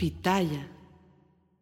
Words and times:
Pitaya. 0.00 0.66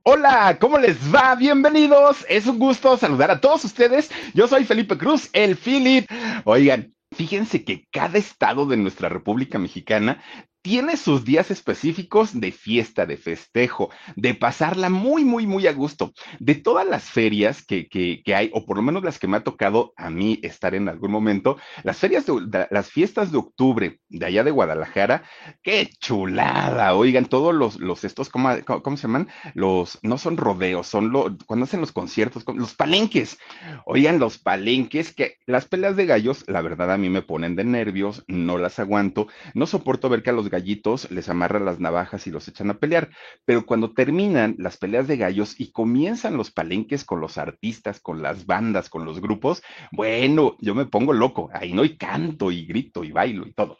Hola, 0.04 0.58
¿cómo 0.60 0.78
les 0.78 0.96
va? 1.12 1.34
Bienvenidos. 1.34 2.24
Es 2.28 2.46
un 2.46 2.60
gusto 2.60 2.96
saludar 2.96 3.32
a 3.32 3.40
todos 3.40 3.64
ustedes. 3.64 4.12
Yo 4.32 4.46
soy 4.46 4.64
Felipe 4.64 4.96
Cruz, 4.96 5.28
el 5.32 5.56
Philip. 5.56 6.08
Oigan, 6.44 6.94
fíjense 7.12 7.64
que 7.64 7.88
cada 7.90 8.16
estado 8.16 8.64
de 8.66 8.76
nuestra 8.76 9.08
República 9.08 9.58
Mexicana 9.58 10.22
tiene 10.62 10.96
sus 10.96 11.24
días 11.24 11.50
específicos 11.50 12.38
de 12.38 12.52
fiesta, 12.52 13.06
de 13.06 13.16
festejo, 13.16 13.90
de 14.16 14.34
pasarla 14.34 14.90
muy, 14.90 15.24
muy, 15.24 15.46
muy 15.46 15.66
a 15.66 15.72
gusto. 15.72 16.12
De 16.40 16.54
todas 16.54 16.86
las 16.86 17.04
ferias 17.04 17.64
que, 17.64 17.88
que, 17.88 18.34
hay, 18.34 18.50
o 18.52 18.66
por 18.66 18.76
lo 18.76 18.82
menos 18.82 19.02
las 19.04 19.18
que 19.18 19.28
me 19.28 19.36
ha 19.36 19.44
tocado 19.44 19.92
a 19.96 20.10
mí 20.10 20.40
estar 20.42 20.74
en 20.74 20.88
algún 20.88 21.10
momento, 21.10 21.56
las 21.84 21.98
ferias, 21.98 22.26
de, 22.26 22.66
las 22.70 22.90
fiestas 22.90 23.30
de 23.32 23.38
octubre 23.38 24.00
de 24.08 24.26
allá 24.26 24.44
de 24.44 24.50
Guadalajara, 24.50 25.22
qué 25.62 25.90
chulada, 26.00 26.94
oigan, 26.94 27.26
todos 27.26 27.54
los, 27.54 27.78
los 27.78 28.04
estos, 28.04 28.28
¿cómo, 28.28 28.50
cómo 28.64 28.96
se 28.96 29.02
llaman? 29.02 29.28
Los, 29.54 29.98
no 30.02 30.18
son 30.18 30.36
rodeos, 30.36 30.86
son 30.86 31.12
los, 31.12 31.32
cuando 31.46 31.64
hacen 31.64 31.80
los 31.80 31.92
conciertos, 31.92 32.44
los 32.54 32.74
palenques, 32.74 33.38
oigan, 33.86 34.18
los 34.18 34.38
palenques, 34.38 35.14
que 35.14 35.36
las 35.46 35.66
peleas 35.66 35.96
de 35.96 36.06
gallos, 36.06 36.44
la 36.46 36.62
verdad 36.62 36.92
a 36.92 36.98
mí 36.98 37.08
me 37.08 37.22
ponen 37.22 37.56
de 37.56 37.64
nervios, 37.64 38.24
no 38.26 38.58
las 38.58 38.78
aguanto, 38.78 39.28
no 39.54 39.66
soporto 39.66 40.08
ver 40.08 40.22
que 40.22 40.30
a 40.30 40.32
los 40.32 40.47
gallitos 40.48 41.10
les 41.10 41.28
amarran 41.28 41.64
las 41.64 41.80
navajas 41.80 42.26
y 42.26 42.30
los 42.30 42.48
echan 42.48 42.70
a 42.70 42.78
pelear. 42.78 43.10
Pero 43.44 43.66
cuando 43.66 43.92
terminan 43.92 44.54
las 44.58 44.76
peleas 44.76 45.06
de 45.06 45.16
gallos 45.16 45.58
y 45.58 45.72
comienzan 45.72 46.36
los 46.36 46.50
palenques 46.50 47.04
con 47.04 47.20
los 47.20 47.38
artistas, 47.38 48.00
con 48.00 48.22
las 48.22 48.46
bandas, 48.46 48.88
con 48.88 49.04
los 49.04 49.20
grupos, 49.20 49.62
bueno, 49.92 50.56
yo 50.60 50.74
me 50.74 50.86
pongo 50.86 51.12
loco, 51.12 51.50
ahí 51.52 51.72
no 51.72 51.84
y 51.84 51.96
canto 51.96 52.50
y 52.50 52.66
grito 52.66 53.04
y 53.04 53.12
bailo 53.12 53.46
y 53.46 53.52
todo 53.52 53.78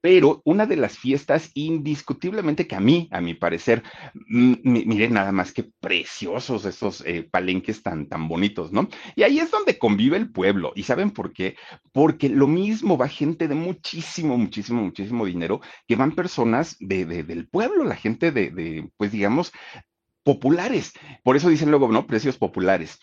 pero 0.00 0.42
una 0.44 0.66
de 0.66 0.76
las 0.76 0.98
fiestas 0.98 1.50
indiscutiblemente 1.54 2.66
que 2.66 2.76
a 2.76 2.80
mí, 2.80 3.08
a 3.10 3.20
mi 3.20 3.34
parecer, 3.34 3.82
miren 4.14 5.14
nada 5.14 5.32
más 5.32 5.52
que 5.52 5.64
preciosos 5.80 6.64
esos 6.64 7.02
eh, 7.06 7.28
palenques 7.30 7.82
tan, 7.82 8.08
tan 8.08 8.28
bonitos, 8.28 8.72
¿no? 8.72 8.88
Y 9.16 9.22
ahí 9.24 9.38
es 9.40 9.50
donde 9.50 9.78
convive 9.78 10.16
el 10.16 10.30
pueblo. 10.30 10.72
¿Y 10.74 10.84
saben 10.84 11.10
por 11.10 11.32
qué? 11.32 11.56
Porque 11.92 12.28
lo 12.28 12.46
mismo 12.46 12.96
va 12.96 13.08
gente 13.08 13.48
de 13.48 13.54
muchísimo, 13.54 14.38
muchísimo, 14.38 14.82
muchísimo 14.82 15.26
dinero, 15.26 15.60
que 15.86 15.96
van 15.96 16.14
personas 16.14 16.76
de, 16.78 17.04
de, 17.04 17.24
del 17.24 17.48
pueblo, 17.48 17.84
la 17.84 17.96
gente 17.96 18.30
de, 18.30 18.88
pues 18.96 19.12
digamos, 19.12 19.52
populares. 20.22 20.92
Por 21.24 21.36
eso 21.36 21.48
dicen 21.48 21.70
luego, 21.70 21.88
¿no? 21.88 22.06
Precios 22.06 22.36
populares. 22.36 22.98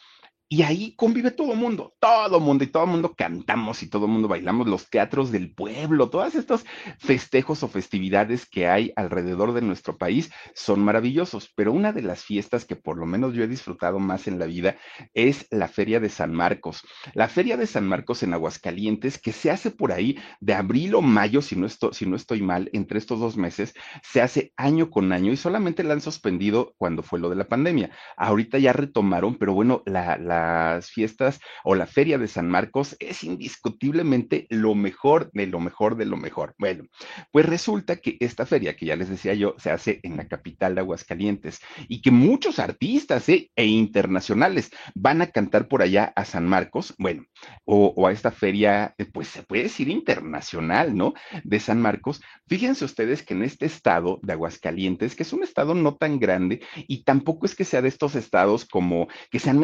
Y 0.48 0.62
ahí 0.62 0.96
convive 0.96 1.32
todo 1.32 1.54
el 1.54 1.58
mundo, 1.58 1.96
todo 2.00 2.40
mundo, 2.40 2.64
y 2.64 2.68
todo 2.68 2.84
el 2.84 2.92
mundo 2.92 3.16
cantamos 3.18 3.82
y 3.82 3.90
todo 3.90 4.06
el 4.06 4.12
mundo 4.12 4.28
bailamos 4.28 4.68
los 4.68 4.92
teatros 4.92 5.32
del 5.32 5.56
pueblo, 5.56 6.12
todos 6.12 6.36
estos 6.36 6.66
festejos 7.00 7.64
o 7.64 7.68
festividades 7.68 8.46
que 8.46 8.68
hay 8.68 8.94
alrededor 8.96 9.54
de 9.54 9.62
nuestro 9.62 9.98
país 9.98 10.32
son 10.54 10.82
maravillosos, 10.82 11.52
pero 11.56 11.74
una 11.74 11.94
de 11.94 12.04
las 12.04 12.24
fiestas 12.24 12.64
que 12.66 12.76
por 12.76 12.98
lo 12.98 13.08
menos 13.08 13.34
yo 13.34 13.44
he 13.44 13.48
disfrutado 13.48 13.98
más 13.98 14.28
en 14.28 14.38
la 14.38 14.46
vida 14.46 14.76
es 15.16 15.48
la 15.50 15.68
Feria 15.68 16.00
de 16.00 16.10
San 16.10 16.32
Marcos. 16.32 16.84
La 17.16 17.28
Feria 17.28 17.58
de 17.58 17.66
San 17.66 17.88
Marcos 17.88 18.22
en 18.22 18.34
Aguascalientes, 18.34 19.18
que 19.18 19.32
se 19.32 19.50
hace 19.50 19.72
por 19.72 19.92
ahí 19.92 20.20
de 20.42 20.54
abril 20.54 20.94
o 20.94 21.02
mayo, 21.02 21.42
si 21.42 21.56
no, 21.56 21.66
estoy, 21.66 21.94
si 21.94 22.06
no 22.06 22.16
estoy 22.16 22.44
mal, 22.44 22.70
entre 22.72 23.00
estos 23.00 23.20
dos 23.20 23.36
meses, 23.36 23.74
se 24.04 24.22
hace 24.22 24.54
año 24.58 24.92
con 24.92 25.12
año 25.12 25.32
y 25.32 25.38
solamente 25.38 25.84
la 25.84 25.94
han 25.94 26.02
suspendido 26.02 26.76
cuando 26.78 27.02
fue 27.02 27.20
lo 27.20 27.30
de 27.30 27.36
la 27.36 27.48
pandemia. 27.48 27.90
Ahorita 28.16 28.60
ya 28.60 28.74
retomaron, 28.74 29.38
pero 29.38 29.56
bueno, 29.56 29.82
la 29.88 30.35
las 30.36 30.90
fiestas 30.90 31.40
o 31.64 31.76
la 31.76 31.86
feria 31.86 32.18
de 32.18 32.28
San 32.28 32.50
Marcos 32.50 32.96
es 33.00 33.24
indiscutiblemente 33.24 34.48
lo 34.50 34.76
mejor 34.76 35.30
de 35.34 35.48
lo 35.48 35.60
mejor 35.60 35.96
de 35.98 36.06
lo 36.06 36.18
mejor. 36.18 36.56
Bueno, 36.58 36.86
pues 37.32 37.46
resulta 37.46 37.98
que 37.98 38.18
esta 38.20 38.46
feria, 38.46 38.76
que 38.76 38.86
ya 38.86 38.96
les 38.96 39.10
decía 39.10 39.34
yo, 39.34 39.56
se 39.58 39.72
hace 39.72 40.00
en 40.04 40.18
la 40.18 40.28
capital 40.28 40.76
de 40.76 40.82
Aguascalientes 40.82 41.60
y 41.88 42.02
que 42.02 42.12
muchos 42.12 42.60
artistas 42.60 43.28
¿eh? 43.30 43.52
e 43.56 43.66
internacionales 43.66 44.72
van 44.94 45.22
a 45.22 45.28
cantar 45.28 45.68
por 45.68 45.82
allá 45.82 46.14
a 46.16 46.26
San 46.26 46.48
Marcos, 46.48 46.94
bueno, 46.98 47.26
o, 47.66 47.94
o 47.96 48.08
a 48.08 48.12
esta 48.12 48.32
feria, 48.32 48.96
pues 49.14 49.28
se 49.30 49.44
puede 49.44 49.64
decir 49.64 49.90
internacional, 49.90 50.96
¿no? 50.96 51.14
De 51.44 51.60
San 51.60 51.82
Marcos. 51.82 52.22
Fíjense 52.48 52.86
ustedes 52.86 53.24
que 53.24 53.34
en 53.34 53.44
este 53.44 53.66
estado 53.66 54.20
de 54.22 54.34
Aguascalientes, 54.34 55.16
que 55.16 55.24
es 55.24 55.34
un 55.34 55.44
estado 55.44 55.74
no 55.74 55.96
tan 55.96 56.20
grande 56.20 56.62
y 56.88 57.04
tampoco 57.04 57.46
es 57.46 57.56
que 57.56 57.66
sea 57.66 57.82
de 57.82 57.90
estos 57.90 58.16
estados 58.16 58.66
como 58.66 59.08
que 59.32 59.40
sean 59.40 59.60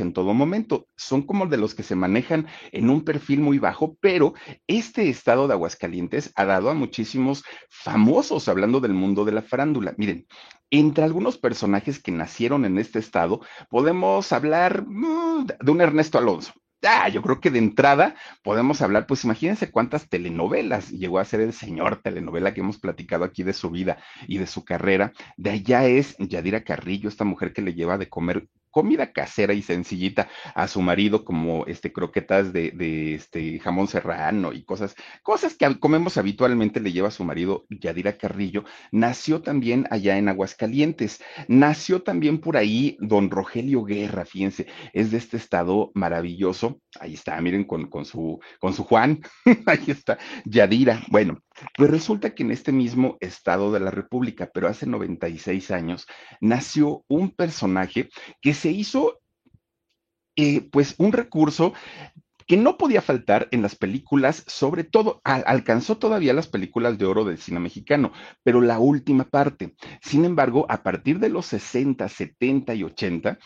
en 0.00 0.12
todo 0.12 0.34
momento. 0.34 0.86
Son 0.96 1.22
como 1.22 1.46
de 1.46 1.56
los 1.56 1.74
que 1.74 1.82
se 1.82 1.94
manejan 1.94 2.46
en 2.72 2.90
un 2.90 3.04
perfil 3.04 3.40
muy 3.40 3.58
bajo, 3.58 3.96
pero 4.00 4.34
este 4.66 5.08
estado 5.08 5.46
de 5.46 5.54
Aguascalientes 5.54 6.32
ha 6.36 6.44
dado 6.44 6.70
a 6.70 6.74
muchísimos 6.74 7.44
famosos, 7.68 8.48
hablando 8.48 8.80
del 8.80 8.94
mundo 8.94 9.24
de 9.24 9.32
la 9.32 9.42
farándula. 9.42 9.94
Miren, 9.96 10.26
entre 10.70 11.04
algunos 11.04 11.38
personajes 11.38 12.02
que 12.02 12.12
nacieron 12.12 12.64
en 12.64 12.78
este 12.78 12.98
estado, 12.98 13.40
podemos 13.68 14.32
hablar 14.32 14.84
uh, 14.86 15.44
de 15.44 15.70
un 15.70 15.80
Ernesto 15.80 16.18
Alonso. 16.18 16.52
Ah, 16.86 17.08
yo 17.08 17.22
creo 17.22 17.40
que 17.40 17.50
de 17.50 17.58
entrada 17.58 18.14
podemos 18.42 18.82
hablar, 18.82 19.06
pues 19.06 19.24
imagínense 19.24 19.70
cuántas 19.70 20.08
telenovelas 20.08 20.90
llegó 20.90 21.18
a 21.18 21.24
ser 21.24 21.40
el 21.40 21.54
señor 21.54 22.02
telenovela 22.02 22.52
que 22.52 22.60
hemos 22.60 22.78
platicado 22.78 23.24
aquí 23.24 23.42
de 23.42 23.54
su 23.54 23.70
vida 23.70 23.98
y 24.28 24.38
de 24.38 24.46
su 24.46 24.64
carrera. 24.64 25.12
De 25.36 25.50
allá 25.50 25.86
es 25.86 26.14
Yadira 26.18 26.62
Carrillo, 26.62 27.08
esta 27.08 27.24
mujer 27.24 27.52
que 27.54 27.62
le 27.62 27.74
lleva 27.74 27.96
de 27.96 28.08
comer 28.08 28.48
comida 28.74 29.12
casera 29.12 29.54
y 29.54 29.62
sencillita 29.62 30.28
a 30.52 30.66
su 30.66 30.82
marido, 30.82 31.24
como 31.24 31.64
este 31.66 31.92
croquetas 31.92 32.52
de, 32.52 32.72
de, 32.72 33.14
este 33.14 33.60
jamón 33.60 33.86
serrano 33.86 34.52
y 34.52 34.64
cosas, 34.64 34.96
cosas 35.22 35.54
que 35.54 35.78
comemos 35.78 36.16
habitualmente 36.16 36.80
le 36.80 36.90
lleva 36.90 37.06
a 37.08 37.12
su 37.12 37.22
marido 37.22 37.66
Yadira 37.70 38.18
Carrillo, 38.18 38.64
nació 38.90 39.42
también 39.42 39.86
allá 39.90 40.18
en 40.18 40.28
Aguascalientes. 40.28 41.22
Nació 41.46 42.02
también 42.02 42.38
por 42.38 42.56
ahí 42.56 42.96
don 42.98 43.30
Rogelio 43.30 43.84
Guerra, 43.84 44.24
fíjense, 44.24 44.66
es 44.92 45.12
de 45.12 45.18
este 45.18 45.36
estado 45.36 45.92
maravilloso. 45.94 46.80
Ahí 46.98 47.14
está, 47.14 47.40
miren, 47.40 47.64
con, 47.64 47.86
con 47.88 48.04
su, 48.04 48.40
con 48.58 48.74
su 48.74 48.82
Juan, 48.82 49.20
ahí 49.66 49.84
está, 49.86 50.18
Yadira. 50.44 51.00
Bueno, 51.10 51.38
pues 51.76 51.90
resulta 51.90 52.34
que 52.34 52.42
en 52.42 52.50
este 52.50 52.72
mismo 52.72 53.16
estado 53.20 53.72
de 53.72 53.78
la 53.78 53.92
República, 53.92 54.50
pero 54.52 54.66
hace 54.66 54.86
96 54.86 55.70
años, 55.70 56.06
nació 56.40 57.04
un 57.08 57.30
personaje 57.30 58.08
que 58.40 58.54
se 58.64 58.70
hizo 58.70 59.20
eh, 60.36 60.62
pues 60.72 60.94
un 60.96 61.12
recurso 61.12 61.74
que 62.46 62.56
no 62.56 62.78
podía 62.78 63.02
faltar 63.02 63.46
en 63.50 63.60
las 63.60 63.76
películas, 63.76 64.42
sobre 64.46 64.84
todo, 64.84 65.20
al, 65.22 65.44
alcanzó 65.46 65.98
todavía 65.98 66.32
las 66.32 66.48
películas 66.48 66.96
de 66.96 67.04
oro 67.04 67.26
del 67.26 67.36
cine 67.36 67.60
mexicano, 67.60 68.10
pero 68.42 68.62
la 68.62 68.78
última 68.78 69.24
parte. 69.24 69.74
Sin 70.00 70.24
embargo, 70.24 70.64
a 70.70 70.82
partir 70.82 71.18
de 71.18 71.28
los 71.28 71.44
60, 71.44 72.08
70 72.08 72.74
y 72.74 72.84
80, 72.84 73.38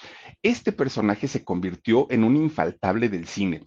este 0.45 0.71
personaje 0.71 1.27
se 1.27 1.43
convirtió 1.43 2.07
en 2.11 2.23
un 2.23 2.37
infaltable 2.37 3.09
del 3.09 3.27
cine 3.27 3.65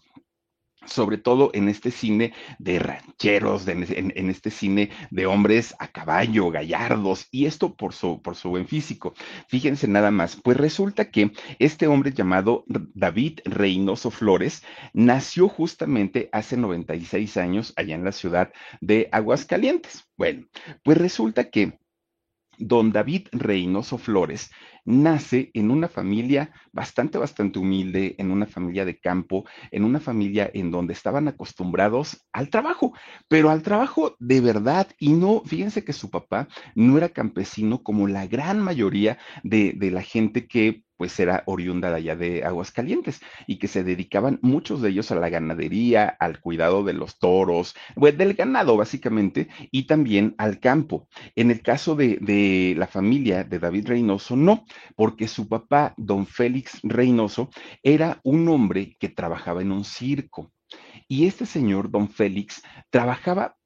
sobre 0.86 1.18
todo 1.18 1.52
en 1.54 1.70
este 1.70 1.92
cine 1.92 2.34
de 2.60 2.80
rancheros, 2.80 3.68
en, 3.68 4.30
este 4.30 4.50
cine 4.50 4.90
de 5.10 5.26
hombres 5.26 5.76
a 5.80 5.88
caballo, 5.88 6.50
gallardos, 6.50 7.28
y 7.32 7.46
esto 7.46 7.76
por 7.76 7.94
su, 7.94 8.22
por 8.22 8.36
su 8.36 8.50
buen 8.50 8.68
físico. 8.68 9.14
Fíjense 9.48 9.88
nada 9.88 10.12
más, 10.12 10.36
pues 10.36 10.58
resulta 10.58 11.12
que 11.12 11.32
este 11.60 11.88
hombre 11.88 12.12
llamado 12.12 12.66
David 12.68 13.40
Reynoso 13.46 14.12
Flores 14.12 14.64
nació 14.94 15.48
justamente 15.48 16.30
hace 16.32 16.58
96 16.58 17.38
años 17.38 17.74
allá 17.76 17.96
en 17.96 18.04
la 18.04 18.12
ciudad 18.12 18.52
de 18.80 19.10
Aguascalientes. 19.12 20.06
Bueno, 20.18 20.48
pues 20.84 20.98
resulta 20.98 21.50
que 21.50 21.80
don 22.58 22.92
David 22.92 23.28
Reynoso 23.32 23.98
Flores 23.98 24.52
nace 24.86 25.52
en 25.54 25.72
una 25.72 25.88
familia 25.88 26.52
bastante, 26.72 27.18
bastante 27.18 27.60
humilde, 27.60 28.16
en 28.18 28.32
una 28.32 28.46
familia 28.46 28.86
de 28.86 29.00
campo, 29.00 29.46
en 29.72 29.84
una 29.84 30.00
familia 30.00 30.50
en 30.54 30.72
donde 30.72 30.94
estaban 30.94 31.28
acostumbrados 31.28 32.26
al 32.32 32.50
trabajo, 32.50 32.94
pero 33.28 33.50
al 33.50 33.64
trabajo 33.64 34.16
de 34.20 34.42
verdad. 34.42 34.88
Y 35.00 35.14
no, 35.14 35.42
fíjense 35.46 35.84
que 35.84 35.94
su 35.94 36.10
papá 36.10 36.48
no 36.76 36.98
era 36.98 37.10
campesino 37.10 37.84
como 37.84 38.08
la 38.08 38.28
gran 38.28 38.60
mayoría 38.60 39.18
de, 39.44 39.74
de 39.76 39.92
la 39.92 40.02
gente 40.02 40.48
que 40.48 40.84
pues 41.02 41.20
era 41.20 41.42
oriunda 41.48 41.90
de 41.90 41.96
allá 41.96 42.16
de 42.16 42.44
Aguascalientes 42.44 43.22
y 43.48 43.58
que 43.58 43.68
se 43.68 43.84
dedicaban 43.84 44.38
muchos 44.44 44.84
de 44.84 44.90
ellos 44.90 45.12
a 45.12 45.16
la 45.16 45.30
ganadería, 45.30 46.06
al 46.20 46.40
cuidado 46.40 46.84
de 46.84 46.94
los 46.94 47.18
toros, 47.18 47.74
del 47.96 48.36
ganado 48.36 48.78
básicamente, 48.78 49.48
y 49.72 49.88
también 49.88 50.36
al 50.38 50.60
campo. 50.60 51.08
En 51.36 51.50
el 51.50 51.64
caso 51.64 51.96
de, 51.96 52.20
de 52.22 52.76
la 52.78 52.86
familia 52.86 53.44
de 53.44 53.58
David 53.58 53.88
Reynoso, 53.88 54.36
no, 54.36 54.64
porque 54.96 55.28
su 55.28 55.48
papá, 55.48 55.96
don 55.98 56.28
Félix 56.28 56.78
Reynoso, 56.84 57.50
era 57.82 58.20
un 58.24 58.48
hombre 58.48 58.96
que 59.00 59.10
trabajaba 59.10 59.64
en 59.64 59.72
un 59.72 59.84
circo. 59.84 60.52
Y 61.08 61.26
este 61.26 61.48
señor, 61.48 61.90
don 61.90 62.10
Félix, 62.10 62.62
trabajaba 62.92 63.58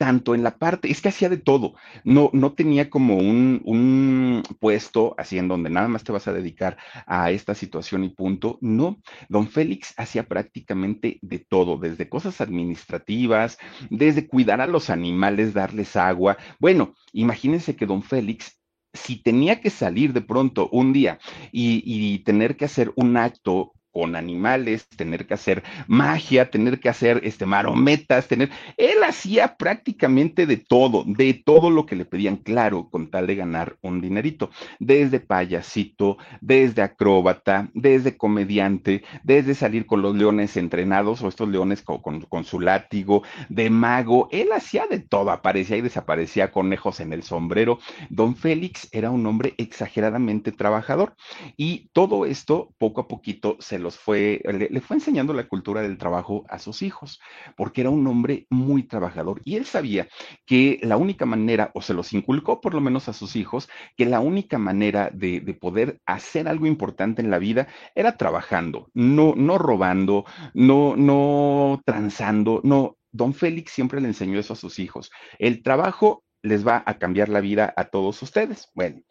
tanto 0.00 0.34
en 0.34 0.42
la 0.42 0.56
parte, 0.56 0.90
es 0.90 1.02
que 1.02 1.10
hacía 1.10 1.28
de 1.28 1.36
todo, 1.36 1.74
no, 2.04 2.30
no 2.32 2.54
tenía 2.54 2.88
como 2.88 3.18
un, 3.18 3.60
un, 3.66 4.42
puesto 4.58 5.14
así 5.18 5.36
en 5.36 5.46
donde 5.46 5.68
nada 5.68 5.88
más 5.88 6.04
te 6.04 6.10
vas 6.10 6.26
a 6.26 6.32
dedicar 6.32 6.78
a 7.06 7.30
esta 7.30 7.54
situación 7.54 8.04
y 8.04 8.08
punto, 8.08 8.56
no, 8.62 8.98
don 9.28 9.46
Félix 9.46 9.92
hacía 9.98 10.26
prácticamente 10.26 11.18
de 11.20 11.38
todo, 11.38 11.76
desde 11.76 12.08
cosas 12.08 12.40
administrativas, 12.40 13.58
desde 13.90 14.26
cuidar 14.26 14.62
a 14.62 14.66
los 14.66 14.88
animales, 14.88 15.52
darles 15.52 15.94
agua, 15.96 16.38
bueno, 16.58 16.94
imagínense 17.12 17.76
que 17.76 17.84
don 17.84 18.02
Félix 18.02 18.58
si 18.94 19.22
tenía 19.22 19.60
que 19.60 19.68
salir 19.68 20.14
de 20.14 20.22
pronto 20.22 20.70
un 20.72 20.94
día 20.94 21.18
y, 21.52 21.82
y, 21.84 22.20
tener 22.20 22.56
que 22.56 22.64
hacer 22.64 22.90
un 22.96 23.18
acto 23.18 23.74
con 23.90 24.16
animales, 24.16 24.86
tener 24.88 25.26
que 25.26 25.34
hacer 25.34 25.62
magia, 25.86 26.50
tener 26.50 26.80
que 26.80 26.88
hacer 26.88 27.20
este 27.24 27.46
marometas, 27.46 28.28
tener 28.28 28.50
él 28.76 29.02
hacía 29.04 29.56
prácticamente 29.56 30.46
de 30.46 30.56
todo, 30.56 31.04
de 31.06 31.34
todo 31.34 31.70
lo 31.70 31.86
que 31.86 31.96
le 31.96 32.04
pedían, 32.04 32.36
claro, 32.36 32.88
con 32.90 33.10
tal 33.10 33.26
de 33.26 33.36
ganar 33.36 33.76
un 33.82 34.00
dinerito, 34.00 34.50
desde 34.78 35.20
payasito, 35.20 36.18
desde 36.40 36.82
acróbata, 36.82 37.68
desde 37.74 38.16
comediante, 38.16 39.02
desde 39.24 39.54
salir 39.54 39.86
con 39.86 40.02
los 40.02 40.14
leones 40.14 40.56
entrenados 40.56 41.22
o 41.22 41.28
estos 41.28 41.48
leones 41.48 41.82
con, 41.82 42.00
con, 42.00 42.44
su 42.44 42.60
látigo, 42.60 43.22
de 43.48 43.70
mago, 43.70 44.28
él 44.30 44.52
hacía 44.52 44.86
de 44.86 45.00
todo, 45.00 45.30
aparecía 45.30 45.76
y 45.76 45.82
desaparecía 45.82 46.50
conejos 46.50 47.00
en 47.00 47.12
el 47.12 47.22
sombrero. 47.22 47.78
Don 48.08 48.36
Félix 48.36 48.88
era 48.92 49.10
un 49.10 49.26
hombre 49.26 49.54
exageradamente 49.58 50.52
trabajador 50.52 51.14
y 51.56 51.90
todo 51.92 52.26
esto 52.26 52.72
poco 52.78 53.02
a 53.02 53.08
poquito 53.08 53.56
se 53.60 53.78
los 53.80 53.98
fue, 53.98 54.40
le, 54.44 54.80
fue 54.80 54.96
enseñando 54.96 55.34
la 55.34 55.48
cultura 55.48 55.82
del 55.82 55.98
trabajo 55.98 56.44
a 56.48 56.58
sus 56.58 56.82
hijos, 56.82 57.20
porque 57.56 57.80
era 57.80 57.90
un 57.90 58.06
hombre 58.06 58.46
muy 58.50 58.84
trabajador 58.84 59.40
y 59.44 59.56
él 59.56 59.64
sabía 59.64 60.08
que 60.46 60.78
la 60.82 60.96
única 60.96 61.26
manera, 61.26 61.70
o 61.74 61.82
se 61.82 61.94
los 61.94 62.12
inculcó 62.12 62.60
por 62.60 62.74
lo 62.74 62.80
menos 62.80 63.08
a 63.08 63.12
sus 63.12 63.36
hijos, 63.36 63.68
que 63.96 64.06
la 64.06 64.20
única 64.20 64.58
manera 64.58 65.10
de, 65.12 65.40
de 65.40 65.54
poder 65.54 66.00
hacer 66.06 66.48
algo 66.48 66.66
importante 66.66 67.22
en 67.22 67.30
la 67.30 67.38
vida 67.38 67.68
era 67.94 68.16
trabajando, 68.16 68.90
no, 68.94 69.34
no 69.36 69.58
robando, 69.58 70.24
no, 70.54 70.96
no 70.96 71.82
transando, 71.84 72.60
no. 72.64 72.96
Don 73.12 73.34
Félix 73.34 73.72
siempre 73.72 74.00
le 74.00 74.06
enseñó 74.06 74.38
eso 74.38 74.52
a 74.52 74.56
sus 74.56 74.78
hijos. 74.78 75.10
El 75.40 75.64
trabajo 75.64 76.22
les 76.42 76.66
va 76.66 76.82
a 76.86 76.98
cambiar 76.98 77.28
la 77.28 77.40
vida 77.40 77.72
a 77.76 77.86
todos 77.86 78.22
ustedes. 78.22 78.68
Bueno, 78.74 79.02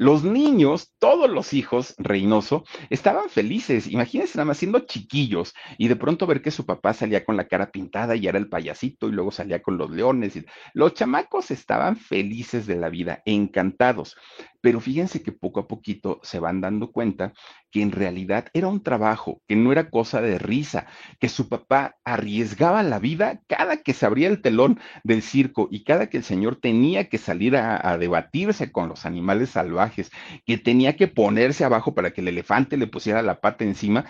los 0.00 0.24
niños, 0.24 0.94
todos 0.98 1.28
los 1.28 1.52
hijos, 1.52 1.94
Reynoso, 1.98 2.64
estaban 2.88 3.28
felices. 3.28 3.86
Imagínense 3.86 4.38
nada 4.38 4.46
más 4.46 4.56
siendo 4.56 4.78
chiquillos 4.78 5.52
y 5.76 5.88
de 5.88 5.96
pronto 5.96 6.26
ver 6.26 6.40
que 6.40 6.50
su 6.50 6.64
papá 6.64 6.94
salía 6.94 7.22
con 7.22 7.36
la 7.36 7.48
cara 7.48 7.70
pintada 7.70 8.16
y 8.16 8.26
era 8.26 8.38
el 8.38 8.48
payasito 8.48 9.08
y 9.08 9.12
luego 9.12 9.30
salía 9.30 9.60
con 9.60 9.76
los 9.76 9.90
leones. 9.90 10.42
Los 10.72 10.94
chamacos 10.94 11.50
estaban 11.50 11.96
felices 11.96 12.66
de 12.66 12.76
la 12.76 12.88
vida, 12.88 13.20
encantados. 13.26 14.16
Pero 14.60 14.80
fíjense 14.80 15.22
que 15.22 15.32
poco 15.32 15.60
a 15.60 15.68
poquito 15.68 16.20
se 16.22 16.38
van 16.38 16.60
dando 16.60 16.92
cuenta 16.92 17.32
que 17.70 17.82
en 17.82 17.92
realidad 17.92 18.46
era 18.52 18.68
un 18.68 18.82
trabajo, 18.82 19.40
que 19.48 19.56
no 19.56 19.72
era 19.72 19.90
cosa 19.90 20.20
de 20.20 20.38
risa, 20.38 20.86
que 21.18 21.28
su 21.28 21.48
papá 21.48 21.96
arriesgaba 22.04 22.82
la 22.82 22.98
vida 22.98 23.40
cada 23.46 23.78
que 23.78 23.94
se 23.94 24.06
abría 24.06 24.28
el 24.28 24.42
telón 24.42 24.78
del 25.04 25.22
circo 25.22 25.68
y 25.70 25.84
cada 25.84 26.08
que 26.08 26.18
el 26.18 26.24
señor 26.24 26.56
tenía 26.56 27.08
que 27.08 27.18
salir 27.18 27.56
a, 27.56 27.80
a 27.88 27.98
debatirse 27.98 28.70
con 28.72 28.88
los 28.88 29.06
animales 29.06 29.50
salvajes, 29.50 30.10
que 30.44 30.58
tenía 30.58 30.96
que 30.96 31.08
ponerse 31.08 31.64
abajo 31.64 31.94
para 31.94 32.12
que 32.12 32.20
el 32.20 32.28
elefante 32.28 32.76
le 32.76 32.86
pusiera 32.86 33.22
la 33.22 33.40
pata 33.40 33.64
encima, 33.64 34.04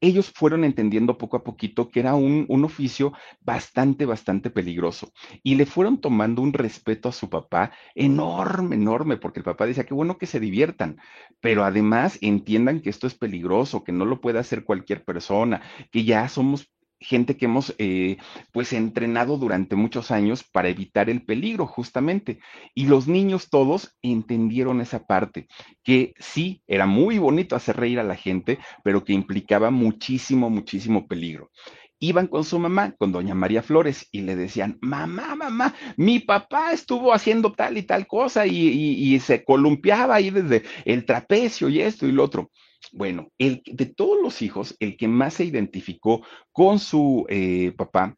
ellos 0.00 0.30
fueron 0.34 0.64
entendiendo 0.64 1.18
poco 1.18 1.36
a 1.36 1.44
poquito 1.44 1.88
que 1.90 2.00
era 2.00 2.14
un, 2.14 2.46
un, 2.48 2.64
oficio 2.64 3.12
bastante, 3.40 4.04
bastante 4.04 4.50
peligroso 4.50 5.12
y 5.42 5.54
le 5.54 5.66
fueron 5.66 6.00
tomando 6.00 6.42
un 6.42 6.52
respeto 6.52 7.08
a 7.08 7.12
su 7.12 7.30
papá 7.30 7.72
enorme, 7.94 8.76
enorme, 8.76 9.16
porque 9.16 9.40
el 9.40 9.44
papá 9.44 9.66
decía 9.66 9.84
que 9.84 9.94
bueno 9.94 10.18
que 10.18 10.26
se 10.26 10.40
diviertan, 10.40 10.98
pero 11.40 11.64
además 11.64 12.18
entiendan 12.20 12.80
que 12.80 12.90
esto 12.90 13.06
es 13.06 13.14
peligroso, 13.14 13.84
que 13.84 13.92
no 13.92 14.04
lo 14.04 14.20
puede 14.20 14.38
hacer 14.38 14.64
cualquier 14.64 15.04
persona, 15.04 15.62
que 15.90 16.04
ya 16.04 16.28
somos 16.28 16.70
gente 17.06 17.36
que 17.36 17.46
hemos 17.46 17.74
eh, 17.78 18.16
pues 18.52 18.72
entrenado 18.72 19.38
durante 19.38 19.76
muchos 19.76 20.10
años 20.10 20.44
para 20.44 20.68
evitar 20.68 21.08
el 21.08 21.24
peligro 21.24 21.66
justamente. 21.66 22.40
Y 22.74 22.86
los 22.86 23.06
niños 23.06 23.48
todos 23.48 23.96
entendieron 24.02 24.80
esa 24.80 25.06
parte, 25.06 25.46
que 25.84 26.14
sí, 26.18 26.62
era 26.66 26.86
muy 26.86 27.18
bonito 27.18 27.54
hacer 27.56 27.76
reír 27.76 28.00
a 28.00 28.04
la 28.04 28.16
gente, 28.16 28.58
pero 28.82 29.04
que 29.04 29.12
implicaba 29.12 29.70
muchísimo, 29.70 30.50
muchísimo 30.50 31.06
peligro 31.06 31.50
iban 31.98 32.26
con 32.26 32.44
su 32.44 32.58
mamá, 32.58 32.94
con 32.98 33.12
doña 33.12 33.34
María 33.34 33.62
Flores, 33.62 34.06
y 34.12 34.20
le 34.20 34.36
decían, 34.36 34.78
mamá, 34.82 35.34
mamá, 35.34 35.74
mi 35.96 36.20
papá 36.20 36.72
estuvo 36.72 37.12
haciendo 37.14 37.52
tal 37.52 37.78
y 37.78 37.84
tal 37.84 38.06
cosa 38.06 38.46
y, 38.46 38.68
y, 38.68 39.14
y 39.14 39.20
se 39.20 39.44
columpiaba 39.44 40.16
ahí 40.16 40.30
desde 40.30 40.62
el 40.84 41.06
trapecio 41.06 41.68
y 41.68 41.80
esto 41.80 42.06
y 42.06 42.12
lo 42.12 42.24
otro. 42.24 42.50
Bueno, 42.92 43.28
el, 43.38 43.62
de 43.66 43.86
todos 43.86 44.18
los 44.22 44.42
hijos, 44.42 44.76
el 44.80 44.96
que 44.96 45.08
más 45.08 45.34
se 45.34 45.44
identificó 45.44 46.24
con 46.52 46.78
su 46.78 47.26
eh, 47.28 47.72
papá 47.76 48.16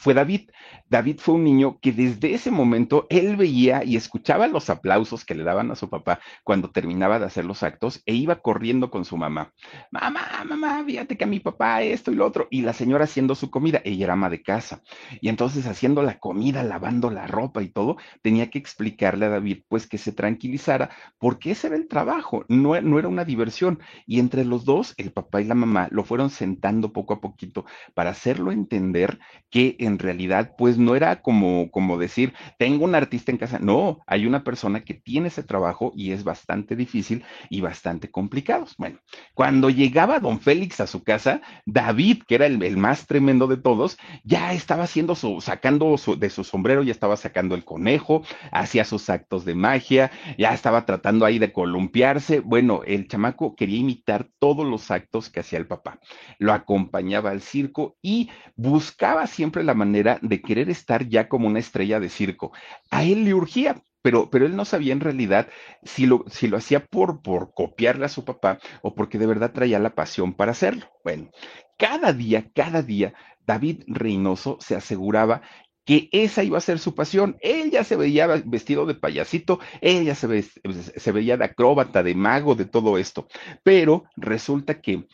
fue 0.00 0.14
David. 0.14 0.48
David 0.88 1.18
fue 1.18 1.34
un 1.34 1.44
niño 1.44 1.78
que 1.80 1.92
desde 1.92 2.32
ese 2.32 2.50
momento 2.50 3.06
él 3.10 3.36
veía 3.36 3.84
y 3.84 3.96
escuchaba 3.96 4.46
los 4.46 4.70
aplausos 4.70 5.26
que 5.26 5.34
le 5.34 5.44
daban 5.44 5.70
a 5.70 5.76
su 5.76 5.90
papá 5.90 6.20
cuando 6.42 6.70
terminaba 6.70 7.18
de 7.18 7.26
hacer 7.26 7.44
los 7.44 7.62
actos 7.62 8.02
e 8.06 8.14
iba 8.14 8.40
corriendo 8.40 8.90
con 8.90 9.04
su 9.04 9.18
mamá. 9.18 9.52
Mamá, 9.90 10.42
mamá, 10.48 10.82
fíjate 10.86 11.18
que 11.18 11.24
a 11.24 11.26
mi 11.26 11.38
papá 11.38 11.82
esto 11.82 12.10
y 12.10 12.14
lo 12.14 12.26
otro. 12.26 12.48
Y 12.50 12.62
la 12.62 12.72
señora 12.72 13.04
haciendo 13.04 13.34
su 13.34 13.50
comida, 13.50 13.82
ella 13.84 14.04
era 14.04 14.14
ama 14.14 14.30
de 14.30 14.42
casa. 14.42 14.82
Y 15.20 15.28
entonces 15.28 15.66
haciendo 15.66 16.02
la 16.02 16.18
comida, 16.18 16.62
lavando 16.62 17.10
la 17.10 17.26
ropa 17.26 17.62
y 17.62 17.68
todo, 17.68 17.98
tenía 18.22 18.48
que 18.48 18.58
explicarle 18.58 19.26
a 19.26 19.28
David 19.28 19.64
pues 19.68 19.86
que 19.86 19.98
se 19.98 20.12
tranquilizara 20.12 20.88
porque 21.18 21.50
ese 21.50 21.66
era 21.66 21.76
el 21.76 21.88
trabajo, 21.88 22.46
no, 22.48 22.74
era 22.74 23.08
una 23.08 23.26
diversión. 23.26 23.80
Y 24.06 24.18
entre 24.18 24.46
los 24.46 24.64
dos, 24.64 24.94
el 24.96 25.12
papá 25.12 25.42
y 25.42 25.44
la 25.44 25.54
mamá 25.54 25.88
lo 25.90 26.04
fueron 26.04 26.30
sentando 26.30 26.94
poco 26.94 27.12
a 27.12 27.20
poquito 27.20 27.66
para 27.92 28.10
hacerlo 28.10 28.50
entender 28.50 29.18
que 29.50 29.76
en 29.78 29.89
realidad, 29.98 30.54
pues 30.56 30.78
no 30.78 30.94
era 30.94 31.22
como, 31.22 31.70
como 31.70 31.98
decir, 31.98 32.34
tengo 32.58 32.84
un 32.84 32.94
artista 32.94 33.32
en 33.32 33.38
casa. 33.38 33.58
No, 33.58 34.00
hay 34.06 34.26
una 34.26 34.44
persona 34.44 34.84
que 34.84 34.94
tiene 34.94 35.28
ese 35.28 35.42
trabajo 35.42 35.92
y 35.94 36.12
es 36.12 36.24
bastante 36.24 36.76
difícil 36.76 37.24
y 37.48 37.60
bastante 37.60 38.10
complicado. 38.10 38.66
Bueno, 38.78 38.98
cuando 39.34 39.70
llegaba 39.70 40.20
don 40.20 40.40
Félix 40.40 40.80
a 40.80 40.86
su 40.86 41.02
casa, 41.02 41.40
David, 41.66 42.22
que 42.26 42.34
era 42.36 42.46
el, 42.46 42.62
el 42.62 42.76
más 42.76 43.06
tremendo 43.06 43.46
de 43.46 43.56
todos, 43.56 43.98
ya 44.24 44.52
estaba 44.52 44.84
haciendo 44.84 45.14
su, 45.14 45.40
sacando 45.40 45.96
su, 45.98 46.18
de 46.18 46.30
su 46.30 46.44
sombrero, 46.44 46.82
ya 46.82 46.92
estaba 46.92 47.16
sacando 47.16 47.54
el 47.54 47.64
conejo, 47.64 48.22
hacía 48.52 48.84
sus 48.84 49.10
actos 49.10 49.44
de 49.44 49.54
magia, 49.54 50.10
ya 50.38 50.54
estaba 50.54 50.86
tratando 50.86 51.24
ahí 51.24 51.38
de 51.38 51.52
columpiarse. 51.52 52.40
Bueno, 52.40 52.82
el 52.86 53.08
chamaco 53.08 53.54
quería 53.56 53.78
imitar 53.78 54.28
todos 54.38 54.66
los 54.66 54.90
actos 54.90 55.30
que 55.30 55.40
hacía 55.40 55.58
el 55.58 55.66
papá. 55.66 55.98
Lo 56.38 56.52
acompañaba 56.52 57.30
al 57.30 57.40
circo 57.40 57.96
y 58.02 58.30
buscaba 58.56 59.26
siempre 59.26 59.64
la 59.64 59.74
manera 59.80 60.18
de 60.22 60.40
querer 60.40 60.68
estar 60.70 61.08
ya 61.08 61.28
como 61.28 61.48
una 61.48 61.58
estrella 61.58 61.98
de 62.00 62.08
circo. 62.08 62.52
A 62.90 63.02
él 63.02 63.24
le 63.24 63.34
urgía, 63.34 63.82
pero, 64.02 64.30
pero 64.30 64.46
él 64.46 64.54
no 64.56 64.64
sabía 64.64 64.92
en 64.92 65.00
realidad 65.00 65.48
si 65.82 66.06
lo, 66.06 66.24
si 66.28 66.48
lo 66.48 66.56
hacía 66.56 66.84
por, 66.86 67.22
por 67.22 67.52
copiarle 67.54 68.04
a 68.04 68.14
su 68.16 68.24
papá 68.24 68.58
o 68.82 68.94
porque 68.94 69.18
de 69.18 69.26
verdad 69.26 69.52
traía 69.52 69.78
la 69.78 69.94
pasión 69.94 70.34
para 70.34 70.52
hacerlo. 70.52 70.86
Bueno, 71.04 71.30
cada 71.78 72.12
día, 72.12 72.50
cada 72.54 72.82
día, 72.82 73.14
David 73.46 73.82
Reynoso 73.86 74.58
se 74.60 74.76
aseguraba 74.76 75.42
que 75.84 76.08
esa 76.12 76.44
iba 76.44 76.58
a 76.58 76.60
ser 76.60 76.78
su 76.78 76.94
pasión. 76.94 77.36
Él 77.40 77.70
ya 77.70 77.84
se 77.84 77.96
veía 77.96 78.26
vestido 78.44 78.86
de 78.86 78.94
payasito, 78.94 79.60
él 79.80 80.04
ya 80.04 80.14
se, 80.14 80.26
ve, 80.26 80.42
se 80.42 81.12
veía 81.12 81.36
de 81.36 81.46
acróbata, 81.46 82.02
de 82.02 82.14
mago, 82.14 82.54
de 82.54 82.64
todo 82.64 82.98
esto. 82.98 83.26
Pero 83.64 84.04
resulta 84.16 84.80
que 84.80 85.06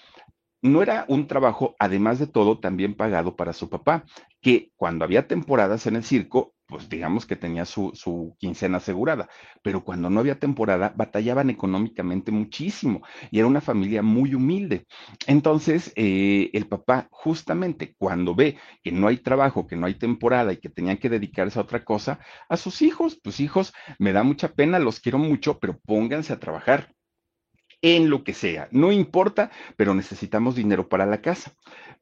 no 0.62 0.82
era 0.82 1.04
un 1.08 1.26
trabajo, 1.26 1.76
además 1.78 2.18
de 2.18 2.26
todo, 2.26 2.58
también 2.58 2.94
pagado 2.94 3.36
para 3.36 3.52
su 3.52 3.68
papá, 3.68 4.04
que 4.40 4.70
cuando 4.76 5.04
había 5.04 5.26
temporadas 5.28 5.86
en 5.86 5.96
el 5.96 6.04
circo, 6.04 6.54
pues 6.66 6.88
digamos 6.88 7.26
que 7.26 7.36
tenía 7.36 7.64
su, 7.64 7.92
su, 7.94 8.36
quincena 8.38 8.78
asegurada, 8.78 9.28
pero 9.62 9.84
cuando 9.84 10.10
no 10.10 10.20
había 10.20 10.38
temporada 10.38 10.92
batallaban 10.96 11.48
económicamente 11.48 12.32
muchísimo 12.32 13.02
y 13.30 13.38
era 13.38 13.46
una 13.46 13.60
familia 13.60 14.02
muy 14.02 14.34
humilde. 14.34 14.86
Entonces, 15.26 15.92
eh, 15.96 16.50
el 16.52 16.66
papá 16.66 17.08
justamente 17.10 17.94
cuando 17.96 18.34
ve 18.34 18.58
que 18.82 18.92
no 18.92 19.06
hay 19.06 19.18
trabajo, 19.18 19.66
que 19.66 19.76
no 19.76 19.86
hay 19.86 19.94
temporada 19.94 20.52
y 20.52 20.56
que 20.56 20.68
tenían 20.68 20.98
que 20.98 21.08
dedicarse 21.08 21.58
a 21.58 21.62
otra 21.62 21.84
cosa, 21.84 22.18
a 22.48 22.56
sus 22.56 22.82
hijos, 22.82 23.18
pues 23.22 23.38
hijos, 23.40 23.72
me 23.98 24.12
da 24.12 24.24
mucha 24.24 24.48
pena, 24.48 24.78
los 24.78 25.00
quiero 25.00 25.18
mucho, 25.18 25.58
pero 25.60 25.78
pónganse 25.78 26.32
a 26.32 26.40
trabajar 26.40 26.95
en 27.82 28.10
lo 28.10 28.24
que 28.24 28.34
sea, 28.34 28.68
no 28.70 28.92
importa, 28.92 29.50
pero 29.76 29.94
necesitamos 29.94 30.54
dinero 30.54 30.88
para 30.88 31.06
la 31.06 31.20
casa. 31.20 31.54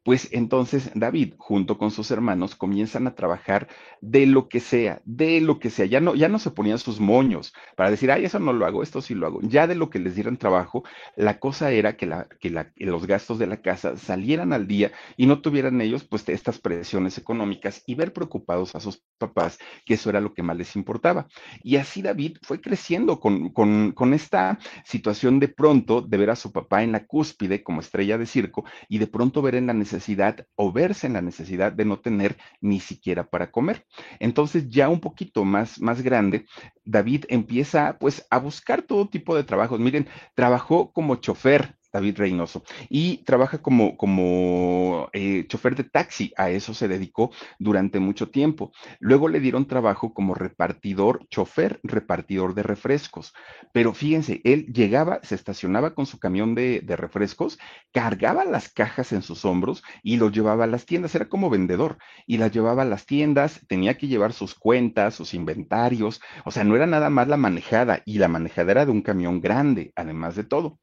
Pues 0.04 0.28
entonces 0.32 0.90
David, 0.94 1.32
junto 1.38 1.78
con 1.78 1.90
sus 1.90 2.10
hermanos, 2.10 2.54
comienzan 2.54 3.06
a 3.06 3.14
trabajar 3.14 3.68
de 4.02 4.26
lo 4.26 4.50
que 4.50 4.60
sea, 4.60 5.00
de 5.06 5.40
lo 5.40 5.58
que 5.58 5.70
sea. 5.70 5.86
Ya 5.86 5.98
no, 6.00 6.14
ya 6.14 6.28
no 6.28 6.38
se 6.38 6.50
ponían 6.50 6.78
sus 6.78 7.00
moños 7.00 7.54
para 7.74 7.90
decir, 7.90 8.10
ay, 8.10 8.26
eso 8.26 8.38
no 8.38 8.52
lo 8.52 8.66
hago, 8.66 8.82
esto 8.82 9.00
sí 9.00 9.14
lo 9.14 9.26
hago. 9.26 9.40
Ya 9.42 9.66
de 9.66 9.74
lo 9.74 9.88
que 9.88 9.98
les 9.98 10.14
dieran 10.14 10.36
trabajo, 10.36 10.84
la 11.16 11.38
cosa 11.38 11.72
era 11.72 11.96
que, 11.96 12.04
la, 12.04 12.28
que, 12.38 12.50
la, 12.50 12.70
los 12.76 13.06
gastos 13.06 13.38
de 13.38 13.46
la 13.46 13.62
casa 13.62 13.96
salieran 13.96 14.52
al 14.52 14.66
día 14.68 14.92
y 15.16 15.24
no 15.26 15.40
tuvieran 15.40 15.80
ellos 15.80 16.04
pues 16.04 16.28
estas 16.28 16.58
presiones 16.58 17.16
económicas 17.16 17.82
y 17.86 17.94
ver 17.94 18.12
preocupados 18.12 18.74
a 18.74 18.80
sus 18.80 19.02
papás, 19.16 19.58
que 19.86 19.94
eso 19.94 20.10
era 20.10 20.20
lo 20.20 20.34
que 20.34 20.42
más 20.42 20.58
les 20.58 20.76
importaba. 20.76 21.28
Y 21.62 21.76
así 21.76 22.02
David 22.02 22.36
fue 22.42 22.60
creciendo 22.60 23.20
con, 23.20 23.50
con, 23.50 23.92
con 23.92 24.12
esta 24.12 24.58
situación 24.84 25.40
de 25.40 25.48
pronto 25.64 26.02
de 26.02 26.18
ver 26.18 26.28
a 26.28 26.36
su 26.36 26.52
papá 26.52 26.82
en 26.82 26.92
la 26.92 27.06
cúspide 27.06 27.62
como 27.62 27.80
estrella 27.80 28.18
de 28.18 28.26
circo 28.26 28.66
y 28.86 28.98
de 28.98 29.06
pronto 29.06 29.40
ver 29.40 29.54
en 29.54 29.66
la 29.66 29.72
necesidad 29.72 30.46
o 30.56 30.70
verse 30.72 31.06
en 31.06 31.14
la 31.14 31.22
necesidad 31.22 31.72
de 31.72 31.86
no 31.86 32.00
tener 32.00 32.36
ni 32.60 32.80
siquiera 32.80 33.30
para 33.30 33.50
comer. 33.50 33.86
Entonces 34.20 34.68
ya 34.68 34.90
un 34.90 35.00
poquito 35.00 35.42
más, 35.46 35.80
más 35.80 36.02
grande, 36.02 36.44
David 36.84 37.24
empieza 37.30 37.96
pues 37.98 38.26
a 38.28 38.38
buscar 38.40 38.82
todo 38.82 39.08
tipo 39.08 39.34
de 39.34 39.44
trabajos. 39.44 39.80
Miren, 39.80 40.06
trabajó 40.34 40.92
como 40.92 41.16
chofer 41.16 41.78
David 41.94 42.18
Reynoso, 42.18 42.64
y 42.88 43.18
trabaja 43.18 43.62
como, 43.62 43.96
como 43.96 45.08
eh, 45.12 45.46
chofer 45.46 45.76
de 45.76 45.84
taxi, 45.84 46.32
a 46.36 46.50
eso 46.50 46.74
se 46.74 46.88
dedicó 46.88 47.30
durante 47.60 48.00
mucho 48.00 48.30
tiempo. 48.30 48.72
Luego 48.98 49.28
le 49.28 49.38
dieron 49.38 49.68
trabajo 49.68 50.12
como 50.12 50.34
repartidor, 50.34 51.26
chofer, 51.30 51.78
repartidor 51.84 52.54
de 52.54 52.64
refrescos, 52.64 53.32
pero 53.72 53.94
fíjense, 53.94 54.40
él 54.42 54.66
llegaba, 54.72 55.20
se 55.22 55.36
estacionaba 55.36 55.94
con 55.94 56.06
su 56.06 56.18
camión 56.18 56.56
de, 56.56 56.80
de 56.80 56.96
refrescos, 56.96 57.58
cargaba 57.92 58.44
las 58.44 58.68
cajas 58.68 59.12
en 59.12 59.22
sus 59.22 59.44
hombros 59.44 59.84
y 60.02 60.16
los 60.16 60.32
llevaba 60.32 60.64
a 60.64 60.66
las 60.66 60.86
tiendas, 60.86 61.14
era 61.14 61.28
como 61.28 61.48
vendedor, 61.48 61.98
y 62.26 62.38
las 62.38 62.50
llevaba 62.50 62.82
a 62.82 62.86
las 62.86 63.06
tiendas, 63.06 63.60
tenía 63.68 63.96
que 63.96 64.08
llevar 64.08 64.32
sus 64.32 64.56
cuentas, 64.56 65.14
sus 65.14 65.32
inventarios, 65.32 66.20
o 66.44 66.50
sea, 66.50 66.64
no 66.64 66.74
era 66.74 66.86
nada 66.86 67.08
más 67.08 67.28
la 67.28 67.36
manejada, 67.36 68.02
y 68.04 68.18
la 68.18 68.26
manejada 68.26 68.72
era 68.72 68.84
de 68.84 68.90
un 68.90 69.02
camión 69.02 69.40
grande, 69.40 69.92
además 69.94 70.34
de 70.34 70.42
todo. 70.42 70.80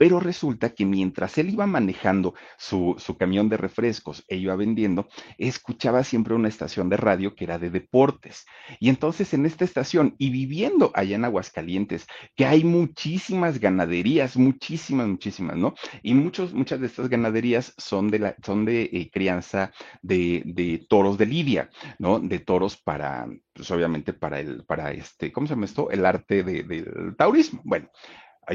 Pero 0.00 0.18
resulta 0.18 0.70
que 0.70 0.86
mientras 0.86 1.36
él 1.36 1.50
iba 1.50 1.66
manejando 1.66 2.32
su, 2.56 2.96
camión 3.18 3.50
de 3.50 3.58
refrescos 3.58 4.24
e 4.28 4.36
iba 4.38 4.56
vendiendo, 4.56 5.10
escuchaba 5.36 6.04
siempre 6.04 6.34
una 6.34 6.48
estación 6.48 6.88
de 6.88 6.96
radio 6.96 7.34
que 7.34 7.44
era 7.44 7.58
de 7.58 7.68
deportes. 7.68 8.46
Y 8.78 8.88
entonces 8.88 9.34
en 9.34 9.44
esta 9.44 9.66
estación 9.66 10.14
y 10.16 10.30
viviendo 10.30 10.90
allá 10.94 11.16
en 11.16 11.26
Aguascalientes, 11.26 12.06
que 12.34 12.46
hay 12.46 12.64
muchísimas 12.64 13.60
ganaderías, 13.60 14.38
muchísimas, 14.38 15.06
muchísimas, 15.06 15.58
¿no? 15.58 15.74
Y 16.02 16.14
muchos, 16.14 16.54
muchas 16.54 16.80
de 16.80 16.86
estas 16.86 17.10
ganaderías 17.10 17.74
son 17.76 18.08
de, 18.10 18.20
la, 18.20 18.36
son 18.42 18.64
de 18.64 18.84
eh, 18.84 19.10
crianza 19.12 19.70
de, 20.00 20.42
de, 20.46 20.78
toros 20.88 21.18
de 21.18 21.26
lidia, 21.26 21.68
¿no? 21.98 22.20
De 22.20 22.38
toros 22.38 22.78
para, 22.78 23.28
pues 23.52 23.70
obviamente 23.70 24.14
para 24.14 24.40
el, 24.40 24.64
para 24.64 24.92
este, 24.92 25.30
¿cómo 25.30 25.46
se 25.46 25.52
llama 25.52 25.66
esto? 25.66 25.90
El 25.90 26.06
arte 26.06 26.42
del 26.42 27.14
taurismo. 27.18 27.60
Bueno 27.64 27.90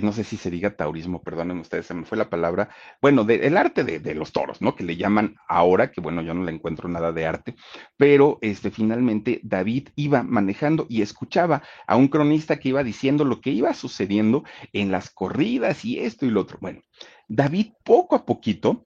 no 0.01 0.11
sé 0.11 0.23
si 0.23 0.37
se 0.37 0.51
diga 0.51 0.75
taurismo, 0.75 1.21
perdonen 1.21 1.59
ustedes, 1.59 1.85
se 1.85 1.93
me 1.93 2.05
fue 2.05 2.17
la 2.17 2.29
palabra, 2.29 2.69
bueno, 3.01 3.23
del 3.23 3.57
arte 3.57 3.83
de, 3.83 4.15
los 4.15 4.31
toros, 4.31 4.61
¿no? 4.61 4.75
Que 4.75 4.83
le 4.83 4.95
llaman 4.95 5.35
ahora, 5.47 5.91
que 5.91 6.01
bueno, 6.01 6.21
yo 6.21 6.33
no 6.33 6.43
le 6.43 6.51
encuentro 6.51 6.89
nada 6.89 7.11
de 7.11 7.25
arte, 7.25 7.55
pero 7.97 8.37
este, 8.41 8.71
finalmente 8.71 9.39
David 9.43 9.89
iba 9.95 10.23
manejando 10.23 10.85
y 10.89 11.01
escuchaba 11.01 11.63
a 11.87 11.95
un 11.95 12.07
cronista 12.07 12.57
que 12.57 12.69
iba 12.69 12.83
diciendo 12.83 13.25
lo 13.25 13.41
que 13.41 13.51
iba 13.51 13.73
sucediendo 13.73 14.43
en 14.73 14.91
las 14.91 15.09
corridas 15.09 15.85
y 15.85 15.99
esto 15.99 16.25
y 16.25 16.29
lo 16.31 16.41
otro. 16.41 16.57
Bueno, 16.61 16.81
David 17.27 17.73
poco 17.83 18.15
a 18.15 18.25
poquito 18.25 18.84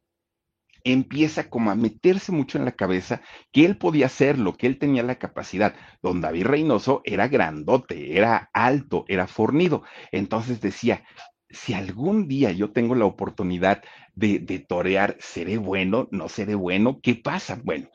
empieza 0.83 1.49
como 1.49 1.71
a 1.71 1.75
meterse 1.75 2.31
mucho 2.31 2.57
en 2.57 2.65
la 2.65 2.73
cabeza 2.73 3.21
que 3.51 3.65
él 3.65 3.77
podía 3.77 4.07
hacerlo, 4.07 4.55
que 4.55 4.67
él 4.67 4.77
tenía 4.79 5.03
la 5.03 5.19
capacidad. 5.19 5.75
Don 6.01 6.21
David 6.21 6.45
Reynoso 6.45 7.01
era 7.05 7.27
grandote, 7.27 8.17
era 8.17 8.49
alto, 8.53 9.05
era 9.07 9.27
fornido. 9.27 9.83
Entonces 10.11 10.61
decía, 10.61 11.03
si 11.49 11.73
algún 11.73 12.27
día 12.27 12.51
yo 12.51 12.71
tengo 12.71 12.95
la 12.95 13.05
oportunidad 13.05 13.83
de, 14.15 14.39
de 14.39 14.59
torear, 14.59 15.17
¿seré 15.19 15.57
bueno? 15.57 16.07
¿No 16.11 16.29
seré 16.29 16.55
bueno? 16.55 16.99
¿Qué 17.01 17.15
pasa? 17.15 17.59
Bueno, 17.63 17.89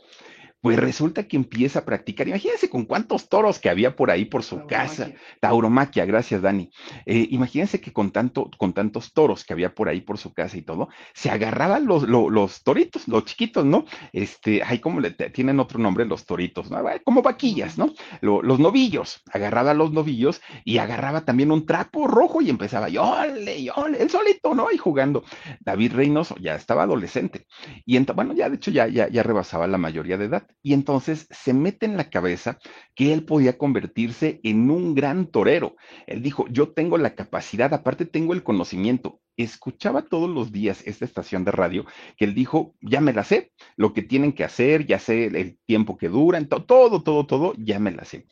pues 0.64 0.78
resulta 0.78 1.28
que 1.28 1.36
empieza 1.36 1.80
a 1.80 1.84
practicar. 1.84 2.26
Imagínense 2.26 2.70
con 2.70 2.86
cuántos 2.86 3.28
toros 3.28 3.58
que 3.58 3.68
había 3.68 3.94
por 3.94 4.10
ahí 4.10 4.24
por 4.24 4.42
su 4.42 4.66
casa. 4.66 5.12
Tauromaquia, 5.38 6.06
gracias, 6.06 6.40
Dani. 6.40 6.70
Eh, 7.04 7.28
imagínense 7.32 7.82
que 7.82 7.92
con, 7.92 8.10
tanto, 8.12 8.48
con 8.56 8.72
tantos 8.72 9.12
toros 9.12 9.44
que 9.44 9.52
había 9.52 9.74
por 9.74 9.90
ahí 9.90 10.00
por 10.00 10.16
su 10.16 10.32
casa 10.32 10.56
y 10.56 10.62
todo, 10.62 10.88
se 11.12 11.28
agarraban 11.28 11.84
los, 11.84 12.08
los, 12.08 12.62
toritos, 12.62 13.06
los 13.08 13.26
chiquitos, 13.26 13.66
¿no? 13.66 13.84
Este, 14.14 14.62
ay, 14.62 14.78
¿cómo 14.78 15.00
le 15.00 15.10
tienen 15.10 15.60
otro 15.60 15.78
nombre 15.78 16.06
los 16.06 16.24
toritos? 16.24 16.70
¿no? 16.70 16.82
Como 17.04 17.20
vaquillas, 17.20 17.76
¿no? 17.76 17.92
los 18.22 18.58
novillos. 18.58 19.20
Agarraba 19.34 19.74
los 19.74 19.92
novillos 19.92 20.40
y 20.64 20.78
agarraba 20.78 21.26
también 21.26 21.52
un 21.52 21.66
trapo 21.66 22.06
rojo 22.06 22.40
y 22.40 22.48
empezaba, 22.48 22.88
yole, 22.88 23.64
yole, 23.64 24.00
el 24.00 24.08
solito, 24.08 24.54
¿no? 24.54 24.72
Y 24.72 24.78
jugando. 24.78 25.24
David 25.60 25.92
Reynoso 25.92 26.36
ya 26.40 26.54
estaba 26.54 26.84
adolescente. 26.84 27.44
Y 27.84 27.98
bueno, 28.14 28.32
ya 28.32 28.48
de 28.48 28.56
hecho 28.56 28.70
ya, 28.70 28.86
ya, 28.86 29.08
ya 29.08 29.22
rebasaba 29.22 29.66
la 29.66 29.76
mayoría 29.76 30.16
de 30.16 30.24
edad 30.24 30.53
y 30.62 30.72
entonces 30.72 31.26
se 31.30 31.52
mete 31.52 31.86
en 31.86 31.96
la 31.96 32.10
cabeza 32.10 32.58
que 32.94 33.12
él 33.12 33.24
podía 33.24 33.58
convertirse 33.58 34.40
en 34.42 34.70
un 34.70 34.94
gran 34.94 35.26
torero. 35.26 35.76
Él 36.06 36.22
dijo, 36.22 36.46
yo 36.48 36.72
tengo 36.72 36.98
la 36.98 37.14
capacidad, 37.14 37.72
aparte 37.74 38.06
tengo 38.06 38.32
el 38.32 38.42
conocimiento. 38.42 39.20
Escuchaba 39.36 40.02
todos 40.02 40.30
los 40.30 40.52
días 40.52 40.82
esta 40.86 41.04
estación 41.04 41.44
de 41.44 41.50
radio 41.50 41.84
que 42.16 42.24
él 42.24 42.34
dijo, 42.34 42.74
ya 42.80 43.00
me 43.00 43.12
la 43.12 43.24
sé, 43.24 43.52
lo 43.76 43.92
que 43.92 44.02
tienen 44.02 44.32
que 44.32 44.44
hacer, 44.44 44.86
ya 44.86 44.98
sé 44.98 45.26
el 45.26 45.58
tiempo 45.66 45.96
que 45.96 46.08
duran, 46.08 46.48
todo, 46.48 47.02
todo, 47.02 47.26
todo, 47.26 47.54
ya 47.58 47.78
me 47.78 47.90
la 47.90 48.04
sé 48.04 48.26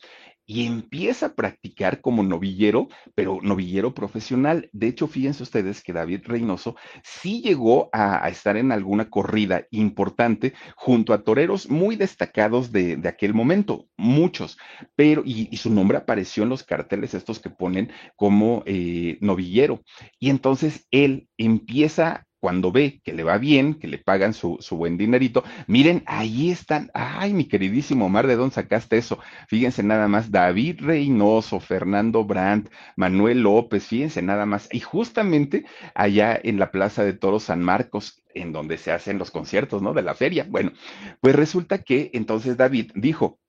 y 0.45 0.65
empieza 0.65 1.27
a 1.27 1.33
practicar 1.33 2.01
como 2.01 2.23
novillero, 2.23 2.87
pero 3.15 3.39
novillero 3.41 3.93
profesional. 3.93 4.69
De 4.73 4.87
hecho, 4.87 5.07
fíjense 5.07 5.43
ustedes 5.43 5.81
que 5.81 5.93
David 5.93 6.21
Reynoso 6.25 6.75
sí 7.03 7.41
llegó 7.41 7.89
a, 7.93 8.27
estar 8.29 8.57
en 8.57 8.71
alguna 8.71 9.09
corrida 9.09 9.65
importante 9.71 10.53
junto 10.75 11.13
a 11.13 11.23
toreros 11.23 11.69
muy 11.69 11.95
destacados 11.95 12.71
de, 12.71 12.99
aquel 13.07 13.33
momento, 13.33 13.87
muchos, 13.97 14.57
pero 14.95 15.23
y, 15.25 15.55
su 15.57 15.69
nombre 15.69 15.97
apareció 15.97 16.43
en 16.43 16.49
los 16.49 16.63
carteles 16.63 17.13
estos 17.13 17.39
que 17.39 17.49
ponen 17.49 17.91
como 18.15 18.63
eh, 18.65 19.17
novillero. 19.21 19.81
Y 20.19 20.29
entonces 20.29 20.87
él 20.91 21.27
empieza 21.37 22.25
cuando 22.43 22.73
ve 22.73 22.99
que 23.05 23.13
le 23.13 23.23
va 23.23 23.37
bien, 23.37 23.75
que 23.75 23.87
le 23.87 23.99
pagan 23.99 24.33
su, 24.33 24.59
buen 24.71 24.97
dinerito, 24.97 25.45
miren, 25.65 26.03
ahí 26.05 26.51
están, 26.51 26.91
ay, 26.93 27.31
mi 27.31 27.45
queridísimo 27.45 28.07
Omar, 28.07 28.27
¿de 28.27 28.35
dónde 28.35 28.55
sacaste 28.55 28.97
eso? 28.97 29.17
Fíjense 29.47 29.81
nada 29.81 30.09
más, 30.09 30.29
David 30.29 30.81
Reynoso, 30.81 31.61
Fernando 31.61 32.25
Brandt, 32.25 32.69
Manuel 32.97 33.43
López, 33.43 33.87
fíjense 33.87 34.21
nada 34.21 34.45
más, 34.45 34.67
y 34.73 34.81
justamente 34.81 35.63
allá 35.95 36.37
en 36.43 36.59
la 36.59 36.69
Plaza 36.69 37.05
de 37.05 37.13
Toros 37.13 37.43
San 37.43 37.63
Marcos, 37.63 38.21
en 38.33 38.51
donde 38.51 38.77
se 38.77 38.91
hacen 38.91 39.17
los 39.19 39.31
conciertos, 39.31 39.81
¿no? 39.81 39.93
De 39.93 40.01
la 40.01 40.13
feria. 40.13 40.45
Bueno, 40.49 40.73
pues 41.21 41.37
resulta 41.37 41.77
que 41.77 42.11
entonces 42.13 42.57
David 42.57 42.91
dijo, 42.93 43.39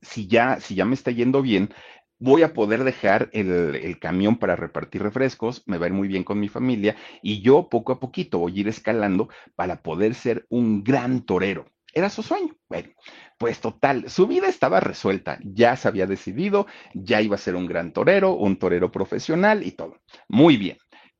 si 0.00 0.28
ya, 0.28 0.60
si 0.60 0.74
ya 0.76 0.86
me 0.86 0.94
está 0.94 1.10
yendo 1.10 1.42
bien, 1.42 1.74
voy 2.18 2.42
a 2.42 2.52
poder 2.52 2.84
dejar 2.84 3.30
el, 3.32 3.98
camión 4.00 4.36
para 4.36 4.56
repartir 4.56 5.02
refrescos, 5.02 5.62
me 5.66 5.78
va 5.78 5.86
a 5.86 5.88
ir 5.88 5.94
muy 5.94 6.08
bien 6.08 6.24
con 6.24 6.40
mi 6.40 6.48
familia 6.48 6.96
y 7.22 7.40
yo 7.40 7.68
poco 7.68 7.92
a 7.92 8.00
poquito 8.00 8.38
voy 8.38 8.56
a 8.56 8.60
ir 8.60 8.68
escalando 8.68 9.28
para 9.56 9.82
poder 9.82 10.14
ser 10.14 10.46
un 10.48 10.84
gran 10.84 11.22
torero. 11.22 11.66
Era 11.94 12.10
su 12.10 12.22
sueño. 12.22 12.54
Bueno, 12.68 12.90
pues 13.38 13.60
total, 13.60 14.08
su 14.10 14.26
vida 14.26 14.48
estaba 14.48 14.78
resuelta, 14.78 15.38
ya 15.42 15.74
se 15.76 15.88
había 15.88 16.06
decidido, 16.06 16.66
ya 16.94 17.22
iba 17.22 17.34
a 17.34 17.38
ser 17.38 17.56
un 17.56 17.66
gran 17.66 17.92
torero, 17.92 18.34
un 18.34 18.58
torero 18.58 18.92
profesional 18.92 19.66
y 19.66 19.72
todo. 19.72 19.96
Muy 20.28 20.56
bien 20.56 20.76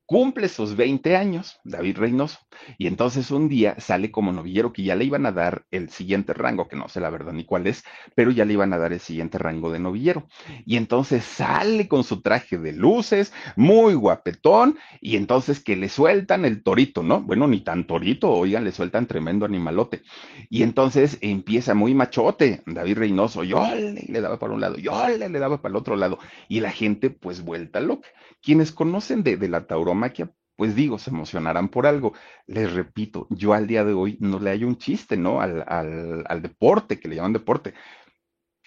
cumple 0.09 0.49
sus 0.49 0.75
20 0.75 1.17
años, 1.17 1.61
David 1.65 1.99
Reynoso, 1.99 2.39
y 2.79 2.87
entonces 2.87 3.31
un 3.31 3.47
día 3.51 3.79
sale 3.79 4.11
como 4.11 4.33
novillero 4.33 4.73
que 4.73 4.83
ya 4.83 4.95
le 4.95 5.05
iban 5.05 5.27
a 5.27 5.33
dar 5.33 5.67
el 5.71 5.91
siguiente 5.91 6.33
rango, 6.33 6.67
que 6.67 6.77
no 6.77 6.89
sé 6.89 6.99
la 6.99 7.11
verdad 7.11 7.35
ni 7.35 7.45
cuál 7.45 7.67
es, 7.67 7.85
pero 8.15 8.31
ya 8.31 8.47
le 8.47 8.55
iban 8.55 8.73
a 8.73 8.79
dar 8.79 8.95
el 8.95 9.01
siguiente 9.01 9.37
rango 9.37 9.71
de 9.71 9.81
novillero. 9.81 10.27
Y 10.65 10.79
entonces 10.79 11.25
sale 11.25 11.89
con 11.89 12.05
su 12.05 12.23
traje 12.23 12.57
de 12.57 12.73
luces, 12.73 13.35
muy 13.55 13.93
guapetón, 13.93 14.79
y 15.03 15.17
entonces 15.17 15.61
que 15.63 15.77
le 15.77 15.91
sueltan 15.91 16.47
el 16.47 16.63
torito, 16.63 17.03
¿no? 17.03 17.21
Bueno, 17.21 17.47
ni 17.47 17.61
tan 17.61 17.87
torito, 17.87 18.31
oigan, 18.31 18.65
le 18.65 18.73
sueltan 18.73 19.07
tremendo 19.07 19.45
animalote. 19.45 20.01
Y 20.49 20.63
entonces 20.63 21.19
empieza 21.21 21.75
muy 21.75 21.93
machote, 21.93 22.63
David 22.65 22.97
Reynoso, 22.97 23.45
yo 23.45 23.63
le 23.75 24.21
daba 24.23 24.39
para 24.39 24.55
un 24.55 24.63
lado, 24.63 24.79
yo 24.79 25.07
le, 25.07 25.29
daba 25.39 25.61
para 25.61 25.73
el 25.73 25.77
otro 25.77 25.97
lado, 25.97 26.19
y 26.49 26.61
la 26.61 26.71
gente 26.71 27.11
pues 27.11 27.43
vuelta 27.43 27.81
loca. 27.81 28.09
Quienes 28.41 28.73
conocen 28.73 29.23
de, 29.23 29.37
de 29.37 29.49
la 29.49 29.67
tauromaquia, 29.99 30.33
pues 30.57 30.75
digo, 30.75 30.99
se 30.99 31.11
emocionarán 31.11 31.69
por 31.69 31.87
algo. 31.87 32.13
Les 32.47 32.73
repito, 32.73 33.27
yo 33.31 33.53
al 33.55 33.67
día 33.67 33.85
de 33.85 33.93
hoy 33.93 34.19
no 34.21 34.39
le 34.41 34.51
hay 34.51 34.65
un 34.65 34.77
chiste, 34.77 35.17
¿no? 35.17 35.41
Al, 35.41 35.65
al, 35.69 36.25
al 36.29 36.43
deporte, 36.43 36.99
que 36.99 37.09
le 37.09 37.17
llaman 37.17 37.33
deporte 37.33 37.75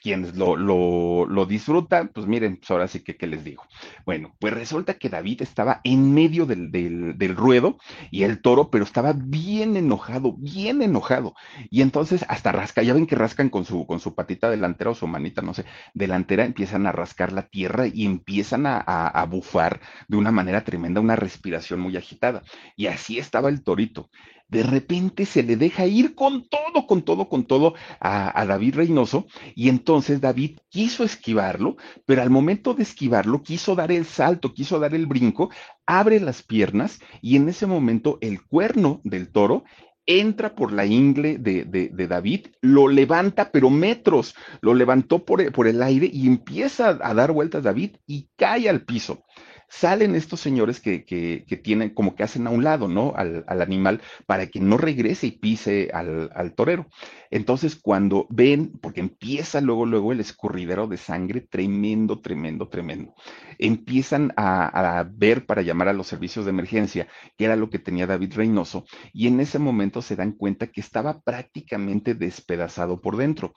quienes 0.01 0.35
lo, 0.35 0.55
lo, 0.55 1.27
lo, 1.27 1.45
disfrutan, 1.45 2.09
pues 2.09 2.25
miren, 2.25 2.57
pues 2.57 2.71
ahora 2.71 2.87
sí 2.87 3.01
que, 3.01 3.15
¿qué 3.15 3.27
les 3.27 3.43
digo? 3.43 3.63
Bueno, 4.05 4.35
pues 4.39 4.53
resulta 4.53 4.95
que 4.95 5.09
David 5.09 5.43
estaba 5.43 5.79
en 5.83 6.13
medio 6.13 6.45
del, 6.47 6.71
del, 6.71 7.17
del, 7.17 7.35
ruedo 7.35 7.77
y 8.09 8.23
el 8.23 8.41
toro, 8.41 8.71
pero 8.71 8.83
estaba 8.83 9.13
bien 9.15 9.77
enojado, 9.77 10.33
bien 10.33 10.81
enojado. 10.81 11.35
Y 11.69 11.81
entonces 11.81 12.25
hasta 12.27 12.51
rasca, 12.51 12.81
ya 12.81 12.93
ven 12.93 13.05
que 13.05 13.15
rascan 13.15 13.49
con 13.49 13.63
su, 13.63 13.85
con 13.85 13.99
su 13.99 14.15
patita 14.15 14.49
delantera 14.49 14.89
o 14.89 14.95
su 14.95 15.05
manita, 15.07 15.43
no 15.43 15.53
sé, 15.53 15.65
delantera, 15.93 16.45
empiezan 16.45 16.87
a 16.87 16.91
rascar 16.91 17.31
la 17.31 17.47
tierra 17.47 17.85
y 17.85 18.05
empiezan 18.05 18.65
a, 18.65 18.83
a, 18.85 19.07
a 19.07 19.25
bufar 19.25 19.81
de 20.07 20.17
una 20.17 20.31
manera 20.31 20.63
tremenda, 20.63 20.99
una 20.99 21.15
respiración 21.15 21.79
muy 21.79 21.95
agitada. 21.95 22.41
Y 22.75 22.87
así 22.87 23.19
estaba 23.19 23.49
el 23.49 23.63
torito. 23.63 24.09
De 24.51 24.63
repente 24.63 25.25
se 25.25 25.43
le 25.43 25.55
deja 25.55 25.87
ir 25.87 26.13
con 26.13 26.43
todo, 26.47 26.85
con 26.85 27.01
todo, 27.01 27.29
con 27.29 27.45
todo 27.45 27.73
a, 27.99 28.45
David 28.45 28.75
Reynoso 28.75 29.25
y 29.55 29.69
entonces 29.69 30.19
David 30.19 30.59
quiso 30.69 31.03
esquivarlo, 31.05 31.77
pero 32.05 32.21
al 32.21 32.29
momento 32.29 32.73
de 32.73 32.83
esquivarlo 32.83 33.41
quiso 33.43 33.75
dar 33.75 33.91
el 33.91 34.05
salto, 34.05 34.53
quiso 34.53 34.77
dar 34.79 34.93
el 34.93 35.07
brinco, 35.07 35.49
abre 35.85 36.19
las 36.19 36.43
piernas 36.43 36.99
y 37.21 37.37
en 37.37 37.47
ese 37.47 37.65
momento 37.65 38.17
el 38.21 38.43
cuerno 38.43 38.99
del 39.05 39.31
toro 39.31 39.63
entra 40.05 40.53
por 40.53 40.73
la 40.73 40.85
ingle 40.85 41.37
de, 41.37 42.07
David, 42.09 42.47
lo 42.59 42.89
levanta, 42.89 43.51
pero 43.51 43.69
metros, 43.69 44.35
lo 44.59 44.73
levantó 44.73 45.23
por, 45.23 45.49
por, 45.53 45.67
el 45.67 45.81
aire 45.81 46.09
y 46.11 46.27
empieza 46.27 46.89
a 47.01 47.13
dar 47.13 47.31
vueltas 47.31 47.63
David 47.63 47.97
y 48.05 48.27
cae 48.35 48.67
al 48.67 48.81
piso 48.81 49.23
salen 49.71 50.15
estos 50.15 50.41
señores 50.41 50.81
que, 50.81 51.05
que, 51.05 51.57
tienen, 51.63 51.91
como 51.91 52.13
que 52.13 52.23
hacen 52.23 52.45
a 52.45 52.49
un 52.49 52.63
lado, 52.63 52.89
¿no? 52.89 53.13
Al, 53.15 53.45
al 53.47 53.61
animal 53.61 54.01
para 54.25 54.47
que 54.47 54.59
no 54.59 54.77
regrese 54.77 55.27
y 55.27 55.31
pise 55.31 55.89
al, 55.93 56.29
al, 56.35 56.53
torero. 56.53 56.87
Entonces, 57.29 57.77
cuando 57.81 58.27
ven, 58.29 58.73
porque 58.81 58.99
empieza 58.99 59.61
luego, 59.61 59.85
luego 59.85 60.11
el 60.11 60.19
escurridero 60.19 60.87
de 60.87 60.97
sangre, 60.97 61.39
tremendo, 61.39 62.19
tremendo, 62.19 62.67
tremendo, 62.67 63.15
empiezan 63.59 64.33
a, 64.35 64.99
a 64.99 65.03
ver 65.05 65.45
para 65.45 65.61
llamar 65.61 65.87
a 65.87 65.93
los 65.93 66.07
servicios 66.07 66.43
de 66.43 66.51
emergencia, 66.51 67.07
que 67.37 67.45
era 67.45 67.55
lo 67.55 67.69
que 67.69 67.79
tenía 67.79 68.05
David 68.05 68.33
Reynoso, 68.33 68.83
y 69.13 69.27
en 69.27 69.39
ese 69.39 69.57
momento 69.57 70.01
se 70.01 70.17
dan 70.17 70.33
cuenta 70.33 70.67
que 70.67 70.81
estaba 70.81 71.21
prácticamente 71.21 72.13
despedazado 72.13 72.99
por 72.99 73.15
dentro 73.15 73.53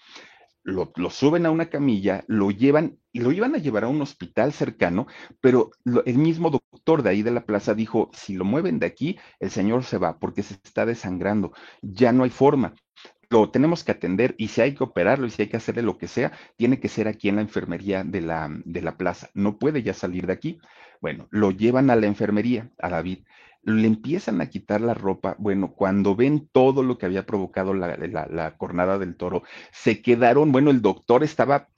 lo, 0.64 0.90
suben 1.10 1.46
a 1.46 1.50
una 1.50 1.66
camilla, 1.66 2.24
lo 2.26 2.50
llevan 2.50 2.98
y 3.12 3.20
lo 3.20 3.30
iban 3.32 3.54
a 3.54 3.58
llevar 3.58 3.84
a 3.84 3.88
un 3.88 4.00
hospital 4.00 4.52
cercano, 4.52 5.06
pero 5.40 5.70
el 6.06 6.18
mismo 6.18 6.50
doctor 6.50 7.02
de 7.02 7.10
ahí 7.10 7.22
de 7.22 7.30
la 7.30 7.46
plaza 7.46 7.74
dijo, 7.74 8.10
si 8.12 8.34
lo 8.34 8.44
mueven 8.44 8.78
de 8.78 8.86
aquí, 8.86 9.18
el 9.40 9.50
señor 9.50 9.84
se 9.84 9.98
va 9.98 10.18
porque 10.18 10.42
se 10.42 10.54
está 10.54 10.86
desangrando, 10.86 11.52
ya 11.82 12.12
no 12.12 12.24
hay 12.24 12.30
forma. 12.30 12.74
Lo 13.30 13.50
tenemos 13.50 13.84
que 13.84 13.92
atender 13.92 14.34
y 14.38 14.48
si 14.48 14.60
hay 14.60 14.74
que 14.74 14.84
operarlo 14.84 15.26
y 15.26 15.30
si 15.30 15.42
hay 15.42 15.48
que 15.48 15.56
hacerle 15.56 15.82
lo 15.82 15.98
que 15.98 16.08
sea, 16.08 16.32
tiene 16.56 16.78
que 16.78 16.88
ser 16.88 17.08
aquí 17.08 17.28
en 17.28 17.36
la 17.36 17.42
enfermería 17.42 18.04
de 18.04 18.20
la, 18.20 18.48
de 18.64 18.82
la 18.82 18.96
plaza. 18.96 19.30
No 19.34 19.58
puede 19.58 19.82
ya 19.82 19.92
salir 19.92 20.26
de 20.26 20.34
aquí. 20.34 20.58
Bueno, 21.00 21.26
lo 21.30 21.50
llevan 21.50 21.90
a 21.90 21.96
la 21.96 22.06
enfermería, 22.06 22.70
a 22.78 22.90
David 22.90 23.24
le 23.64 23.86
empiezan 23.86 24.40
a 24.40 24.50
quitar 24.50 24.80
la 24.80 24.94
ropa. 24.94 25.36
Bueno, 25.38 25.72
cuando 25.72 26.16
ven 26.16 26.48
todo 26.52 26.82
lo 26.82 26.98
que 26.98 27.06
había 27.06 27.26
provocado 27.26 27.74
la, 27.74 27.96
la, 27.96 28.26
la 28.26 28.56
cornada 28.56 28.98
del 28.98 29.16
toro, 29.16 29.42
se 29.72 30.02
quedaron, 30.02 30.52
bueno, 30.52 30.70
el 30.70 30.82
doctor 30.82 31.24
estaba 31.24 31.68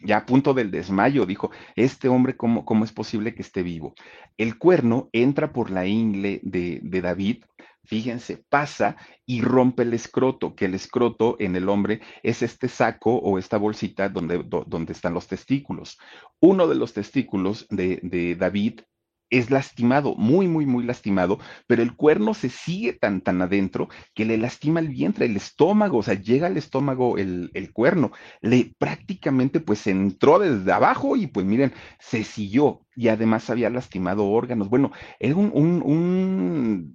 ya 0.00 0.18
a 0.18 0.26
punto 0.26 0.52
del 0.52 0.70
desmayo, 0.70 1.24
dijo, 1.24 1.50
este 1.74 2.08
hombre, 2.08 2.36
¿cómo, 2.36 2.64
cómo 2.64 2.84
es 2.84 2.92
posible 2.92 3.34
que 3.34 3.42
esté 3.42 3.62
vivo? 3.62 3.94
El 4.36 4.58
cuerno 4.58 5.08
entra 5.12 5.52
por 5.52 5.70
la 5.70 5.86
ingle 5.86 6.40
de, 6.42 6.80
de 6.82 7.00
David, 7.00 7.44
fíjense, 7.84 8.44
pasa 8.48 8.96
y 9.24 9.40
rompe 9.40 9.84
el 9.84 9.94
escroto, 9.94 10.54
que 10.54 10.66
el 10.66 10.74
escroto 10.74 11.36
en 11.38 11.56
el 11.56 11.68
hombre 11.68 12.00
es 12.22 12.42
este 12.42 12.68
saco 12.68 13.16
o 13.16 13.38
esta 13.38 13.56
bolsita 13.56 14.08
donde, 14.08 14.42
do, 14.42 14.64
donde 14.66 14.92
están 14.92 15.14
los 15.14 15.28
testículos. 15.28 15.98
Uno 16.40 16.66
de 16.66 16.74
los 16.74 16.92
testículos 16.92 17.66
de, 17.70 18.00
de 18.02 18.34
David 18.34 18.80
es 19.30 19.50
lastimado, 19.50 20.14
muy, 20.16 20.48
muy, 20.48 20.66
muy 20.66 20.84
lastimado, 20.84 21.38
pero 21.66 21.82
el 21.82 21.94
cuerno 21.96 22.34
se 22.34 22.48
sigue 22.48 22.92
tan, 22.92 23.20
tan 23.20 23.42
adentro 23.42 23.88
que 24.14 24.24
le 24.24 24.38
lastima 24.38 24.80
el 24.80 24.88
vientre, 24.88 25.26
el 25.26 25.36
estómago, 25.36 25.98
o 25.98 26.02
sea, 26.02 26.14
llega 26.14 26.46
al 26.46 26.56
estómago 26.56 27.18
el, 27.18 27.50
el 27.54 27.72
cuerno, 27.72 28.12
le 28.40 28.74
prácticamente 28.78 29.60
pues 29.60 29.86
entró 29.86 30.38
desde 30.38 30.72
abajo 30.72 31.16
y 31.16 31.26
pues 31.26 31.46
miren, 31.46 31.72
se 31.98 32.24
siguió 32.24 32.86
y 32.94 33.08
además 33.08 33.50
había 33.50 33.70
lastimado 33.70 34.26
órganos. 34.26 34.68
Bueno, 34.68 34.92
era 35.18 35.34
un, 35.36 35.50
un, 35.54 35.82
un 35.82 36.94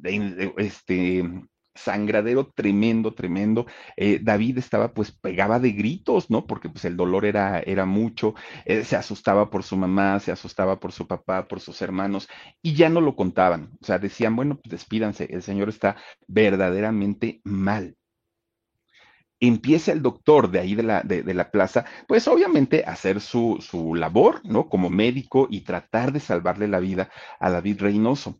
este, 0.57 1.23
sangradero 1.81 2.51
tremendo, 2.53 3.13
tremendo. 3.13 3.65
Eh, 3.97 4.19
David 4.21 4.57
estaba, 4.57 4.93
pues, 4.93 5.11
pegaba 5.11 5.59
de 5.59 5.71
gritos, 5.71 6.29
¿no? 6.29 6.45
Porque 6.47 6.69
pues 6.69 6.85
el 6.85 6.97
dolor 6.97 7.25
era, 7.25 7.59
era 7.59 7.85
mucho, 7.85 8.35
eh, 8.65 8.83
se 8.83 8.95
asustaba 8.95 9.49
por 9.49 9.63
su 9.63 9.77
mamá, 9.77 10.19
se 10.19 10.31
asustaba 10.31 10.79
por 10.79 10.91
su 10.91 11.07
papá, 11.07 11.47
por 11.47 11.59
sus 11.59 11.81
hermanos, 11.81 12.29
y 12.61 12.73
ya 12.73 12.89
no 12.89 13.01
lo 13.01 13.15
contaban. 13.15 13.71
O 13.81 13.85
sea, 13.85 13.99
decían, 13.99 14.35
bueno, 14.35 14.55
pues 14.55 14.71
despídanse, 14.71 15.27
el 15.31 15.41
señor 15.43 15.69
está 15.69 15.97
verdaderamente 16.27 17.41
mal 17.43 17.95
empieza 19.41 19.91
el 19.91 20.01
doctor 20.01 20.51
de 20.51 20.59
ahí 20.59 20.75
de 20.75 20.83
la, 20.83 21.01
de, 21.01 21.33
la 21.33 21.49
plaza, 21.51 21.85
pues 22.07 22.27
obviamente 22.27 22.83
hacer 22.85 23.19
su, 23.19 23.57
su, 23.59 23.95
labor, 23.95 24.39
¿no? 24.45 24.69
Como 24.69 24.89
médico 24.89 25.47
y 25.49 25.61
tratar 25.61 26.13
de 26.13 26.19
salvarle 26.19 26.67
la 26.67 26.79
vida 26.79 27.09
a 27.39 27.49
David 27.49 27.81
Reynoso. 27.81 28.39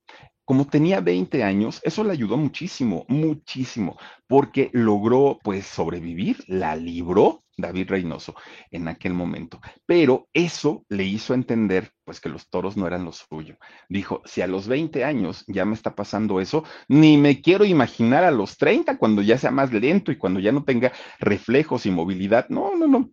Como 0.51 0.67
tenía 0.67 0.99
20 0.99 1.45
años, 1.45 1.79
eso 1.81 2.03
le 2.03 2.11
ayudó 2.11 2.35
muchísimo, 2.35 3.05
muchísimo, 3.07 3.97
porque 4.27 4.69
logró 4.73 5.39
pues 5.41 5.65
sobrevivir, 5.65 6.43
la 6.45 6.75
libró 6.75 7.45
David 7.55 7.87
Reynoso 7.89 8.35
en 8.69 8.89
aquel 8.89 9.13
momento. 9.13 9.61
Pero 9.85 10.27
eso 10.33 10.83
le 10.89 11.05
hizo 11.05 11.33
entender 11.33 11.93
pues 12.03 12.19
que 12.19 12.27
los 12.27 12.49
toros 12.49 12.75
no 12.75 12.85
eran 12.85 13.05
lo 13.05 13.13
suyo. 13.13 13.55
Dijo, 13.87 14.21
si 14.25 14.41
a 14.41 14.47
los 14.47 14.67
20 14.67 15.05
años 15.05 15.45
ya 15.47 15.63
me 15.63 15.73
está 15.73 15.95
pasando 15.95 16.41
eso, 16.41 16.65
ni 16.89 17.15
me 17.15 17.41
quiero 17.41 17.63
imaginar 17.63 18.25
a 18.25 18.31
los 18.31 18.57
30 18.57 18.97
cuando 18.97 19.21
ya 19.21 19.37
sea 19.37 19.51
más 19.51 19.71
lento 19.71 20.11
y 20.11 20.17
cuando 20.17 20.41
ya 20.41 20.51
no 20.51 20.65
tenga 20.65 20.91
reflejos 21.21 21.85
y 21.85 21.91
movilidad. 21.91 22.49
No, 22.49 22.75
no, 22.75 22.87
no. 22.87 23.09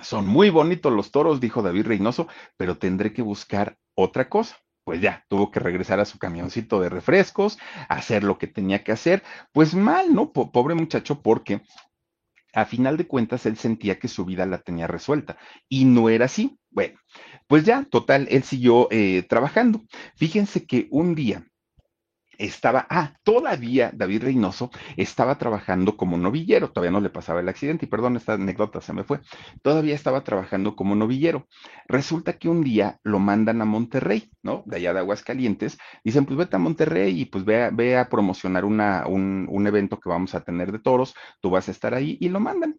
Son 0.00 0.26
muy 0.26 0.48
bonitos 0.48 0.94
los 0.94 1.10
toros, 1.10 1.40
dijo 1.40 1.60
David 1.60 1.88
Reynoso, 1.88 2.26
pero 2.56 2.78
tendré 2.78 3.12
que 3.12 3.20
buscar 3.20 3.76
otra 3.94 4.30
cosa 4.30 4.56
pues 4.88 5.02
ya, 5.02 5.26
tuvo 5.28 5.50
que 5.50 5.60
regresar 5.60 6.00
a 6.00 6.06
su 6.06 6.18
camioncito 6.18 6.80
de 6.80 6.88
refrescos, 6.88 7.58
hacer 7.90 8.24
lo 8.24 8.38
que 8.38 8.46
tenía 8.46 8.82
que 8.82 8.92
hacer. 8.92 9.22
Pues 9.52 9.74
mal, 9.74 10.14
¿no? 10.14 10.32
Pobre 10.32 10.74
muchacho, 10.74 11.20
porque 11.20 11.60
a 12.54 12.64
final 12.64 12.96
de 12.96 13.06
cuentas 13.06 13.44
él 13.44 13.58
sentía 13.58 13.98
que 13.98 14.08
su 14.08 14.24
vida 14.24 14.46
la 14.46 14.62
tenía 14.62 14.86
resuelta 14.86 15.36
y 15.68 15.84
no 15.84 16.08
era 16.08 16.24
así. 16.24 16.58
Bueno, 16.70 16.98
pues 17.46 17.64
ya, 17.64 17.84
total, 17.84 18.28
él 18.30 18.44
siguió 18.44 18.88
eh, 18.90 19.26
trabajando. 19.28 19.82
Fíjense 20.16 20.64
que 20.64 20.88
un 20.90 21.14
día 21.14 21.46
estaba, 22.38 22.86
ah, 22.88 23.14
todavía 23.24 23.90
David 23.92 24.22
Reynoso 24.22 24.70
estaba 24.96 25.36
trabajando 25.36 25.96
como 25.96 26.16
novillero, 26.16 26.70
todavía 26.70 26.92
no 26.92 27.00
le 27.00 27.10
pasaba 27.10 27.40
el 27.40 27.48
accidente, 27.48 27.86
y 27.86 27.88
perdón, 27.88 28.16
esta 28.16 28.34
anécdota 28.34 28.80
se 28.80 28.92
me 28.92 29.04
fue, 29.04 29.20
todavía 29.62 29.94
estaba 29.94 30.22
trabajando 30.24 30.76
como 30.76 30.94
novillero. 30.94 31.46
Resulta 31.88 32.38
que 32.38 32.48
un 32.48 32.62
día 32.62 33.00
lo 33.02 33.18
mandan 33.18 33.60
a 33.60 33.64
Monterrey, 33.64 34.30
¿no? 34.42 34.62
De 34.66 34.76
allá 34.76 34.94
de 34.94 35.00
Aguascalientes, 35.00 35.78
dicen, 36.04 36.24
pues 36.24 36.38
vete 36.38 36.56
a 36.56 36.60
Monterrey 36.60 37.20
y 37.20 37.24
pues 37.26 37.44
ve 37.44 37.64
a, 37.64 37.70
ve 37.70 37.98
a 37.98 38.08
promocionar 38.08 38.64
una, 38.64 39.06
un, 39.06 39.46
un 39.50 39.66
evento 39.66 39.98
que 39.98 40.08
vamos 40.08 40.34
a 40.34 40.40
tener 40.42 40.72
de 40.72 40.78
toros, 40.78 41.14
tú 41.40 41.50
vas 41.50 41.68
a 41.68 41.72
estar 41.72 41.94
ahí, 41.94 42.16
y 42.20 42.28
lo 42.28 42.40
mandan 42.40 42.78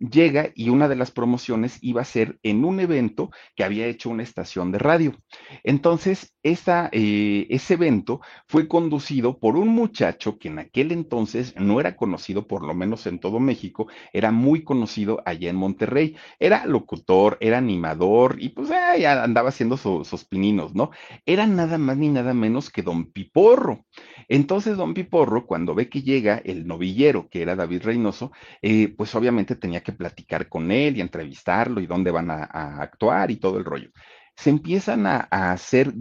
llega 0.00 0.50
y 0.54 0.70
una 0.70 0.88
de 0.88 0.96
las 0.96 1.10
promociones 1.10 1.78
iba 1.82 2.00
a 2.00 2.06
ser 2.06 2.38
en 2.42 2.64
un 2.64 2.80
evento 2.80 3.30
que 3.54 3.64
había 3.64 3.86
hecho 3.86 4.10
una 4.10 4.22
estación 4.22 4.72
de 4.72 4.78
radio. 4.78 5.14
Entonces, 5.62 6.34
esa, 6.42 6.88
eh, 6.92 7.46
ese 7.50 7.74
evento 7.74 8.20
fue 8.46 8.68
conducido 8.68 9.38
por 9.38 9.56
un 9.56 9.68
muchacho 9.68 10.38
que 10.38 10.48
en 10.48 10.58
aquel 10.58 10.92
entonces 10.92 11.54
no 11.56 11.80
era 11.80 11.96
conocido, 11.96 12.46
por 12.46 12.62
lo 12.62 12.74
menos 12.74 13.06
en 13.06 13.18
todo 13.18 13.40
México, 13.40 13.88
era 14.12 14.30
muy 14.30 14.64
conocido 14.64 15.22
allá 15.24 15.50
en 15.50 15.56
Monterrey. 15.56 16.16
Era 16.38 16.66
locutor, 16.66 17.36
era 17.40 17.58
animador 17.58 18.36
y 18.38 18.50
pues 18.50 18.70
andaba 18.70 19.50
haciendo 19.50 19.76
su, 19.76 20.04
sus 20.04 20.24
pininos, 20.24 20.74
¿no? 20.74 20.90
Era 21.26 21.46
nada 21.46 21.78
más 21.78 21.96
ni 21.96 22.08
nada 22.08 22.34
menos 22.34 22.70
que 22.70 22.82
don 22.82 23.10
Piporro. 23.12 23.84
Entonces, 24.28 24.76
don 24.76 24.94
Piporro, 24.94 25.46
cuando 25.46 25.74
ve 25.74 25.88
que 25.88 26.02
llega 26.02 26.38
el 26.44 26.66
novillero, 26.66 27.28
que 27.28 27.42
era 27.42 27.56
David 27.56 27.82
Reynoso, 27.82 28.32
eh, 28.62 28.88
pues 28.96 29.14
obviamente 29.14 29.56
tenía 29.56 29.82
que 29.82 29.92
platicar 29.92 30.48
con 30.48 30.70
él 30.70 30.96
y 30.96 31.00
entrevistarlo 31.00 31.80
y 31.80 31.86
dónde 31.86 32.10
van 32.10 32.30
a, 32.30 32.44
actuar 32.80 33.30
y 33.30 33.36
todo 33.36 33.58
el 33.58 33.64
rollo. 33.64 33.90
Se 34.36 34.50
empiezan 34.50 35.06
a 35.06 35.20
hacer 35.30 35.92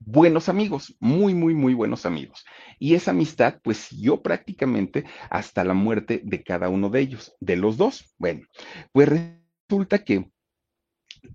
buenos 0.00 0.48
amigos, 0.48 0.96
muy, 0.98 1.34
muy, 1.34 1.54
muy 1.54 1.74
buenos 1.74 2.06
amigos. 2.06 2.44
Y 2.78 2.94
esa 2.94 3.12
amistad 3.12 3.60
pues 3.62 3.76
siguió 3.78 4.22
prácticamente 4.22 5.04
hasta 5.30 5.64
la 5.64 5.74
muerte 5.74 6.20
de 6.24 6.42
cada 6.42 6.68
uno 6.68 6.90
de 6.90 7.00
ellos, 7.00 7.36
de 7.40 7.56
los 7.56 7.76
dos. 7.76 8.14
Bueno, 8.18 8.46
pues 8.92 9.08
resulta 9.08 10.04
que 10.04 10.30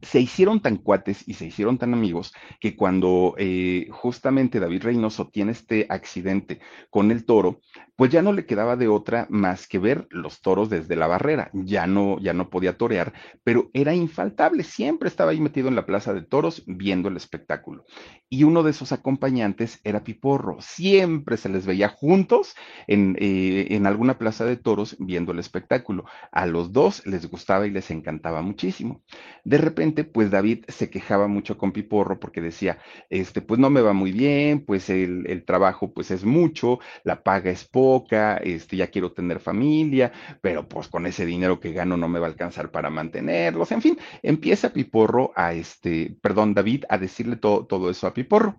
se 0.02 0.20
hicieron 0.20 0.62
tan 0.62 0.78
cuates 0.78 1.28
y 1.28 1.36
se 1.36 1.46
hicieron 1.46 1.78
tan 1.78 1.94
amigos 1.94 2.34
que 2.60 2.76
cuando 2.76 3.36
eh, 3.38 3.88
justamente 3.92 4.60
David 4.60 4.84
Reynoso 4.84 5.30
tiene 5.30 5.52
este 5.52 5.86
accidente 5.90 6.60
con 6.90 7.12
el 7.12 7.26
toro, 7.26 7.62
pues 7.96 8.12
ya 8.12 8.22
no 8.22 8.34
le 8.34 8.46
quedaba 8.46 8.76
de 8.76 8.88
otra 8.88 9.26
más 9.30 9.68
que 9.68 9.80
ver 9.80 10.08
los 10.10 10.42
toros 10.42 10.70
desde 10.70 10.96
la 10.96 11.08
barrera. 11.08 11.50
Ya 11.54 11.88
no, 11.88 12.20
ya 12.20 12.34
no 12.34 12.50
podía 12.50 12.78
torear, 12.78 13.14
pero 13.44 13.70
era 13.74 13.94
infaltable. 13.94 14.64
Siempre 14.64 15.08
estaba 15.08 15.32
ahí 15.32 15.40
metido 15.40 15.70
en 15.70 15.76
la 15.76 15.86
plaza 15.86 16.14
de 16.14 16.22
toros 16.22 16.64
viendo 16.68 17.08
el 17.08 17.16
espectáculo. 17.16 17.86
Y 18.30 18.44
uno 18.44 18.64
de 18.64 18.74
sus 18.74 18.92
acompañantes 18.92 19.80
era 19.84 20.04
Piporro. 20.04 20.58
Siempre 20.60 21.38
se 21.38 21.48
les 21.48 21.66
veía 21.66 21.88
juntos 21.88 22.56
en, 22.88 23.16
eh, 23.20 23.68
en 23.70 23.88
alguna 23.88 24.18
plaza 24.18 24.44
de 24.46 24.58
toros 24.58 24.98
viendo 25.00 25.32
el 25.32 25.40
espectáculo. 25.40 26.06
A 26.32 26.46
los 26.48 26.74
dos 26.74 27.06
les 27.06 27.30
gustaba 27.30 27.66
y 27.66 27.72
les 27.72 27.92
encantaba 27.92 28.42
muchísimo. 28.42 29.04
De 29.46 29.58
repente 29.58 29.75
repente, 29.76 30.06
pues 30.06 30.32
David 30.32 30.64
se 30.70 30.90
quejaba 30.90 31.28
mucho 31.28 31.58
con 31.58 31.74
Piporro 31.74 32.18
porque 32.18 32.40
decía, 32.40 32.80
este, 33.10 33.42
pues 33.42 33.60
no 33.60 33.70
me 33.70 33.82
va 33.82 33.92
muy 33.92 34.14
bien, 34.14 34.64
pues 34.64 34.90
el, 34.90 35.26
el 35.28 35.44
trabajo 35.44 35.94
pues 35.94 36.12
es 36.12 36.24
mucho, 36.24 36.80
la 37.04 37.24
paga 37.24 37.52
es 37.52 37.66
poca, 37.66 38.38
este, 38.38 38.78
ya 38.78 38.88
quiero 38.88 39.12
tener 39.12 39.42
familia, 39.42 40.14
pero 40.42 40.70
pues 40.70 40.88
con 40.88 41.06
ese 41.06 41.26
dinero 41.26 41.60
que 41.60 41.74
gano 41.74 41.98
no 41.98 42.08
me 42.08 42.20
va 42.20 42.28
a 42.28 42.30
alcanzar 42.30 42.72
para 42.72 42.90
mantenerlos, 42.90 43.74
en 43.74 43.82
fin, 43.82 43.98
empieza 44.24 44.72
Piporro 44.72 45.34
a 45.36 45.52
este, 45.54 46.16
perdón, 46.22 46.54
David, 46.54 46.86
a 46.88 46.98
decirle 46.98 47.36
todo, 47.36 47.66
todo 47.66 47.90
eso 47.90 48.08
a 48.08 48.14
Piporro. 48.14 48.58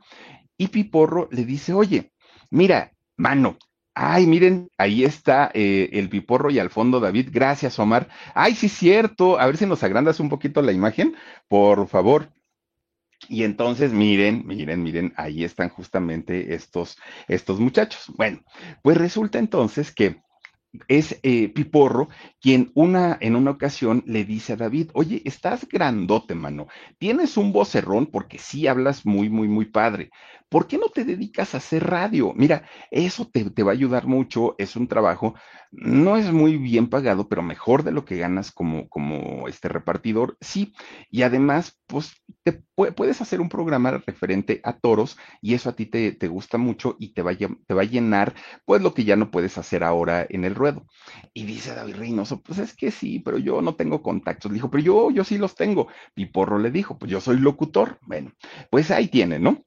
Y 0.58 0.68
Piporro 0.68 1.28
le 1.32 1.46
dice, 1.46 1.72
oye, 1.72 2.12
mira, 2.50 2.92
mano, 3.16 3.56
Ay, 3.98 4.26
miren, 4.26 4.70
ahí 4.76 5.04
está 5.04 5.50
eh, 5.54 5.88
el 5.92 6.10
piporro 6.10 6.50
y 6.50 6.58
al 6.58 6.68
fondo 6.68 7.00
David. 7.00 7.30
Gracias, 7.32 7.78
Omar. 7.78 8.08
Ay, 8.34 8.54
sí, 8.54 8.68
cierto. 8.68 9.40
A 9.40 9.46
ver 9.46 9.56
si 9.56 9.64
nos 9.64 9.82
agrandas 9.82 10.20
un 10.20 10.28
poquito 10.28 10.60
la 10.60 10.72
imagen, 10.72 11.16
por 11.48 11.88
favor. 11.88 12.30
Y 13.26 13.44
entonces, 13.44 13.94
miren, 13.94 14.46
miren, 14.46 14.82
miren, 14.82 15.14
ahí 15.16 15.44
están 15.44 15.70
justamente 15.70 16.54
estos, 16.54 16.98
estos 17.26 17.58
muchachos. 17.58 18.12
Bueno, 18.18 18.40
pues 18.82 18.98
resulta 18.98 19.38
entonces 19.38 19.90
que 19.94 20.20
es 20.88 21.18
eh, 21.22 21.48
Piporro 21.48 22.08
quien 22.40 22.70
una, 22.74 23.16
en 23.20 23.36
una 23.36 23.52
ocasión 23.52 24.02
le 24.06 24.24
dice 24.24 24.54
a 24.54 24.56
David, 24.56 24.90
oye, 24.94 25.22
estás 25.24 25.66
grandote, 25.68 26.34
mano, 26.34 26.66
tienes 26.98 27.36
un 27.36 27.52
vocerrón 27.52 28.06
porque 28.06 28.38
sí 28.38 28.66
hablas 28.66 29.04
muy, 29.06 29.28
muy, 29.28 29.48
muy 29.48 29.66
padre. 29.66 30.10
¿Por 30.48 30.68
qué 30.68 30.78
no 30.78 30.88
te 30.88 31.04
dedicas 31.04 31.54
a 31.54 31.58
hacer 31.58 31.84
radio? 31.84 32.32
Mira, 32.36 32.68
eso 32.90 33.28
te, 33.28 33.50
te 33.50 33.62
va 33.64 33.72
a 33.72 33.74
ayudar 33.74 34.06
mucho, 34.06 34.54
es 34.58 34.76
un 34.76 34.86
trabajo, 34.86 35.34
no 35.72 36.16
es 36.16 36.32
muy 36.32 36.56
bien 36.56 36.88
pagado, 36.88 37.28
pero 37.28 37.42
mejor 37.42 37.82
de 37.82 37.90
lo 37.92 38.04
que 38.04 38.16
ganas 38.16 38.52
como, 38.52 38.88
como 38.88 39.48
este 39.48 39.68
repartidor, 39.68 40.36
sí. 40.40 40.72
Y 41.10 41.22
además, 41.22 41.78
pues 41.86 42.12
te 42.44 42.62
puedes 42.74 43.20
hacer 43.20 43.40
un 43.40 43.48
programa 43.48 43.90
referente 44.06 44.60
a 44.64 44.78
toros 44.78 45.16
y 45.40 45.54
eso 45.54 45.70
a 45.70 45.76
ti 45.76 45.86
te, 45.86 46.12
te 46.12 46.28
gusta 46.28 46.58
mucho 46.58 46.96
y 46.98 47.12
te 47.12 47.22
va, 47.22 47.32
a, 47.32 47.36
te 47.36 47.74
va 47.74 47.82
a 47.82 47.84
llenar, 47.84 48.34
pues 48.64 48.82
lo 48.82 48.94
que 48.94 49.04
ya 49.04 49.16
no 49.16 49.30
puedes 49.30 49.58
hacer 49.58 49.82
ahora 49.82 50.26
en 50.28 50.44
el 50.44 50.54
ruedo. 50.54 50.65
Y 51.34 51.44
dice 51.44 51.74
David 51.74 51.96
Reynoso, 51.96 52.40
pues 52.42 52.58
es 52.58 52.74
que 52.74 52.90
sí, 52.90 53.20
pero 53.20 53.38
yo 53.38 53.62
no 53.62 53.74
tengo 53.74 54.02
contactos. 54.02 54.52
dijo, 54.52 54.70
pero 54.70 54.82
yo, 54.82 55.10
yo 55.10 55.24
sí 55.24 55.38
los 55.38 55.54
tengo. 55.54 55.88
Y 56.14 56.26
Porro 56.26 56.58
le 56.58 56.70
dijo, 56.70 56.98
pues 56.98 57.10
yo 57.10 57.20
soy 57.20 57.38
locutor. 57.38 57.98
Bueno, 58.06 58.32
pues 58.70 58.90
ahí 58.90 59.08
tiene, 59.08 59.38
¿no? 59.38 59.64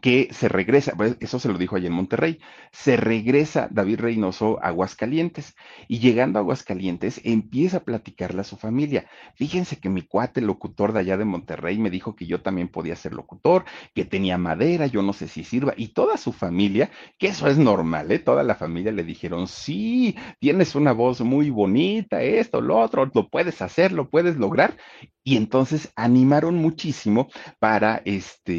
Que 0.00 0.28
se 0.32 0.48
regresa, 0.48 0.92
pues, 0.96 1.16
eso 1.20 1.38
se 1.38 1.48
lo 1.48 1.58
dijo 1.58 1.76
allí 1.76 1.86
en 1.86 1.92
Monterrey, 1.92 2.38
se 2.72 2.96
regresa 2.96 3.68
David 3.70 4.00
Reynoso 4.00 4.58
a 4.62 4.68
Aguascalientes 4.68 5.54
y 5.88 5.98
llegando 5.98 6.38
a 6.38 6.42
Aguascalientes 6.42 7.20
empieza 7.24 7.78
a 7.78 7.84
platicarle 7.84 8.42
a 8.42 8.44
su 8.44 8.56
familia. 8.56 9.08
Fíjense 9.34 9.78
que 9.78 9.88
mi 9.88 10.02
cuate, 10.02 10.40
locutor 10.40 10.92
de 10.92 11.00
allá 11.00 11.16
de 11.16 11.24
Monterrey, 11.24 11.78
me 11.78 11.90
dijo 11.90 12.14
que 12.14 12.26
yo 12.26 12.40
también 12.42 12.68
podía 12.68 12.96
ser 12.96 13.14
locutor, 13.14 13.64
que 13.94 14.04
tenía 14.04 14.38
madera, 14.38 14.86
yo 14.86 15.02
no 15.02 15.12
sé 15.12 15.28
si 15.28 15.44
sirva, 15.44 15.74
y 15.76 15.88
toda 15.88 16.16
su 16.16 16.32
familia, 16.32 16.90
que 17.18 17.28
eso 17.28 17.48
es 17.48 17.58
normal, 17.58 18.12
¿eh? 18.12 18.18
Toda 18.18 18.42
la 18.42 18.54
familia 18.54 18.92
le 18.92 19.04
dijeron, 19.04 19.48
sí, 19.48 20.16
tienes 20.38 20.74
una 20.74 20.92
voz 20.92 21.20
muy 21.20 21.50
bonita, 21.50 22.22
esto, 22.22 22.60
lo 22.60 22.78
otro, 22.78 23.10
lo 23.12 23.28
puedes 23.28 23.62
hacer, 23.62 23.92
lo 23.92 24.10
puedes 24.10 24.36
lograr, 24.36 24.76
y 25.24 25.36
entonces 25.36 25.92
animaron 25.96 26.56
muchísimo 26.56 27.28
para 27.58 28.02
este, 28.04 28.52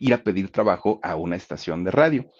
ir 0.00 0.14
a 0.14 0.22
pedir 0.22 0.50
trabajo 0.50 0.71
a 1.02 1.16
una 1.16 1.36
estación 1.36 1.84
de 1.84 1.90
radio. 1.90 2.30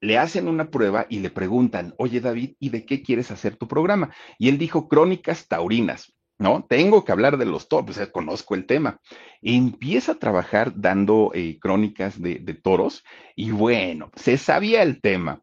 Le 0.00 0.18
hacen 0.18 0.48
una 0.48 0.70
prueba 0.70 1.06
y 1.08 1.20
le 1.20 1.30
preguntan, 1.30 1.94
oye 1.96 2.20
David, 2.20 2.54
¿y 2.58 2.70
de 2.70 2.84
qué 2.84 3.02
quieres 3.02 3.30
hacer 3.30 3.56
tu 3.56 3.68
programa? 3.68 4.12
Y 4.38 4.48
él 4.48 4.58
dijo, 4.58 4.88
crónicas 4.88 5.46
taurinas. 5.46 6.12
¿no? 6.38 6.64
Tengo 6.68 7.04
que 7.04 7.12
hablar 7.12 7.38
de 7.38 7.46
los 7.46 7.68
toros, 7.68 7.96
pues, 7.96 8.08
conozco 8.08 8.54
el 8.54 8.66
tema. 8.66 9.00
Empieza 9.40 10.12
a 10.12 10.18
trabajar 10.18 10.72
dando 10.74 11.30
eh, 11.34 11.58
crónicas 11.60 12.20
de, 12.20 12.40
de, 12.40 12.54
toros 12.54 13.04
y 13.36 13.52
bueno, 13.52 14.10
se 14.16 14.36
sabía 14.36 14.82
el 14.82 15.00
tema. 15.00 15.42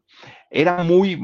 Era 0.52 0.82
muy, 0.82 1.16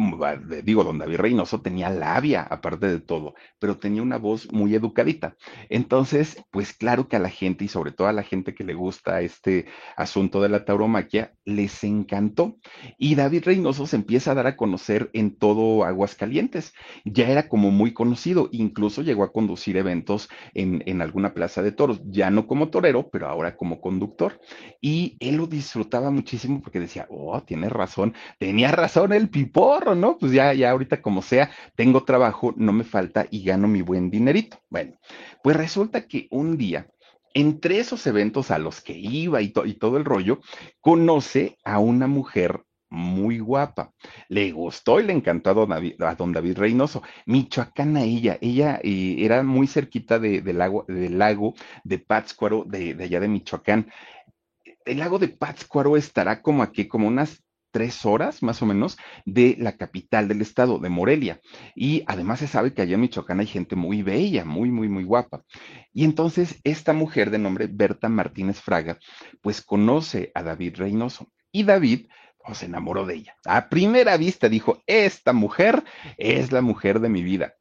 digo, 0.62 0.84
don 0.84 0.98
David 0.98 1.16
Reynoso 1.16 1.60
tenía 1.60 1.90
labia, 1.90 2.42
aparte 2.42 2.86
de 2.86 3.00
todo, 3.00 3.34
pero 3.58 3.76
tenía 3.76 4.00
una 4.00 4.18
voz 4.18 4.52
muy 4.52 4.72
educadita. 4.76 5.36
Entonces, 5.68 6.44
pues 6.52 6.72
claro 6.72 7.08
que 7.08 7.16
a 7.16 7.18
la 7.18 7.28
gente 7.28 7.64
y 7.64 7.68
sobre 7.68 7.90
todo 7.90 8.06
a 8.06 8.12
la 8.12 8.22
gente 8.22 8.54
que 8.54 8.62
le 8.62 8.74
gusta 8.74 9.20
este 9.22 9.66
asunto 9.96 10.40
de 10.40 10.48
la 10.48 10.64
tauromaquia, 10.64 11.34
les 11.44 11.82
encantó. 11.82 12.56
Y 12.98 13.16
David 13.16 13.42
Reynoso 13.46 13.86
se 13.88 13.96
empieza 13.96 14.30
a 14.30 14.34
dar 14.34 14.46
a 14.46 14.56
conocer 14.56 15.10
en 15.12 15.36
todo 15.36 15.84
Aguascalientes. 15.84 16.72
Ya 17.04 17.28
era 17.28 17.48
como 17.48 17.72
muy 17.72 17.92
conocido, 17.92 18.48
incluso 18.52 19.02
llegó 19.02 19.24
a 19.24 19.32
conducir 19.32 19.76
eventos 19.76 20.28
en, 20.54 20.84
en 20.86 21.02
alguna 21.02 21.34
plaza 21.34 21.62
de 21.62 21.72
toros, 21.72 22.00
ya 22.04 22.30
no 22.30 22.46
como 22.46 22.68
torero, 22.68 23.10
pero 23.10 23.26
ahora 23.26 23.56
como 23.56 23.80
conductor. 23.80 24.40
Y 24.80 25.16
él 25.18 25.36
lo 25.36 25.48
disfrutaba 25.48 26.12
muchísimo 26.12 26.60
porque 26.62 26.78
decía, 26.78 27.08
oh, 27.10 27.42
tiene 27.42 27.68
razón, 27.68 28.14
tenía 28.38 28.70
razón 28.70 28.85
el 29.12 29.28
piporro, 29.28 29.94
¿no? 29.94 30.18
Pues 30.18 30.32
ya, 30.32 30.52
ya 30.54 30.70
ahorita 30.70 31.02
como 31.02 31.22
sea, 31.22 31.50
tengo 31.74 32.04
trabajo, 32.04 32.54
no 32.56 32.72
me 32.72 32.84
falta 32.84 33.26
y 33.30 33.44
gano 33.44 33.68
mi 33.68 33.82
buen 33.82 34.10
dinerito. 34.10 34.58
Bueno, 34.70 34.96
pues 35.42 35.56
resulta 35.56 36.06
que 36.06 36.28
un 36.30 36.56
día, 36.56 36.88
entre 37.34 37.78
esos 37.78 38.06
eventos 38.06 38.50
a 38.50 38.58
los 38.58 38.80
que 38.80 38.94
iba 38.94 39.42
y, 39.42 39.52
y 39.64 39.74
todo 39.74 39.96
el 39.96 40.04
rollo, 40.04 40.40
conoce 40.80 41.58
a 41.64 41.78
una 41.78 42.06
mujer 42.06 42.62
muy 42.88 43.40
guapa. 43.40 43.92
Le 44.28 44.52
gustó 44.52 45.00
y 45.00 45.04
le 45.04 45.12
encantó 45.12 45.50
a 45.50 45.54
don 45.54 45.68
David, 45.68 46.02
a 46.02 46.14
don 46.14 46.32
David 46.32 46.58
Reynoso. 46.58 47.02
Michoacana 47.26 48.02
ella, 48.04 48.38
ella 48.40 48.80
eh, 48.82 49.16
era 49.18 49.42
muy 49.42 49.66
cerquita 49.66 50.18
de, 50.18 50.40
del, 50.40 50.58
lago, 50.58 50.84
del 50.88 51.18
lago 51.18 51.54
de 51.84 51.98
Pátzcuaro, 51.98 52.64
de, 52.66 52.94
de 52.94 53.04
allá 53.04 53.20
de 53.20 53.28
Michoacán. 53.28 53.90
El 54.84 54.98
lago 55.00 55.18
de 55.18 55.28
Pátzcuaro 55.28 55.96
estará 55.96 56.40
como 56.42 56.62
aquí, 56.62 56.86
como 56.86 57.08
unas 57.08 57.42
tres 57.76 58.06
horas 58.06 58.42
más 58.42 58.62
o 58.62 58.66
menos 58.66 58.96
de 59.26 59.54
la 59.58 59.76
capital 59.76 60.28
del 60.28 60.40
estado, 60.40 60.78
de 60.78 60.88
Morelia. 60.88 61.42
Y 61.74 62.04
además 62.06 62.38
se 62.38 62.46
sabe 62.46 62.72
que 62.72 62.80
allá 62.80 62.94
en 62.94 63.02
Michoacán 63.02 63.38
hay 63.38 63.46
gente 63.46 63.76
muy 63.76 64.02
bella, 64.02 64.46
muy, 64.46 64.70
muy, 64.70 64.88
muy 64.88 65.04
guapa. 65.04 65.44
Y 65.92 66.04
entonces 66.04 66.58
esta 66.64 66.94
mujer 66.94 67.30
de 67.30 67.36
nombre 67.36 67.68
Berta 67.70 68.08
Martínez 68.08 68.62
Fraga, 68.62 68.98
pues 69.42 69.60
conoce 69.60 70.32
a 70.34 70.42
David 70.42 70.76
Reynoso. 70.76 71.30
Y 71.52 71.64
David 71.64 72.06
pues, 72.42 72.56
se 72.56 72.64
enamoró 72.64 73.04
de 73.04 73.16
ella. 73.16 73.36
A 73.44 73.68
primera 73.68 74.16
vista 74.16 74.48
dijo, 74.48 74.82
esta 74.86 75.34
mujer 75.34 75.84
es 76.16 76.52
la 76.52 76.62
mujer 76.62 77.00
de 77.00 77.10
mi 77.10 77.22
vida. 77.22 77.55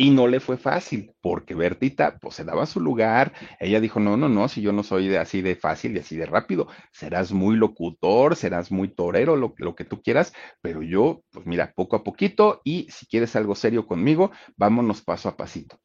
Y 0.00 0.08
no 0.12 0.26
le 0.28 0.40
fue 0.40 0.56
fácil, 0.56 1.12
porque 1.20 1.54
Bertita, 1.54 2.16
pues 2.20 2.34
se 2.36 2.44
daba 2.44 2.64
su 2.64 2.80
lugar. 2.80 3.34
Ella 3.58 3.80
dijo, 3.80 4.00
no, 4.00 4.16
no, 4.16 4.30
no, 4.30 4.48
si 4.48 4.62
yo 4.62 4.72
no 4.72 4.82
soy 4.82 5.08
de 5.08 5.18
así 5.18 5.42
de 5.42 5.56
fácil 5.56 5.94
y 5.94 5.98
así 5.98 6.16
de 6.16 6.24
rápido, 6.24 6.68
serás 6.90 7.32
muy 7.32 7.54
locutor, 7.54 8.34
serás 8.34 8.72
muy 8.72 8.88
torero, 8.88 9.36
lo, 9.36 9.52
lo 9.58 9.74
que 9.74 9.84
tú 9.84 10.00
quieras, 10.00 10.32
pero 10.62 10.82
yo, 10.82 11.20
pues 11.30 11.44
mira, 11.44 11.74
poco 11.76 11.96
a 11.96 12.02
poquito 12.02 12.62
y 12.64 12.86
si 12.90 13.04
quieres 13.08 13.36
algo 13.36 13.54
serio 13.54 13.86
conmigo, 13.86 14.30
vámonos 14.56 15.02
paso 15.02 15.28
a 15.28 15.36
pasito. 15.36 15.78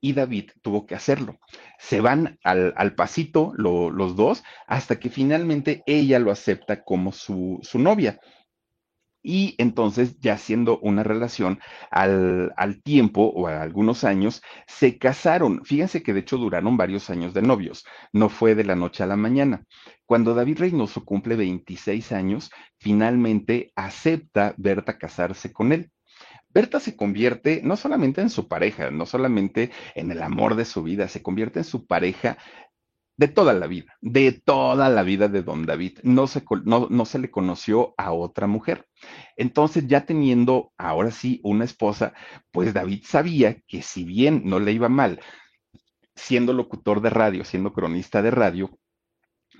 Y 0.00 0.14
David 0.14 0.52
tuvo 0.62 0.86
que 0.86 0.94
hacerlo. 0.94 1.38
Se 1.78 2.00
van 2.00 2.38
al, 2.44 2.72
al 2.74 2.94
pasito 2.94 3.52
lo, 3.54 3.90
los 3.90 4.16
dos 4.16 4.44
hasta 4.66 4.98
que 4.98 5.10
finalmente 5.10 5.82
ella 5.84 6.18
lo 6.20 6.30
acepta 6.30 6.84
como 6.84 7.12
su, 7.12 7.58
su 7.60 7.78
novia 7.78 8.18
y 9.22 9.54
entonces 9.58 10.18
ya 10.20 10.38
siendo 10.38 10.78
una 10.80 11.02
relación 11.02 11.58
al, 11.90 12.52
al, 12.56 12.82
tiempo 12.82 13.22
o 13.34 13.48
a 13.48 13.62
algunos 13.62 14.04
años, 14.04 14.42
se 14.66 14.98
casaron. 14.98 15.64
Fíjense 15.64 16.02
que 16.02 16.12
de 16.12 16.20
hecho 16.20 16.38
duraron 16.38 16.76
varios 16.76 17.10
años 17.10 17.34
de 17.34 17.42
novios, 17.42 17.84
no 18.12 18.28
fue 18.28 18.54
de 18.54 18.64
la 18.64 18.76
noche 18.76 19.02
a 19.02 19.06
la 19.06 19.16
mañana. 19.16 19.64
Cuando 20.06 20.34
David 20.34 20.58
Reynoso 20.58 21.04
cumple 21.04 21.36
26 21.36 22.12
años, 22.12 22.50
finalmente 22.78 23.72
acepta 23.76 24.54
Berta 24.56 24.98
casarse 24.98 25.52
con 25.52 25.72
él. 25.72 25.90
Berta 26.50 26.80
se 26.80 26.96
convierte 26.96 27.60
no 27.62 27.76
solamente 27.76 28.22
en 28.22 28.30
su 28.30 28.48
pareja, 28.48 28.90
no 28.90 29.04
solamente 29.04 29.70
en 29.94 30.10
el 30.10 30.22
amor 30.22 30.54
de 30.54 30.64
su 30.64 30.82
vida, 30.82 31.06
se 31.06 31.22
convierte 31.22 31.58
en 31.60 31.64
su 31.64 31.86
pareja 31.86 32.38
de 33.18 33.26
toda 33.26 33.52
la 33.52 33.66
vida, 33.66 33.96
de 34.00 34.30
toda 34.32 34.88
la 34.88 35.02
vida 35.02 35.28
de 35.28 35.42
don 35.42 35.66
David. 35.66 35.98
No 36.04 36.28
se, 36.28 36.44
no, 36.64 36.86
no 36.88 37.04
se 37.04 37.18
le 37.18 37.30
conoció 37.30 37.94
a 37.98 38.12
otra 38.12 38.46
mujer. 38.46 38.86
Entonces, 39.36 39.88
ya 39.88 40.06
teniendo 40.06 40.72
ahora 40.78 41.10
sí 41.10 41.40
una 41.42 41.64
esposa, 41.64 42.14
pues 42.52 42.72
David 42.72 43.02
sabía 43.04 43.60
que 43.66 43.82
si 43.82 44.04
bien 44.04 44.42
no 44.44 44.60
le 44.60 44.72
iba 44.72 44.88
mal, 44.88 45.20
siendo 46.14 46.52
locutor 46.52 47.00
de 47.00 47.10
radio, 47.10 47.44
siendo 47.44 47.72
cronista 47.72 48.22
de 48.22 48.30
radio, 48.30 48.78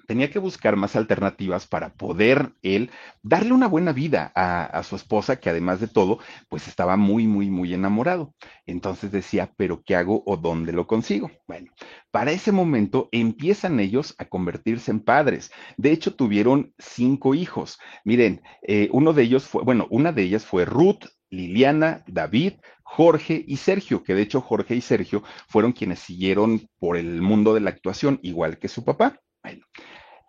tenía 0.09 0.31
que 0.31 0.39
buscar 0.39 0.77
más 0.77 0.97
alternativas 0.97 1.67
para 1.67 1.93
poder 1.93 2.55
él 2.63 2.91
darle 3.23 3.53
una 3.53 3.69
buena 3.69 3.93
vida 3.93 4.33
a, 4.35 4.83
su 4.83 4.97
esposa, 4.97 5.37
que 5.39 5.51
además 5.51 5.81
de 5.81 5.87
todo, 5.87 6.19
pues 6.49 6.67
estaba 6.67 6.97
muy, 6.97 7.27
muy, 7.27 7.51
muy 7.51 7.75
enamorado. 7.75 8.35
Entonces 8.65 9.13
decía, 9.13 9.53
pero 9.59 9.83
¿qué 9.85 9.97
hago 9.97 10.23
o 10.25 10.39
dónde 10.39 10.73
lo 10.73 10.87
consigo? 10.87 11.31
Bueno, 11.47 11.71
para 12.11 12.33
ese 12.33 12.53
momento 12.53 13.11
empiezan 13.13 13.81
ellos 13.81 14.15
a 14.17 14.25
convertirse 14.25 14.91
en 14.91 15.01
padres. 15.01 15.51
De 15.77 15.93
hecho, 15.93 16.15
tuvieron 16.15 16.73
cinco 16.79 17.35
hijos. 17.35 17.79
Miren, 18.03 18.41
eh, 18.63 18.89
uno 18.93 19.13
de 19.13 19.25
ellos 19.25 19.45
fue, 19.45 19.63
bueno, 19.63 19.87
una 19.91 20.13
de 20.13 20.23
ellas 20.23 20.47
fue 20.47 20.65
Ruth, 20.65 21.05
Liliana, 21.29 22.03
David, 22.07 22.55
Jorge 22.83 23.45
y 23.47 23.59
Sergio, 23.59 24.03
que 24.03 24.15
de 24.15 24.23
hecho 24.23 24.41
Jorge 24.41 24.75
y 24.75 24.81
Sergio 24.81 25.23
fueron 25.49 25.73
quienes 25.73 25.99
siguieron 25.99 26.67
por 26.79 26.97
el 26.97 27.21
mundo 27.21 27.53
de 27.53 27.61
la 27.61 27.69
actuación, 27.69 28.19
igual 28.23 28.59
que 28.59 28.69
su 28.69 28.85
papá. 28.85 29.21
Bueno, 29.43 29.67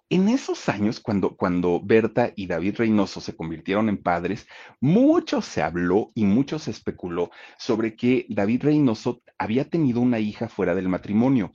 en 0.09 0.27
esos 0.27 0.69
años, 0.69 0.99
cuando, 0.99 1.35
cuando 1.35 1.79
Berta 1.83 2.33
y 2.35 2.47
David 2.47 2.75
Reynoso 2.77 3.21
se 3.21 3.35
convirtieron 3.35 3.89
en 3.89 4.01
padres, 4.01 4.47
mucho 4.79 5.41
se 5.41 5.61
habló 5.61 6.11
y 6.15 6.25
mucho 6.25 6.57
se 6.57 6.71
especuló 6.71 7.29
sobre 7.57 7.95
que 7.95 8.25
David 8.29 8.63
Reynoso 8.63 9.21
había 9.37 9.69
tenido 9.69 10.01
una 10.01 10.19
hija 10.19 10.49
fuera 10.49 10.73
del 10.73 10.89
matrimonio 10.89 11.51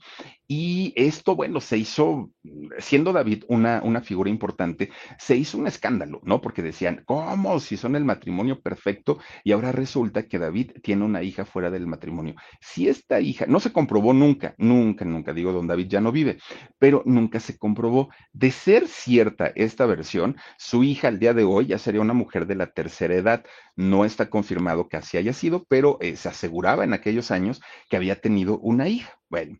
y 0.47 0.93
esto, 0.95 1.35
bueno, 1.35 1.59
se 1.59 1.77
hizo, 1.77 2.31
siendo 2.77 3.13
David 3.13 3.45
una, 3.47 3.81
una 3.83 4.01
figura 4.01 4.29
importante, 4.29 4.91
se 5.17 5.35
hizo 5.35 5.57
un 5.57 5.65
escándalo, 5.65 6.21
¿no? 6.23 6.39
Porque 6.41 6.61
decían, 6.61 7.03
¿cómo? 7.05 7.59
Si 7.59 7.77
son 7.77 7.95
el 7.95 8.05
matrimonio 8.05 8.61
perfecto 8.61 9.17
y 9.43 9.53
ahora 9.53 9.71
resulta 9.71 10.27
que 10.27 10.37
David 10.37 10.71
tiene 10.83 11.03
una 11.03 11.23
hija 11.23 11.45
fuera 11.45 11.71
del 11.71 11.87
matrimonio. 11.87 12.35
Si 12.61 12.87
esta 12.87 13.19
hija, 13.19 13.45
no 13.47 13.59
se 13.59 13.73
comprobó 13.73 14.13
nunca, 14.13 14.53
nunca, 14.59 15.03
nunca, 15.03 15.33
digo, 15.33 15.51
don 15.51 15.67
David 15.67 15.87
ya 15.87 16.01
no 16.01 16.11
vive, 16.11 16.37
pero 16.77 17.01
nunca 17.05 17.39
se 17.39 17.57
comprobó. 17.57 18.09
De 18.31 18.51
ser 18.51 18.87
cierta 18.87 19.47
esta 19.55 19.85
versión, 19.87 20.37
su 20.57 20.83
hija 20.83 21.07
al 21.07 21.19
día 21.19 21.33
de 21.33 21.43
hoy 21.43 21.67
ya 21.67 21.79
sería 21.79 22.01
una 22.01 22.13
mujer 22.13 22.45
de 22.45 22.55
la 22.55 22.67
tercera 22.67 23.15
edad. 23.15 23.43
No 23.75 24.05
está 24.05 24.29
confirmado 24.29 24.87
que 24.89 24.97
así 24.97 25.17
haya 25.17 25.33
sido, 25.33 25.65
pero 25.67 25.97
eh, 26.01 26.15
se 26.15 26.29
aseguraba 26.29 26.83
en 26.83 26.93
aquellos 26.93 27.31
años 27.31 27.61
que 27.89 27.97
había 27.97 28.21
tenido 28.21 28.59
una 28.59 28.87
hija. 28.87 29.17
Bueno, 29.35 29.59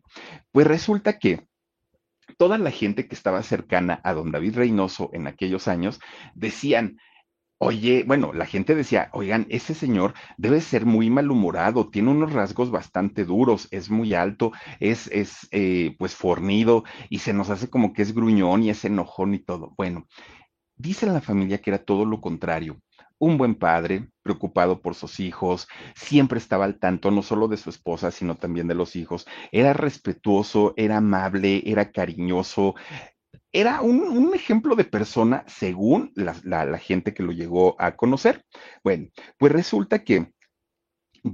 pues 0.52 0.66
resulta 0.66 1.18
que 1.18 1.46
toda 2.38 2.56
la 2.56 2.70
gente 2.70 3.06
que 3.06 3.14
estaba 3.14 3.42
cercana 3.42 4.00
a 4.04 4.14
don 4.14 4.32
David 4.32 4.56
Reynoso 4.56 5.10
en 5.12 5.26
aquellos 5.26 5.68
años 5.68 6.00
decían, 6.34 6.98
Oye, 7.58 8.02
bueno, 8.06 8.32
la 8.32 8.46
gente 8.46 8.74
decía, 8.74 9.10
oigan, 9.12 9.46
ese 9.50 9.74
señor 9.74 10.14
debe 10.38 10.62
ser 10.62 10.86
muy 10.86 11.10
malhumorado, 11.10 11.90
tiene 11.90 12.10
unos 12.10 12.32
rasgos 12.32 12.70
bastante 12.70 13.26
duros, 13.26 13.68
es 13.70 13.90
muy 13.90 14.14
alto, 14.14 14.52
es, 14.80 15.08
es 15.08 15.46
eh, 15.50 15.94
pues 15.98 16.14
fornido 16.14 16.84
y 17.10 17.18
se 17.18 17.34
nos 17.34 17.50
hace 17.50 17.68
como 17.68 17.92
que 17.92 18.00
es 18.00 18.14
gruñón 18.14 18.62
y 18.62 18.70
es 18.70 18.82
enojón 18.86 19.34
y 19.34 19.40
todo. 19.40 19.74
Bueno, 19.76 20.06
dice 20.76 21.04
la 21.04 21.20
familia 21.20 21.58
que 21.60 21.68
era 21.68 21.84
todo 21.84 22.06
lo 22.06 22.22
contrario 22.22 22.80
un 23.18 23.38
buen 23.38 23.54
padre, 23.54 24.08
preocupado 24.22 24.80
por 24.82 24.94
sus 24.94 25.20
hijos, 25.20 25.68
siempre 25.94 26.38
estaba 26.38 26.64
al 26.64 26.78
tanto 26.78 27.10
no 27.10 27.22
solo 27.22 27.48
de 27.48 27.56
su 27.56 27.70
esposa, 27.70 28.10
sino 28.10 28.36
también 28.36 28.68
de 28.68 28.74
los 28.74 28.96
hijos, 28.96 29.26
era 29.52 29.72
respetuoso, 29.72 30.74
era 30.76 30.98
amable, 30.98 31.62
era 31.64 31.90
cariñoso, 31.90 32.74
era 33.52 33.80
un, 33.80 34.34
ejemplo 34.34 34.76
de 34.76 34.84
persona 34.84 35.44
según 35.46 36.12
la 36.14 36.78
gente 36.78 37.14
que 37.14 37.22
lo 37.22 37.32
llegó 37.32 37.74
a 37.80 37.96
conocer. 37.96 38.44
Bueno, 38.84 39.08
pues 39.38 39.52
resulta 39.52 40.04
que 40.04 40.30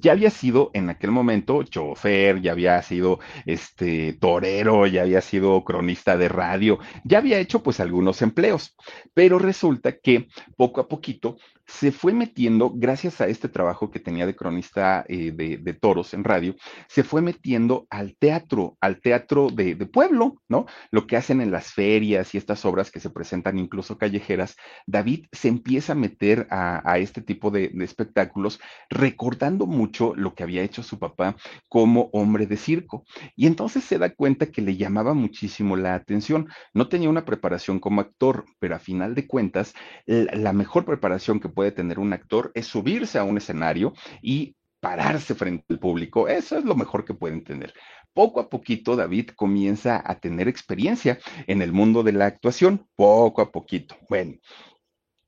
ya 0.01 0.13
había 0.13 0.31
sido 0.31 0.71
en 0.75 0.91
aquel 0.91 1.11
momento 1.11 1.63
chofer, 1.65 2.41
ya 2.41 2.53
había 2.53 2.81
sido 2.83 3.21
este 3.45 4.15
torero, 4.15 4.87
ya 4.87 5.03
había 5.03 5.21
sido 5.21 5.65
cronista 5.65 6.17
de 6.17 6.29
radio, 6.29 6.79
ya 7.05 7.19
había 7.19 7.39
hecho 7.39 7.63
pues 7.63 7.81
algunos 7.81 8.23
empleos, 8.23 8.75
pero 9.15 9.39
resulta 9.39 9.99
que 9.99 10.29
poco 10.57 10.81
a 10.81 10.89
poquito 10.89 11.37
se 11.67 11.93
fue 11.93 12.13
metiendo, 12.13 12.73
gracias 12.75 13.21
a 13.21 13.27
este 13.27 13.49
trabajo 13.49 13.91
que 13.91 14.01
tenía 14.01 14.27
de 14.27 14.35
cronista 14.35 15.05
eh, 15.09 15.33
de, 15.33 15.73
toros 15.75 16.15
en 16.15 16.25
radio, 16.25 16.55
se 16.89 17.03
fue 17.03 17.23
metiendo 17.23 17.87
al 17.91 18.17
teatro, 18.17 18.77
al 18.81 19.01
teatro 19.01 19.49
de, 19.49 19.75
pueblo, 19.87 20.41
¿no? 20.49 20.67
Lo 20.91 21.07
que 21.07 21.17
hacen 21.17 21.41
en 21.41 21.51
las 21.51 21.73
ferias 21.73 22.35
y 22.35 22.39
estas 22.39 22.65
obras 22.65 22.91
que 22.91 23.01
se 23.01 23.11
presentan 23.11 23.59
incluso 23.59 23.99
callejeras, 23.99 24.57
David 24.87 25.27
se 25.33 25.49
empieza 25.49 25.93
a 25.93 25.97
meter 25.97 26.47
a, 26.51 26.99
este 26.99 27.23
tipo 27.23 27.51
de, 27.51 27.71
de 27.73 27.85
espectáculos, 27.85 28.61
recordando 28.91 29.67
mucho 29.67 30.15
lo 30.15 30.35
que 30.35 30.43
había 30.43 30.63
hecho 30.63 30.83
su 30.83 30.99
papá 30.99 31.37
como 31.69 32.11
hombre 32.13 32.47
de 32.47 32.57
circo. 32.57 33.05
Y 33.37 33.47
entonces 33.47 33.85
se 33.85 33.99
da 33.99 34.11
cuenta 34.11 34.47
que 34.47 34.63
le 34.63 34.77
llamaba 34.77 35.15
muchísimo 35.15 35.77
la 35.77 35.95
atención. 35.95 36.49
No 36.75 36.89
tenía 36.89 37.09
una 37.11 37.25
preparación 37.25 37.81
como 37.81 38.01
actor, 38.01 38.45
pero 38.59 38.77
a 38.77 38.79
final 38.79 39.15
de 39.15 39.27
cuentas, 39.27 39.75
la 40.07 40.53
mejor 40.53 40.85
preparación 40.85 41.41
que 41.41 41.49
puede 41.53 41.73
tener 41.73 41.99
un 41.99 42.13
actor 42.13 42.51
es 42.55 42.67
subirse 42.67 43.19
a 43.19 43.25
un 43.25 43.37
escenario 43.37 43.95
y 44.21 44.57
pararse 44.81 45.35
frente 45.37 45.65
al 45.71 45.79
público. 45.79 46.27
Eso 46.27 46.59
es 46.59 46.65
lo 46.65 46.75
mejor 46.75 47.05
que 47.05 47.15
pueden 47.15 47.45
tener. 47.45 47.73
Poco 48.13 48.41
a 48.41 48.51
poquito 48.51 48.97
David 48.97 49.31
comienza 49.37 50.03
a 50.05 50.19
tener 50.19 50.49
experiencia 50.49 51.19
en 51.47 51.63
el 51.63 51.73
mundo 51.73 52.03
de 52.03 52.13
la 52.13 52.27
actuación, 52.27 52.87
poco 52.97 53.43
a 53.43 53.53
poquito. 53.53 53.97
Bueno, 54.09 54.35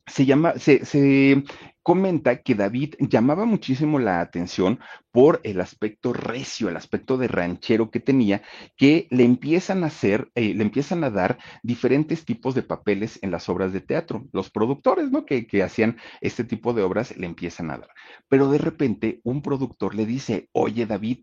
se 0.07 0.27
llama, 0.27 0.55
se, 0.59 0.85
se, 0.85 1.45
comenta 1.85 2.43
que 2.43 2.55
David 2.55 2.95
llamaba 2.99 3.45
muchísimo 3.45 3.99
la 3.99 4.21
atención 4.21 4.81
por 5.13 5.41
el 5.45 5.61
aspecto 5.61 6.15
recio, 6.15 6.71
el 6.71 6.79
aspecto 6.79 7.19
de 7.19 7.29
ranchero 7.29 7.91
que 7.91 8.01
tenía, 8.01 8.43
que 8.77 9.07
le 9.11 9.25
empiezan 9.25 9.85
a 9.85 9.89
hacer, 9.89 10.31
eh, 10.35 10.55
le 10.55 10.63
empiezan 10.63 11.05
a 11.05 11.11
dar 11.11 11.39
diferentes 11.63 12.25
tipos 12.25 12.55
de 12.55 12.63
papeles 12.63 13.19
en 13.23 13.31
las 13.31 13.51
obras 13.51 13.73
de 13.75 13.83
teatro. 13.83 14.27
Los 14.33 14.51
productores, 14.51 15.11
¿no? 15.11 15.27
Que, 15.27 15.47
que 15.47 15.63
hacían 15.63 15.99
este 16.23 16.43
tipo 16.43 16.73
de 16.73 16.83
obras 16.83 17.17
le 17.19 17.27
empiezan 17.27 17.71
a 17.71 17.77
dar. 17.77 17.91
Pero 18.29 18.51
de 18.51 18.59
repente 18.59 19.21
un 19.23 19.43
productor 19.43 19.95
le 19.95 20.07
dice, 20.07 20.49
oye 20.53 20.87
David, 20.87 21.19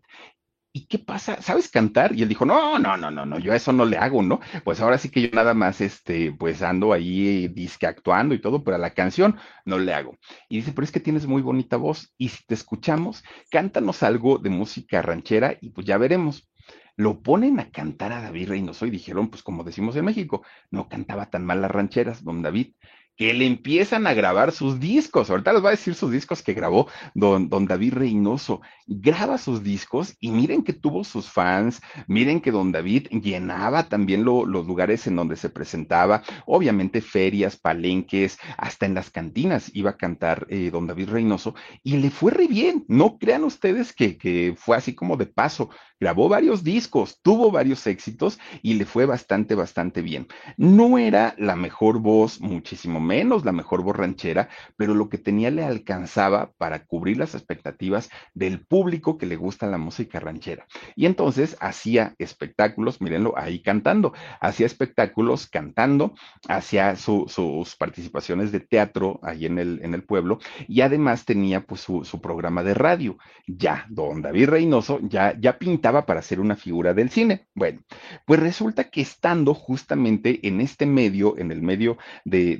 ¿y 0.72 0.86
qué 0.86 0.98
pasa? 0.98 1.40
¿Sabes 1.42 1.70
cantar? 1.70 2.14
Y 2.14 2.22
él 2.22 2.28
dijo, 2.28 2.46
no, 2.46 2.78
no, 2.78 2.96
no, 2.96 3.10
no, 3.10 3.26
no, 3.26 3.38
yo 3.38 3.52
a 3.52 3.56
eso 3.56 3.72
no 3.72 3.84
le 3.84 3.98
hago, 3.98 4.22
¿no? 4.22 4.40
Pues 4.64 4.80
ahora 4.80 4.98
sí 4.98 5.10
que 5.10 5.20
yo 5.20 5.28
nada 5.32 5.54
más, 5.54 5.80
este, 5.80 6.32
pues 6.32 6.62
ando 6.62 6.92
ahí 6.92 7.48
disque 7.48 7.86
actuando 7.86 8.34
y 8.34 8.40
todo, 8.40 8.64
pero 8.64 8.76
a 8.76 8.80
la 8.80 8.94
canción 8.94 9.36
no 9.66 9.78
le 9.78 9.92
hago. 9.92 10.16
Y 10.48 10.56
dice, 10.56 10.72
pero 10.72 10.84
es 10.84 10.92
que 10.92 11.00
tienes 11.00 11.26
muy 11.26 11.42
bonita 11.42 11.76
voz 11.76 12.14
y 12.16 12.30
si 12.30 12.44
te 12.46 12.54
escuchamos, 12.54 13.22
cántanos 13.50 14.02
algo 14.02 14.38
de 14.38 14.50
música 14.50 15.02
ranchera 15.02 15.56
y 15.60 15.70
pues 15.70 15.86
ya 15.86 15.98
veremos. 15.98 16.48
Lo 16.96 17.22
ponen 17.22 17.58
a 17.58 17.70
cantar 17.70 18.12
a 18.12 18.20
David 18.20 18.50
Reynoso 18.50 18.86
y 18.86 18.90
dijeron, 18.90 19.28
pues 19.28 19.42
como 19.42 19.64
decimos 19.64 19.96
en 19.96 20.04
México, 20.04 20.42
no 20.70 20.88
cantaba 20.88 21.30
tan 21.30 21.44
mal 21.44 21.62
las 21.62 21.70
rancheras, 21.70 22.22
don 22.22 22.42
David 22.42 22.74
que 23.16 23.34
le 23.34 23.46
empiezan 23.46 24.06
a 24.06 24.14
grabar 24.14 24.52
sus 24.52 24.80
discos. 24.80 25.30
Ahorita 25.30 25.52
les 25.52 25.62
voy 25.62 25.68
a 25.68 25.72
decir 25.72 25.94
sus 25.94 26.10
discos 26.10 26.42
que 26.42 26.54
grabó 26.54 26.88
don, 27.14 27.48
don 27.48 27.66
David 27.66 27.94
Reynoso. 27.94 28.62
Graba 28.86 29.38
sus 29.38 29.62
discos 29.62 30.16
y 30.20 30.30
miren 30.30 30.62
que 30.62 30.72
tuvo 30.72 31.04
sus 31.04 31.28
fans, 31.28 31.80
miren 32.06 32.40
que 32.40 32.50
don 32.50 32.72
David 32.72 33.08
llenaba 33.10 33.88
también 33.88 34.24
los 34.24 34.66
lugares 34.66 35.06
en 35.06 35.16
donde 35.16 35.36
se 35.36 35.50
presentaba, 35.50 36.22
obviamente 36.46 37.00
ferias, 37.00 37.56
palenques, 37.56 38.38
hasta 38.56 38.86
en 38.86 38.94
las 38.94 39.10
cantinas 39.10 39.70
iba 39.74 39.90
a 39.90 39.96
cantar 39.96 40.46
eh, 40.48 40.70
don 40.70 40.86
David 40.86 41.10
Reynoso 41.10 41.54
y 41.82 41.98
le 41.98 42.10
fue 42.10 42.32
re 42.32 42.46
bien. 42.46 42.84
No 42.88 43.18
crean 43.18 43.44
ustedes 43.44 43.92
que, 43.92 44.16
que 44.16 44.54
fue 44.56 44.76
así 44.76 44.94
como 44.94 45.16
de 45.16 45.26
paso. 45.26 45.70
Grabó 46.00 46.28
varios 46.28 46.64
discos, 46.64 47.20
tuvo 47.22 47.52
varios 47.52 47.86
éxitos 47.86 48.38
y 48.62 48.74
le 48.74 48.86
fue 48.86 49.06
bastante, 49.06 49.54
bastante 49.54 50.02
bien. 50.02 50.26
No 50.56 50.98
era 50.98 51.34
la 51.38 51.54
mejor 51.54 52.00
voz, 52.00 52.40
muchísimo 52.40 52.98
menos 53.02 53.44
la 53.44 53.52
mejor 53.52 53.82
borranchera, 53.82 54.48
pero 54.76 54.94
lo 54.94 55.08
que 55.08 55.18
tenía 55.18 55.50
le 55.50 55.64
alcanzaba 55.64 56.52
para 56.56 56.84
cubrir 56.86 57.18
las 57.18 57.34
expectativas 57.34 58.10
del 58.34 58.64
público 58.64 59.18
que 59.18 59.26
le 59.26 59.36
gusta 59.36 59.66
la 59.66 59.78
música 59.78 60.20
ranchera. 60.20 60.66
Y 60.96 61.06
entonces 61.06 61.56
hacía 61.60 62.14
espectáculos, 62.18 63.00
mírenlo 63.00 63.34
ahí 63.36 63.60
cantando, 63.60 64.12
hacía 64.40 64.66
espectáculos 64.66 65.46
cantando, 65.46 66.14
hacía 66.48 66.96
sus 66.96 67.76
participaciones 67.76 68.52
de 68.52 68.60
teatro 68.60 69.20
ahí 69.22 69.46
en 69.46 69.58
el, 69.58 69.80
en 69.82 69.94
el 69.94 70.04
pueblo 70.04 70.38
y 70.68 70.80
además 70.80 71.24
tenía 71.24 71.60
pues 71.60 71.80
su, 71.80 72.20
programa 72.22 72.62
de 72.62 72.74
radio. 72.74 73.18
Ya, 73.46 73.86
don 73.88 74.22
David 74.22 74.48
Reynoso 74.48 75.00
ya, 75.02 75.36
ya 75.38 75.58
pintaba 75.58 76.06
para 76.06 76.22
ser 76.22 76.40
una 76.40 76.56
figura 76.56 76.94
del 76.94 77.10
cine. 77.10 77.46
Bueno, 77.54 77.82
pues 78.26 78.40
resulta 78.40 78.84
que 78.84 79.00
estando 79.00 79.54
justamente 79.54 80.46
en 80.46 80.60
este 80.60 80.86
medio, 80.86 81.36
en 81.38 81.50
el 81.50 81.62
medio 81.62 81.98
de 82.24 82.56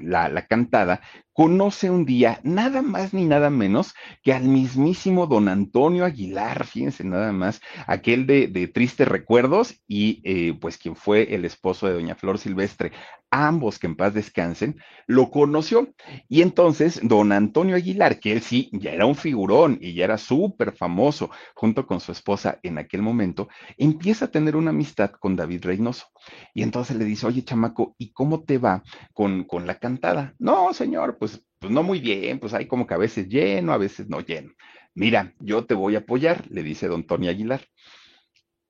la, 0.00 0.28
cantada, 0.46 1.00
conoce 1.34 1.90
un 1.90 2.06
día 2.06 2.40
nada 2.44 2.80
más 2.80 3.12
ni 3.12 3.26
nada 3.26 3.50
menos 3.50 3.94
que 4.22 4.32
al 4.32 4.44
mismísimo 4.44 5.26
don 5.26 5.48
Antonio 5.48 6.04
Aguilar, 6.04 6.64
fíjense 6.64 7.04
nada 7.04 7.32
más, 7.32 7.60
aquel 7.86 8.26
de, 8.26 8.70
Tristes 8.72 9.08
Recuerdos 9.08 9.82
y 9.86 10.22
eh, 10.24 10.56
pues 10.58 10.78
quien 10.78 10.96
fue 10.96 11.34
el 11.34 11.44
esposo 11.44 11.86
de 11.86 11.94
doña 11.94 12.14
Flor 12.14 12.38
Silvestre, 12.38 12.92
ambos 13.30 13.80
que 13.80 13.88
en 13.88 13.96
paz 13.96 14.14
descansen, 14.14 14.76
lo 15.06 15.30
conoció. 15.30 15.92
Y 16.28 16.42
entonces 16.42 17.00
don 17.02 17.32
Antonio 17.32 17.74
Aguilar, 17.74 18.20
que 18.20 18.32
él 18.32 18.40
sí 18.40 18.70
ya 18.72 18.92
era 18.92 19.06
un 19.06 19.16
figurón 19.16 19.78
y 19.80 19.94
ya 19.94 20.04
era 20.04 20.18
súper 20.18 20.72
famoso 20.72 21.30
junto 21.54 21.84
con 21.86 22.00
su 22.00 22.12
esposa 22.12 22.60
en 22.62 22.78
aquel 22.78 23.02
momento, 23.02 23.48
empieza 23.76 24.26
a 24.26 24.30
tener 24.30 24.54
una 24.54 24.70
amistad 24.70 25.10
con 25.10 25.34
David 25.34 25.64
Reynoso. 25.64 26.06
Y 26.54 26.62
entonces 26.62 26.96
le 26.96 27.04
dice, 27.04 27.26
oye 27.26 27.42
chamaco, 27.42 27.96
¿y 27.98 28.12
cómo 28.12 28.44
te 28.44 28.58
va 28.58 28.84
con, 29.12 29.44
con 29.44 29.66
la 29.66 29.78
cantada? 29.80 30.34
No, 30.38 30.72
señor, 30.72 31.18
pues, 31.18 31.23
pues 31.64 31.72
no 31.72 31.82
muy 31.82 31.98
bien, 31.98 32.40
pues 32.40 32.52
hay 32.52 32.66
como 32.66 32.86
que 32.86 32.92
a 32.92 32.98
veces 32.98 33.26
lleno, 33.26 33.72
a 33.72 33.78
veces 33.78 34.06
no 34.10 34.20
lleno. 34.20 34.52
Mira, 34.94 35.32
yo 35.40 35.64
te 35.64 35.72
voy 35.72 35.94
a 35.94 36.00
apoyar, 36.00 36.44
le 36.50 36.62
dice 36.62 36.88
don 36.88 37.06
Tony 37.06 37.28
Aguilar. 37.28 37.62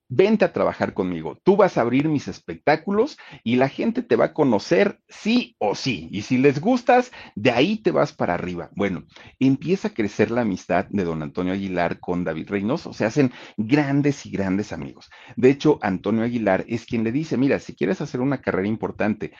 vente 0.09 0.45
a 0.45 0.53
trabajar 0.53 0.95
conmigo, 0.95 1.39
tú 1.43 1.57
vas 1.57 1.77
a 1.77 1.81
abrir 1.81 2.09
mis 2.09 2.29
espectáculos 2.29 3.17
y 3.43 3.57
la 3.57 3.69
gente 3.69 4.03
te 4.03 4.15
va 4.15 4.27
a 4.27 4.33
conocer 4.33 5.01
sí 5.09 5.57
o 5.59 5.75
sí. 5.75 6.09
Y 6.13 6.23
si 6.23 6.39
les 6.39 6.61
gustas, 6.61 7.11
de 7.35 7.51
ahí 7.51 7.79
te 7.79 7.91
vas 7.91 8.13
para 8.13 8.35
arriba. 8.35 8.71
Bueno, 8.77 9.07
empieza 9.41 9.89
a 9.89 9.95
crecer 9.95 10.31
la 10.31 10.43
amistad 10.43 10.87
de 10.91 11.03
don 11.03 11.23
Antonio 11.23 11.53
Aguilar 11.55 11.99
con 11.99 12.23
David 12.23 12.49
Reynoso. 12.49 12.93
Se 12.93 13.05
hacen 13.05 13.33
grandes 13.57 14.25
y 14.27 14.31
grandes 14.31 14.73
amigos. 14.73 15.11
De 15.37 15.51
hecho, 15.51 15.81
Antonio 15.83 16.23
Aguilar 16.23 16.65
es 16.69 16.85
quien 16.85 17.03
le 17.03 17.11
dice, 17.11 17.37
mira, 17.37 17.59
si 17.59 17.75
quieres 17.75 18.01
hacer 18.01 18.21
una 18.21 18.41
carrera 18.41 18.69
importante 18.69 19.33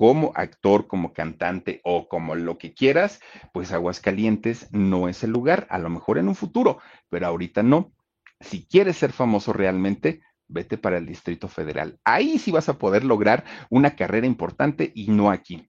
como 0.00 0.32
actor, 0.34 0.86
como 0.86 1.12
cantante 1.12 1.82
o 1.84 2.08
como 2.08 2.34
lo 2.34 2.56
que 2.56 2.72
quieras, 2.72 3.20
pues 3.52 3.70
Aguascalientes 3.70 4.66
no 4.72 5.10
es 5.10 5.22
el 5.24 5.30
lugar, 5.30 5.66
a 5.68 5.76
lo 5.76 5.90
mejor 5.90 6.16
en 6.16 6.28
un 6.28 6.34
futuro, 6.34 6.78
pero 7.10 7.26
ahorita 7.26 7.62
no 7.62 7.92
si 8.40 8.66
quieres 8.66 8.96
ser 8.96 9.12
famoso 9.12 9.52
realmente, 9.52 10.22
vete 10.48 10.78
para 10.78 10.96
el 10.96 11.04
Distrito 11.04 11.48
Federal. 11.48 11.98
Ahí 12.02 12.38
sí 12.38 12.50
vas 12.50 12.70
a 12.70 12.78
poder 12.78 13.04
lograr 13.04 13.44
una 13.68 13.94
carrera 13.94 14.26
importante 14.26 14.90
y 14.94 15.08
no 15.08 15.30
aquí. 15.30 15.68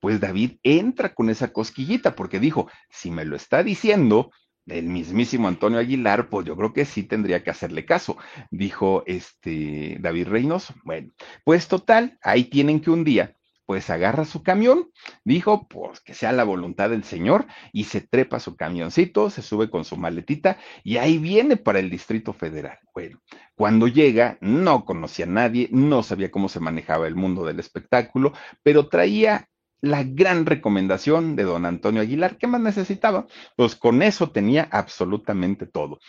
Pues 0.00 0.18
David 0.18 0.58
entra 0.64 1.14
con 1.14 1.30
esa 1.30 1.52
cosquillita 1.52 2.16
porque 2.16 2.40
dijo, 2.40 2.68
si 2.90 3.12
me 3.12 3.24
lo 3.24 3.36
está 3.36 3.62
diciendo 3.62 4.32
el 4.66 4.86
mismísimo 4.86 5.46
Antonio 5.46 5.78
Aguilar, 5.78 6.28
pues 6.28 6.44
yo 6.48 6.56
creo 6.56 6.72
que 6.72 6.84
sí 6.84 7.04
tendría 7.04 7.44
que 7.44 7.50
hacerle 7.50 7.84
caso, 7.84 8.18
dijo 8.50 9.04
este 9.06 9.98
David 10.00 10.26
Reynoso. 10.26 10.74
Bueno, 10.82 11.12
pues 11.44 11.68
total, 11.68 12.18
ahí 12.22 12.42
tienen 12.42 12.80
que 12.80 12.90
un 12.90 13.04
día 13.04 13.37
pues 13.68 13.90
agarra 13.90 14.24
su 14.24 14.42
camión, 14.42 14.88
dijo, 15.24 15.68
pues 15.68 16.00
que 16.00 16.14
sea 16.14 16.32
la 16.32 16.44
voluntad 16.44 16.88
del 16.88 17.04
Señor, 17.04 17.44
y 17.70 17.84
se 17.84 18.00
trepa 18.00 18.40
su 18.40 18.56
camioncito, 18.56 19.28
se 19.28 19.42
sube 19.42 19.68
con 19.68 19.84
su 19.84 19.98
maletita, 19.98 20.56
y 20.84 20.96
ahí 20.96 21.18
viene 21.18 21.58
para 21.58 21.78
el 21.78 21.90
Distrito 21.90 22.32
Federal. 22.32 22.78
Bueno, 22.94 23.20
cuando 23.54 23.86
llega, 23.86 24.38
no 24.40 24.86
conocía 24.86 25.26
a 25.26 25.28
nadie, 25.28 25.68
no 25.70 26.02
sabía 26.02 26.30
cómo 26.30 26.48
se 26.48 26.60
manejaba 26.60 27.06
el 27.06 27.14
mundo 27.14 27.44
del 27.44 27.60
espectáculo, 27.60 28.32
pero 28.62 28.88
traía 28.88 29.50
la 29.82 30.02
gran 30.02 30.46
recomendación 30.46 31.36
de 31.36 31.42
don 31.42 31.66
Antonio 31.66 32.00
Aguilar. 32.00 32.38
¿Qué 32.38 32.46
más 32.46 32.62
necesitaba? 32.62 33.26
Pues 33.54 33.76
con 33.76 34.00
eso 34.00 34.30
tenía 34.30 34.66
absolutamente 34.72 35.66
todo 35.66 36.00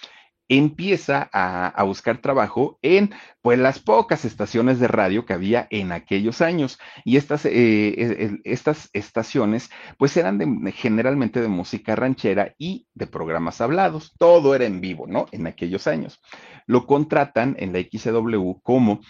empieza 0.50 1.30
a, 1.32 1.84
buscar 1.84 2.18
trabajo 2.18 2.80
en 2.82 3.12
pues 3.42 3.58
las 3.60 3.80
pocas 3.80 4.26
estaciones 4.26 4.80
de 4.80 4.88
radio 4.88 5.26
que 5.26 5.34
había 5.34 5.68
en 5.70 5.92
aquellos 5.92 6.42
años 6.42 6.80
y 7.06 7.18
estas, 7.18 7.46
eh, 7.46 7.52
e, 7.54 8.40
estas 8.44 8.90
estaciones 8.94 9.70
pues 9.98 10.18
eran 10.18 10.40
generalmente 10.72 11.42
de 11.42 11.48
música 11.48 11.96
ranchera 11.96 12.56
y 12.58 12.88
de 12.96 13.08
programas 13.08 13.62
hablados, 13.62 14.14
todo 14.18 14.56
era 14.56 14.66
en 14.66 14.82
vivo, 14.82 15.06
¿no? 15.08 15.28
En 15.32 15.48
aquellos 15.48 15.88
años. 15.88 16.20
Lo 16.66 16.86
contratan 16.88 17.56
en 17.60 17.72
la 17.72 17.80
XW 17.80 18.60
como 18.64 19.02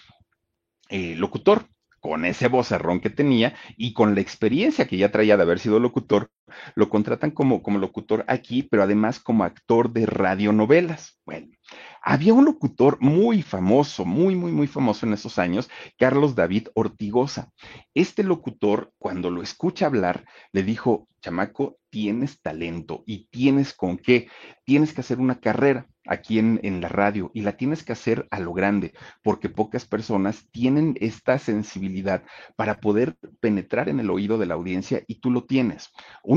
eh, 0.90 1.16
locutor 1.16 1.68
con 2.00 2.26
ese 2.26 2.48
vocerrón 2.48 3.00
que 3.02 3.10
tenía 3.10 3.56
y 3.78 3.94
con 3.94 4.16
la 4.16 4.22
experiencia 4.22 4.88
que 4.88 4.98
ya 4.98 5.12
traía 5.12 5.38
de 5.38 5.44
haber 5.44 5.60
sido 5.60 5.80
locutor, 5.80 6.32
lo 6.76 6.90
contratan 6.90 7.32
como, 7.32 7.64
como 7.64 7.80
locutor 7.80 8.26
aquí, 8.28 8.64
pero 8.64 8.84
además 8.84 9.20
como 9.20 9.44
actor 9.44 9.92
de 9.92 10.06
radionovelas. 10.06 11.20
Bueno, 11.26 11.48
había 12.02 12.34
un 12.34 12.46
locutor 12.46 12.98
muy 13.02 13.42
famoso, 13.42 14.06
muy, 14.06 14.36
muy, 14.36 14.52
muy 14.52 14.68
famoso 14.68 15.06
en 15.06 15.14
esos 15.14 15.38
años, 15.38 15.70
Carlos 15.98 16.36
David 16.36 16.68
Ortigosa. 16.74 17.52
Este 17.94 18.24
locutor, 18.24 18.94
cuando 18.98 19.30
lo 19.30 19.42
escucha 19.42 19.86
hablar, 19.86 20.26
le 20.52 20.64
dijo, 20.64 21.08
chamaco, 21.22 21.78
tienes 21.90 22.42
talento 22.42 23.04
y 23.06 23.28
tienes 23.28 23.74
con 23.74 23.98
qué, 23.98 24.28
tienes 24.64 24.94
que 24.94 25.02
hacer 25.02 25.20
una 25.20 25.40
carrera 25.40 25.88
aquí 26.06 26.40
en, 26.40 26.60
en, 26.64 26.82
la 26.82 26.90
radio 26.90 27.30
y 27.34 27.42
la 27.42 27.58
tienes 27.58 27.84
que 27.84 27.92
hacer 27.92 28.28
a 28.32 28.40
lo 28.40 28.54
grande, 28.54 28.94
porque 29.22 29.50
pocas 29.50 29.86
personas 29.86 30.48
tienen 30.52 30.96
esta 31.00 31.38
sensibilidad 31.38 32.24
para 32.56 32.80
poder 32.80 33.18
penetrar 33.40 33.90
en 33.90 34.00
el 34.00 34.10
oído 34.10 34.38
de 34.38 34.46
la 34.46 34.56
audiencia 34.56 35.04
y 35.08 35.20
tú 35.20 35.30
lo 35.30 35.44
tienes. 35.44 35.90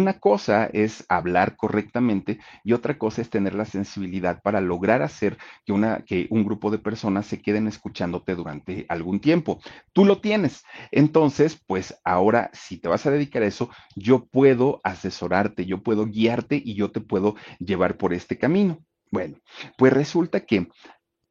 Una 0.03 0.19
cosa 0.19 0.69
es 0.73 1.05
hablar 1.09 1.55
correctamente 1.55 2.41
y 2.65 2.73
otra 2.73 2.99
cosa 2.99 3.23
es 3.23 3.31
tener 3.31 3.55
la 3.55 3.65
sensibilidad 3.65 4.43
para 4.43 4.61
lograr 4.61 5.01
hacer 5.01 5.39
que, 5.65 5.73
una, 5.73 6.05
que 6.05 6.27
un 6.31 6.45
grupo 6.45 6.73
de 6.73 6.79
personas 6.79 7.27
se 7.27 7.41
queden 7.41 7.69
escuchándote 7.69 8.35
durante 8.35 8.85
algún 8.89 9.21
tiempo. 9.21 9.61
Tú 9.93 10.05
lo 10.05 10.21
tienes. 10.21 10.65
Entonces, 10.91 11.63
pues 11.69 12.01
ahora, 12.03 12.51
si 12.53 12.79
te 12.79 12.89
vas 12.89 13.07
a 13.07 13.13
dedicar 13.13 13.45
a 13.45 13.47
eso, 13.47 13.71
yo 13.95 14.27
puedo 14.27 14.81
asesorarte, 14.83 15.67
yo 15.67 15.85
puedo 15.85 16.07
guiarte 16.07 16.61
y 16.61 16.75
yo 16.75 16.91
te 16.91 17.01
puedo 17.01 17.37
llevar 17.61 17.97
por 17.97 18.13
este 18.13 18.37
camino. 18.37 18.81
Bueno, 19.13 19.39
pues 19.79 19.93
resulta 19.93 20.41
que 20.41 20.67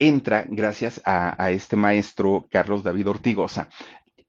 entra, 0.02 0.46
gracias 0.48 1.00
a, 1.06 1.52
este 1.52 1.76
maestro 1.76 2.48
Carlos 2.50 2.84
David 2.84 3.10
Ortigosa, 3.10 3.70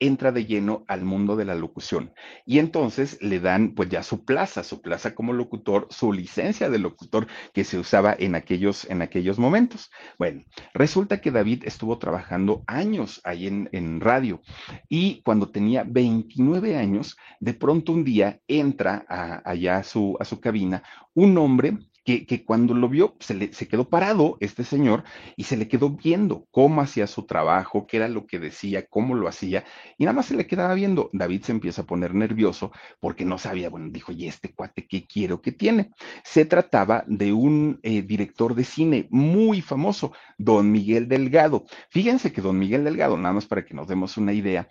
entra 0.02 0.32
de 0.32 0.46
lleno 0.46 0.84
al 0.88 1.04
mundo 1.04 1.36
de 1.36 1.44
la 1.44 1.54
locución. 1.54 2.12
Y 2.44 2.58
entonces 2.58 3.18
le 3.20 3.38
dan 3.38 3.74
pues 3.74 3.88
ya 3.88 4.02
su 4.02 4.24
plaza, 4.24 4.64
su 4.64 4.82
plaza 4.82 5.14
como 5.14 5.32
locutor, 5.32 5.86
su 5.90 6.12
licencia 6.12 6.68
de 6.68 6.78
locutor 6.78 7.28
que 7.54 7.62
se 7.62 7.78
usaba 7.78 8.14
en 8.18 8.34
aquellos, 8.34 8.84
en 8.90 9.00
aquellos 9.00 9.38
momentos. 9.38 9.90
Bueno, 10.18 10.42
resulta 10.74 11.20
que 11.20 11.30
David 11.30 11.62
estuvo 11.66 11.98
trabajando 11.98 12.64
años 12.66 13.20
ahí 13.22 13.46
en, 13.46 13.68
en 13.72 14.00
radio 14.00 14.40
y 14.88 15.22
cuando 15.22 15.50
tenía 15.50 15.84
29 15.86 16.76
años, 16.76 17.16
de 17.38 17.54
pronto 17.54 17.92
un 17.92 18.02
día 18.02 18.40
entra 18.48 19.04
allá 19.44 19.78
a 19.78 19.82
su, 19.84 20.16
a 20.18 20.24
su 20.24 20.40
cabina 20.40 20.82
un 21.14 21.36
hombre 21.38 21.78
que, 22.04 22.44
cuando 22.44 22.74
lo 22.74 22.88
vio 22.88 23.16
se, 23.20 23.34
le, 23.34 23.52
se 23.52 23.68
quedó 23.68 23.88
parado 23.88 24.36
este 24.40 24.64
señor 24.64 25.04
y 25.36 25.44
se 25.44 25.56
le 25.56 25.68
quedó 25.68 25.90
viendo 25.90 26.46
cómo 26.50 26.80
hacía 26.80 27.06
su 27.06 27.26
trabajo, 27.26 27.86
qué 27.86 27.98
era 27.98 28.08
lo 28.08 28.26
que 28.26 28.38
decía, 28.38 28.86
cómo 28.86 29.14
lo 29.14 29.28
hacía, 29.28 29.64
y 29.98 30.04
nada 30.04 30.16
más 30.16 30.26
se 30.26 30.36
le 30.36 30.46
quedaba 30.46 30.74
viendo. 30.74 31.10
David 31.12 31.42
se 31.42 31.52
empieza 31.52 31.82
a 31.82 31.86
poner 31.86 32.14
nervioso 32.14 32.72
porque 33.00 33.24
no 33.24 33.38
sabía, 33.38 33.70
bueno, 33.70 33.88
dijo, 33.90 34.12
¿y 34.12 34.26
este 34.26 34.52
cuate 34.52 34.86
qué 34.86 35.06
quiero 35.06 35.40
que 35.40 35.52
tiene? 35.52 35.90
Se 36.24 36.44
trataba 36.44 37.04
de 37.06 37.32
un 37.32 37.78
eh, 37.82 38.02
director 38.02 38.54
de 38.54 38.64
cine 38.64 39.06
muy 39.10 39.60
famoso, 39.60 40.12
don 40.38 40.70
Miguel 40.70 41.08
Delgado. 41.08 41.64
Fíjense 41.90 42.32
que 42.32 42.42
don 42.42 42.58
Miguel 42.58 42.84
Delgado, 42.84 43.16
nada 43.16 43.34
más 43.34 43.46
para 43.46 43.64
que 43.64 43.74
nos 43.74 43.86
demos 43.88 44.16
una 44.16 44.32
idea, 44.32 44.68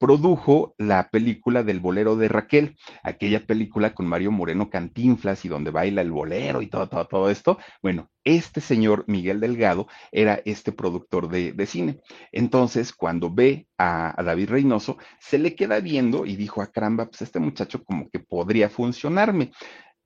produjo 0.00 0.74
la 0.78 1.10
película 1.10 1.62
del 1.62 1.78
bolero 1.78 2.16
de 2.16 2.26
Raquel, 2.28 2.76
aquella 3.02 3.46
película 3.46 3.92
con 3.92 4.06
Mario 4.06 4.32
Moreno 4.32 4.70
Cantinflas 4.70 5.44
y 5.44 5.48
donde 5.48 5.70
baila 5.70 6.00
el 6.00 6.10
bolero 6.10 6.62
y 6.62 6.68
todo, 6.68 6.88
todo, 6.88 7.06
todo 7.06 7.30
esto. 7.30 7.58
Bueno, 7.82 8.10
este 8.24 8.62
señor 8.62 9.04
Miguel 9.08 9.40
Delgado 9.40 9.88
era 10.10 10.40
este 10.46 10.72
productor 10.72 11.28
de, 11.28 11.66
cine. 11.66 12.00
Entonces, 12.32 12.94
cuando 12.94 13.30
ve 13.30 13.68
a, 13.76 14.18
a, 14.18 14.24
David 14.24 14.48
Reynoso, 14.48 14.96
se 15.20 15.38
le 15.38 15.54
queda 15.54 15.80
viendo 15.80 16.24
y 16.24 16.34
dijo, 16.34 16.62
ah, 16.62 16.70
caramba, 16.72 17.04
pues 17.04 17.20
este 17.20 17.38
muchacho 17.38 17.84
como 17.84 18.08
que 18.08 18.20
podría 18.20 18.70
funcionarme. 18.70 19.52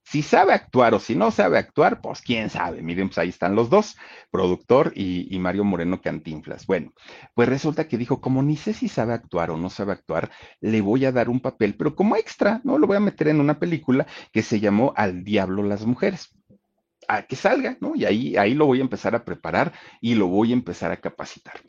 Si 0.04 0.22
sabe 0.22 0.52
actuar 0.52 0.94
o 0.94 1.00
si 1.00 1.16
no 1.16 1.30
sabe 1.30 1.58
actuar, 1.58 2.00
pues 2.00 2.20
quién 2.20 2.50
sabe. 2.50 2.82
Miren, 2.82 3.08
pues 3.08 3.18
ahí 3.18 3.30
están 3.30 3.54
los 3.54 3.70
dos, 3.70 3.96
productor 4.30 4.92
y, 4.94 5.36
Mario 5.38 5.64
Moreno 5.64 6.00
Cantinflas. 6.00 6.66
Bueno, 6.66 6.92
pues 7.34 7.48
resulta 7.48 7.88
que 7.88 7.98
dijo, 7.98 8.20
como 8.20 8.42
ni 8.42 8.56
sé 8.56 8.74
si 8.74 8.88
sabe 8.88 9.14
actuar 9.14 9.50
o 9.50 9.56
no 9.56 9.70
sabe 9.70 9.92
actuar, 9.92 10.30
le 10.60 10.80
voy 10.82 11.04
a 11.04 11.12
dar 11.12 11.28
un 11.28 11.40
papel, 11.40 11.74
pero 11.74 11.96
como 11.96 12.16
extra, 12.16 12.60
¿no? 12.64 12.78
Lo 12.78 12.86
voy 12.86 12.98
a 12.98 13.00
meter 13.00 13.28
en 13.28 13.40
una 13.40 13.58
película 13.58 14.06
que 14.32 14.42
se 14.42 14.60
llamó 14.60 14.92
Al 14.96 15.24
Diablo 15.24 15.62
las 15.62 15.84
Mujeres 15.86 16.30
a 17.08 17.22
que 17.22 17.36
salga, 17.36 17.76
¿no? 17.80 17.94
Y 17.94 18.04
ahí, 18.04 18.36
ahí 18.36 18.54
lo 18.54 18.66
voy 18.66 18.78
a 18.78 18.82
empezar 18.82 19.14
a 19.14 19.24
preparar 19.24 19.72
y 20.00 20.14
lo 20.14 20.28
voy 20.28 20.50
a 20.50 20.54
empezar 20.54 20.90
a 20.90 21.00
capacitar 21.00 21.60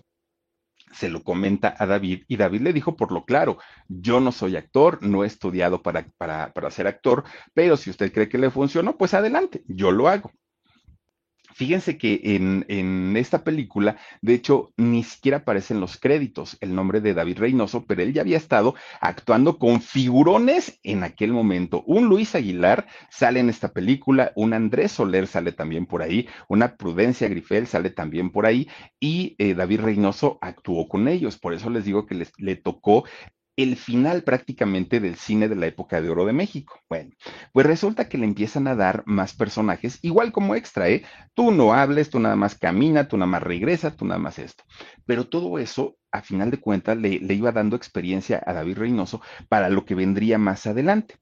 se 0.95 1.09
lo 1.09 1.23
comenta 1.23 1.75
a 1.77 1.85
David 1.85 2.23
y 2.27 2.37
David 2.37 2.61
le 2.61 2.73
dijo 2.73 2.95
por 2.95 3.11
lo 3.11 3.25
claro, 3.25 3.57
yo 3.87 4.19
no 4.19 4.31
soy 4.31 4.55
actor, 4.55 4.99
no 5.01 5.23
he 5.23 5.27
estudiado 5.27 5.81
para, 5.81 6.07
para, 6.17 6.53
para 6.53 6.71
ser 6.71 6.87
actor, 6.87 7.23
pero 7.53 7.77
si 7.77 7.89
usted 7.89 8.11
cree 8.13 8.29
que 8.29 8.37
le 8.37 8.49
funcionó, 8.49 8.97
pues 8.97 9.13
adelante, 9.13 9.63
yo 9.67 9.91
lo 9.91 10.07
hago. 10.07 10.31
Fíjense 11.55 11.97
que 11.97 12.19
en, 12.21 13.15
esta 13.15 13.45
película, 13.45 13.95
de 14.21 14.33
hecho, 14.33 14.73
ni 14.75 15.05
siquiera 15.05 15.37
aparecen 15.37 15.79
los 15.79 15.95
créditos 15.95 16.57
el 16.59 16.75
nombre 16.75 16.99
de 16.99 17.13
David 17.13 17.39
Reynoso, 17.39 17.85
pero 17.85 18.01
él 18.01 18.11
ya 18.11 18.23
había 18.23 18.35
estado 18.35 18.75
actuando 18.99 19.57
con 19.57 19.79
figurones 19.79 20.81
en 20.83 21.05
aquel 21.05 21.31
momento. 21.31 21.81
Un 21.87 22.09
Luis 22.09 22.35
Aguilar 22.35 22.87
sale 23.09 23.39
en 23.39 23.49
esta 23.49 23.71
película, 23.71 24.33
un 24.35 24.51
Andrés 24.51 24.91
Soler 24.91 25.27
sale 25.27 25.53
también 25.53 25.85
por 25.85 26.01
ahí, 26.01 26.27
una 26.49 26.75
Prudencia 26.75 27.29
Grifel 27.29 27.67
sale 27.67 27.89
también 27.89 28.31
por 28.31 28.45
ahí, 28.45 28.67
y 28.99 29.37
eh, 29.37 29.53
David 29.53 29.79
Reynoso 29.79 30.37
actuó 30.41 30.89
con 30.89 31.07
ellos. 31.07 31.37
Por 31.37 31.53
eso 31.53 31.69
les 31.69 31.85
digo 31.85 32.05
que 32.05 32.15
les, 32.15 32.33
le 32.37 32.57
tocó 32.57 33.05
el 33.57 33.77
final 33.77 34.23
prácticamente 34.23 34.99
del 34.99 35.15
cine 35.15 35.47
de 35.47 35.55
la 35.55 35.67
época 35.67 36.01
de 36.01 36.09
oro 36.09 36.25
de 36.25 36.33
México. 36.33 36.79
Bueno, 36.89 37.11
pues 37.53 37.65
resulta 37.65 38.09
que 38.09 38.17
le 38.17 38.25
empiezan 38.25 38.67
a 38.67 38.75
dar 38.75 39.03
más 39.05 39.33
personajes, 39.33 39.99
igual 40.01 40.31
como 40.31 40.55
extra, 40.55 40.89
¿eh? 40.89 41.03
Tú 41.33 41.51
no 41.51 41.73
hables, 41.73 42.09
tú 42.09 42.19
nada 42.19 42.35
más 42.35 42.55
camina, 42.55 43.07
tú 43.07 43.17
nada 43.17 43.31
más 43.31 43.43
regresa, 43.43 43.95
tú 43.95 44.05
nada 44.05 44.19
más 44.19 44.39
esto. 44.39 44.63
Pero 45.05 45.27
todo 45.27 45.57
eso 45.59 45.97
a 46.17 46.21
final 46.21 46.51
de 46.51 46.59
cuentas, 46.59 46.97
le, 46.97 47.19
le 47.19 47.33
iba 47.33 47.51
dando 47.51 47.75
experiencia 47.75 48.41
a 48.45 48.53
David 48.53 48.77
Reynoso 48.77 49.21
para 49.49 49.69
lo 49.69 49.85
que 49.85 49.95
vendría 49.95 50.37
más 50.37 50.65
adelante. 50.65 51.15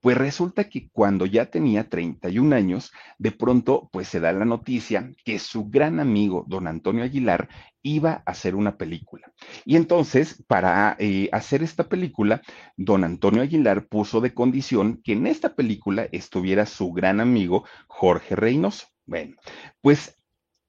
Pues 0.00 0.16
resulta 0.16 0.68
que 0.68 0.88
cuando 0.90 1.26
ya 1.26 1.46
tenía 1.46 1.88
31 1.88 2.54
años, 2.54 2.92
de 3.18 3.32
pronto 3.32 3.88
pues 3.92 4.08
se 4.08 4.20
da 4.20 4.32
la 4.32 4.44
noticia 4.44 5.12
que 5.24 5.38
su 5.38 5.68
gran 5.68 5.98
amigo, 5.98 6.44
don 6.46 6.68
Antonio 6.68 7.02
Aguilar, 7.02 7.48
iba 7.82 8.22
a 8.24 8.30
hacer 8.30 8.54
una 8.54 8.76
película. 8.76 9.32
Y 9.64 9.76
entonces, 9.76 10.42
para 10.46 10.96
eh, 10.98 11.28
hacer 11.32 11.62
esta 11.62 11.88
película, 11.88 12.42
don 12.76 13.04
Antonio 13.04 13.42
Aguilar 13.42 13.86
puso 13.86 14.20
de 14.20 14.34
condición 14.34 15.00
que 15.02 15.12
en 15.12 15.26
esta 15.26 15.54
película 15.54 16.08
estuviera 16.12 16.66
su 16.66 16.92
gran 16.92 17.20
amigo 17.20 17.64
Jorge 17.88 18.36
Reynoso. 18.36 18.86
Bueno, 19.06 19.36
pues 19.80 20.17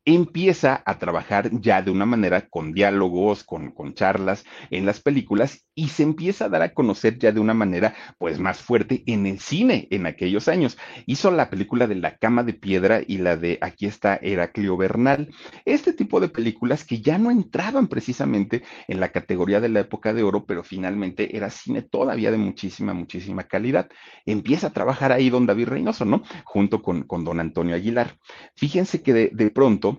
empieza 0.06 0.82
a 0.86 0.98
trabajar 0.98 1.50
ya 1.60 1.82
de 1.82 1.92
una 1.92 2.06
manera 2.06 2.48
con 2.48 2.74
diálogos, 2.74 3.44
con, 3.44 3.72
con, 3.72 3.94
charlas 3.94 4.46
en 4.72 4.86
las 4.86 5.02
películas 5.02 5.66
y 5.76 5.90
se 5.90 6.04
empieza 6.04 6.46
a 6.46 6.50
dar 6.50 6.62
a 6.62 6.74
conocer 6.74 7.18
ya 7.20 7.32
de 7.32 7.40
una 7.40 7.54
manera 7.54 7.94
pues 8.18 8.40
más 8.40 8.60
fuerte 8.60 9.04
en 9.06 9.26
el 9.26 9.40
cine 9.40 9.88
en 9.92 10.06
aquellos 10.06 10.48
años. 10.48 10.78
Hizo 11.06 11.32
la 11.32 11.50
película 11.50 11.88
de 11.88 11.96
La 11.96 12.18
cama 12.18 12.44
de 12.44 12.54
piedra 12.54 13.02
y 13.06 13.18
la 13.18 13.38
de 13.38 13.58
Aquí 13.62 13.86
está 13.86 14.20
Heraclio 14.22 14.78
Bernal. 14.78 15.30
Este 15.66 15.94
tipo 15.94 16.20
de 16.20 16.30
películas 16.30 16.86
que 16.86 17.02
ya 17.02 17.18
no 17.18 17.30
entraban 17.30 17.88
precisamente 17.88 18.64
en 18.88 19.00
la 19.00 19.10
categoría 19.10 19.60
de 19.60 19.70
la 19.70 19.82
época 19.82 20.14
de 20.14 20.24
oro, 20.24 20.46
pero 20.46 20.64
finalmente 20.64 21.36
era 21.36 21.50
cine 21.50 21.82
todavía 21.82 22.32
de 22.32 22.38
muchísima, 22.38 22.94
muchísima 22.94 23.44
calidad. 23.44 23.90
Empieza 24.26 24.68
a 24.68 24.74
trabajar 24.74 25.12
ahí 25.12 25.30
don 25.30 25.46
David 25.46 25.68
Reynoso, 25.68 26.06
¿no? 26.06 26.24
Junto 26.46 26.82
con, 26.82 27.04
con 27.04 27.24
don 27.24 27.40
Antonio 27.40 27.76
Aguilar. 27.76 28.18
Fíjense 28.56 29.02
que 29.02 29.14
de, 29.14 29.30
de 29.34 29.52
pronto 29.52 29.99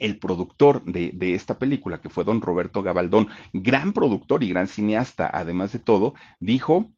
el 0.00 0.18
productor 0.18 0.82
de, 0.84 1.34
esta 1.34 1.58
película, 1.58 2.00
que 2.00 2.08
fue 2.08 2.24
don 2.24 2.40
Roberto 2.40 2.82
Gabaldón, 2.82 3.28
gran 3.52 3.92
productor 3.92 4.42
y 4.42 4.48
gran 4.48 4.66
cineasta, 4.66 5.30
además 5.32 5.72
de 5.72 5.78
todo, 5.78 6.14
dijo, 6.40 6.90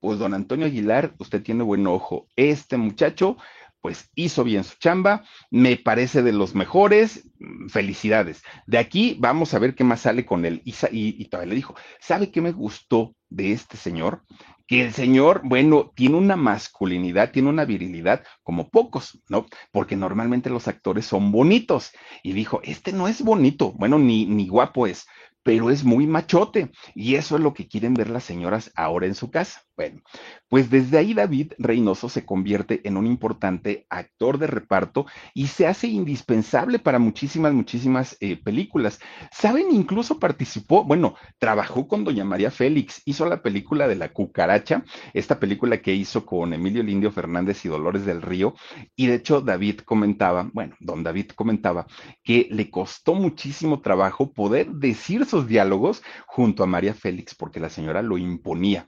pues 0.00 0.18
don 0.18 0.34
Antonio 0.34 0.66
Aguilar, 0.66 1.14
usted 1.18 1.42
tiene 1.42 1.62
buen 1.62 1.86
ojo, 1.86 2.28
este 2.36 2.76
muchacho 2.76 3.36
pues 3.80 4.10
hizo 4.16 4.42
bien 4.42 4.64
su 4.64 4.76
chamba, 4.78 5.24
me 5.52 5.76
parece 5.76 6.22
de 6.22 6.32
los 6.32 6.54
mejores, 6.56 7.30
felicidades. 7.68 8.42
De 8.66 8.76
aquí 8.76 9.16
vamos 9.20 9.54
a 9.54 9.60
ver 9.60 9.76
qué 9.76 9.84
más 9.84 10.00
sale 10.00 10.26
con 10.26 10.44
él. 10.44 10.62
Y, 10.64 10.74
y 10.90 11.24
todavía 11.26 11.50
le 11.50 11.54
dijo, 11.54 11.76
¿sabe 12.00 12.32
qué 12.32 12.40
me 12.40 12.50
gustó 12.50 13.14
de 13.28 13.52
este 13.52 13.76
señor? 13.76 14.24
Que 14.68 14.82
el 14.82 14.92
señor, 14.92 15.40
bueno, 15.44 15.92
tiene 15.96 16.16
una 16.16 16.36
masculinidad, 16.36 17.32
tiene 17.32 17.48
una 17.48 17.64
virilidad 17.64 18.22
como 18.42 18.68
pocos, 18.68 19.20
¿no? 19.28 19.46
Porque 19.72 19.96
normalmente 19.96 20.50
los 20.50 20.68
actores 20.68 21.06
son 21.06 21.32
bonitos. 21.32 21.92
Y 22.22 22.32
dijo, 22.34 22.60
este 22.62 22.92
no 22.92 23.08
es 23.08 23.22
bonito, 23.22 23.72
bueno, 23.72 23.98
ni, 23.98 24.26
ni 24.26 24.46
guapo 24.46 24.86
es, 24.86 25.06
pero 25.42 25.70
es 25.70 25.84
muy 25.84 26.06
machote. 26.06 26.70
Y 26.94 27.16
eso 27.16 27.36
es 27.36 27.42
lo 27.42 27.54
que 27.54 27.66
quieren 27.66 27.94
ver 27.94 28.10
las 28.10 28.24
señoras 28.24 28.70
ahora 28.76 29.06
en 29.06 29.14
su 29.14 29.30
casa. 29.30 29.62
Bueno, 29.78 30.02
pues 30.48 30.70
desde 30.70 30.98
ahí 30.98 31.14
David 31.14 31.52
Reynoso 31.56 32.08
se 32.08 32.26
convierte 32.26 32.80
en 32.82 32.96
un 32.96 33.06
importante 33.06 33.86
actor 33.88 34.38
de 34.38 34.48
reparto 34.48 35.06
y 35.34 35.46
se 35.46 35.68
hace 35.68 35.86
indispensable 35.86 36.80
para 36.80 36.98
muchísimas, 36.98 37.52
muchísimas 37.52 38.16
eh, 38.18 38.42
películas. 38.42 38.98
¿Saben? 39.30 39.66
Incluso 39.70 40.18
participó, 40.18 40.82
bueno, 40.82 41.14
trabajó 41.38 41.86
con 41.86 42.02
Doña 42.02 42.24
María 42.24 42.50
Félix, 42.50 43.02
hizo 43.04 43.24
la 43.26 43.40
película 43.40 43.86
de 43.86 43.94
La 43.94 44.08
Cucaracha, 44.08 44.82
esta 45.14 45.38
película 45.38 45.80
que 45.80 45.94
hizo 45.94 46.26
con 46.26 46.52
Emilio 46.52 46.82
Lindio 46.82 47.12
Fernández 47.12 47.64
y 47.64 47.68
Dolores 47.68 48.04
del 48.04 48.20
Río. 48.20 48.54
Y 48.96 49.06
de 49.06 49.14
hecho 49.14 49.42
David 49.42 49.82
comentaba, 49.84 50.50
bueno, 50.52 50.74
don 50.80 51.04
David 51.04 51.30
comentaba 51.36 51.86
que 52.24 52.48
le 52.50 52.68
costó 52.68 53.14
muchísimo 53.14 53.80
trabajo 53.80 54.32
poder 54.32 54.72
decir 54.72 55.24
sus 55.24 55.46
diálogos 55.46 56.02
junto 56.26 56.64
a 56.64 56.66
María 56.66 56.94
Félix 56.94 57.36
porque 57.36 57.60
la 57.60 57.68
señora 57.68 58.02
lo 58.02 58.18
imponía 58.18 58.84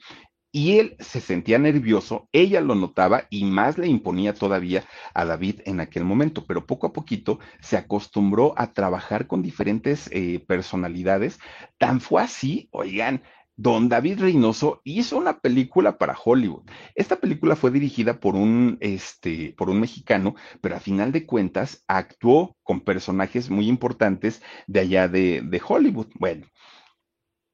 y 0.53 0.79
él 0.79 0.97
se 0.99 1.21
sentía 1.21 1.59
nervioso, 1.59 2.29
ella 2.33 2.61
lo 2.61 2.75
notaba 2.75 3.25
y 3.31 3.45
más 3.45 3.79
le 3.79 3.87
imponía 3.87 4.35
todavía 4.35 4.85
a 5.15 5.25
David 5.25 5.61
en 5.65 5.81
aquel 5.81 6.05
momento, 6.05 6.45
pero 6.47 6.67
poco 6.67 6.89
a 6.89 6.93
poquito 6.93 7.39
se 7.61 7.77
acostumbró 7.77 8.55
a 8.57 8.73
trabajar 8.73 9.27
con 9.27 9.43
diferentes 9.43 10.09
eh, 10.13 10.41
personalidades. 10.47 11.39
Tan 11.79 12.01
fue 12.01 12.23
así, 12.23 12.69
oigan, 12.73 13.23
don 13.57 13.89
David 13.89 14.21
Reynoso 14.21 14.81
hizo 14.85 15.19
una 15.19 15.39
película 15.41 15.99
para 15.99 16.17
Hollywood. 16.23 16.65
Esta 16.95 17.17
película 17.17 17.57
fue 17.57 17.71
dirigida 17.71 18.19
por 18.19 18.35
un, 18.35 18.79
este, 18.81 19.55
por 19.57 19.71
un 19.71 19.81
mexicano, 19.81 20.35
pero 20.61 20.77
a 20.77 20.81
final 20.81 21.13
de 21.13 21.27
cuentas 21.27 21.85
actuó 21.87 22.57
con 22.63 22.81
personajes 22.81 23.51
muy 23.51 23.69
importantes 23.69 24.43
de 24.67 24.81
allá 24.81 25.09
de, 25.09 25.43
de 25.43 25.63
Hollywood. 25.65 26.09
Bueno, 26.19 26.47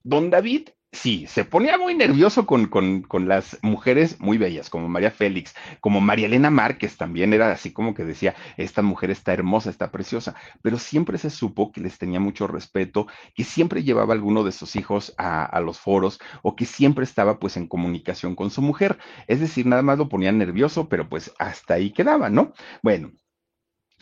don 0.04 0.30
David 0.30 0.68
sí, 0.92 1.26
se 1.26 1.44
ponía 1.44 1.78
muy 1.78 1.94
nervioso 1.94 2.46
con, 2.46 2.66
con, 2.66 3.02
con, 3.02 3.28
las 3.28 3.58
mujeres 3.62 4.18
muy 4.20 4.38
bellas, 4.38 4.70
como 4.70 4.88
María 4.88 5.10
Félix, 5.10 5.54
como 5.80 6.00
María 6.00 6.26
Elena 6.26 6.50
Márquez 6.50 6.96
también 6.96 7.32
era 7.32 7.52
así 7.52 7.72
como 7.72 7.94
que 7.94 8.04
decía, 8.04 8.34
esta 8.56 8.82
mujer 8.82 9.10
está 9.10 9.32
hermosa, 9.32 9.70
está 9.70 9.90
preciosa, 9.90 10.34
pero 10.62 10.78
siempre 10.78 11.18
se 11.18 11.30
supo 11.30 11.70
que 11.72 11.80
les 11.80 11.98
tenía 11.98 12.20
mucho 12.20 12.46
respeto, 12.46 13.06
que 13.34 13.44
siempre 13.44 13.82
llevaba 13.84 14.14
alguno 14.14 14.44
de 14.44 14.52
sus 14.52 14.76
hijos 14.76 15.14
a, 15.18 15.44
a 15.44 15.60
los 15.60 15.78
foros 15.78 16.18
o 16.42 16.56
que 16.56 16.64
siempre 16.64 17.04
estaba 17.04 17.38
pues 17.38 17.56
en 17.56 17.68
comunicación 17.68 18.34
con 18.34 18.50
su 18.50 18.62
mujer. 18.62 18.98
Es 19.26 19.40
decir, 19.40 19.66
nada 19.66 19.82
más 19.82 19.98
lo 19.98 20.08
ponía 20.08 20.32
nervioso, 20.32 20.88
pero 20.88 21.08
pues 21.08 21.32
hasta 21.38 21.74
ahí 21.74 21.92
quedaba, 21.92 22.30
¿no? 22.30 22.52
Bueno, 22.82 23.12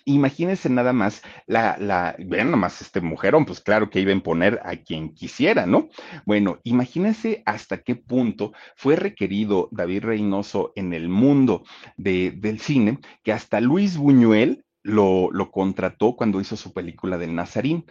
Imagínense 0.07 0.69
nada 0.69 0.93
más 0.93 1.23
la, 1.47 1.77
la, 1.79 2.15
vean 2.19 2.51
nomás 2.51 2.83
este 2.83 3.01
mujerón, 3.01 3.47
pues 3.47 3.61
claro 3.61 3.89
que 3.89 4.01
iba 4.01 4.11
a 4.11 4.15
imponer 4.15 4.61
a 4.65 4.77
quien 4.77 5.15
quisiera, 5.15 5.65
¿no? 5.65 5.89
Bueno, 6.27 6.59
imagínense 6.63 7.43
hasta 7.47 7.79
qué 7.83 7.97
punto 7.97 8.53
fue 8.77 8.97
requerido 8.97 9.69
David 9.73 10.05
Reynoso 10.05 10.73
en 10.77 10.93
el 10.93 11.09
mundo 11.09 11.65
de, 11.97 12.33
del 12.33 12.61
cine, 12.61 12.99
que 13.23 13.33
hasta 13.33 13.61
Luis 13.61 13.97
Buñuel 13.97 14.65
lo, 14.83 15.31
lo 15.33 15.51
contrató 15.51 16.15
cuando 16.15 16.41
hizo 16.41 16.57
su 16.57 16.75
película 16.75 17.17
del 17.17 17.35
Nazarín 17.35 17.87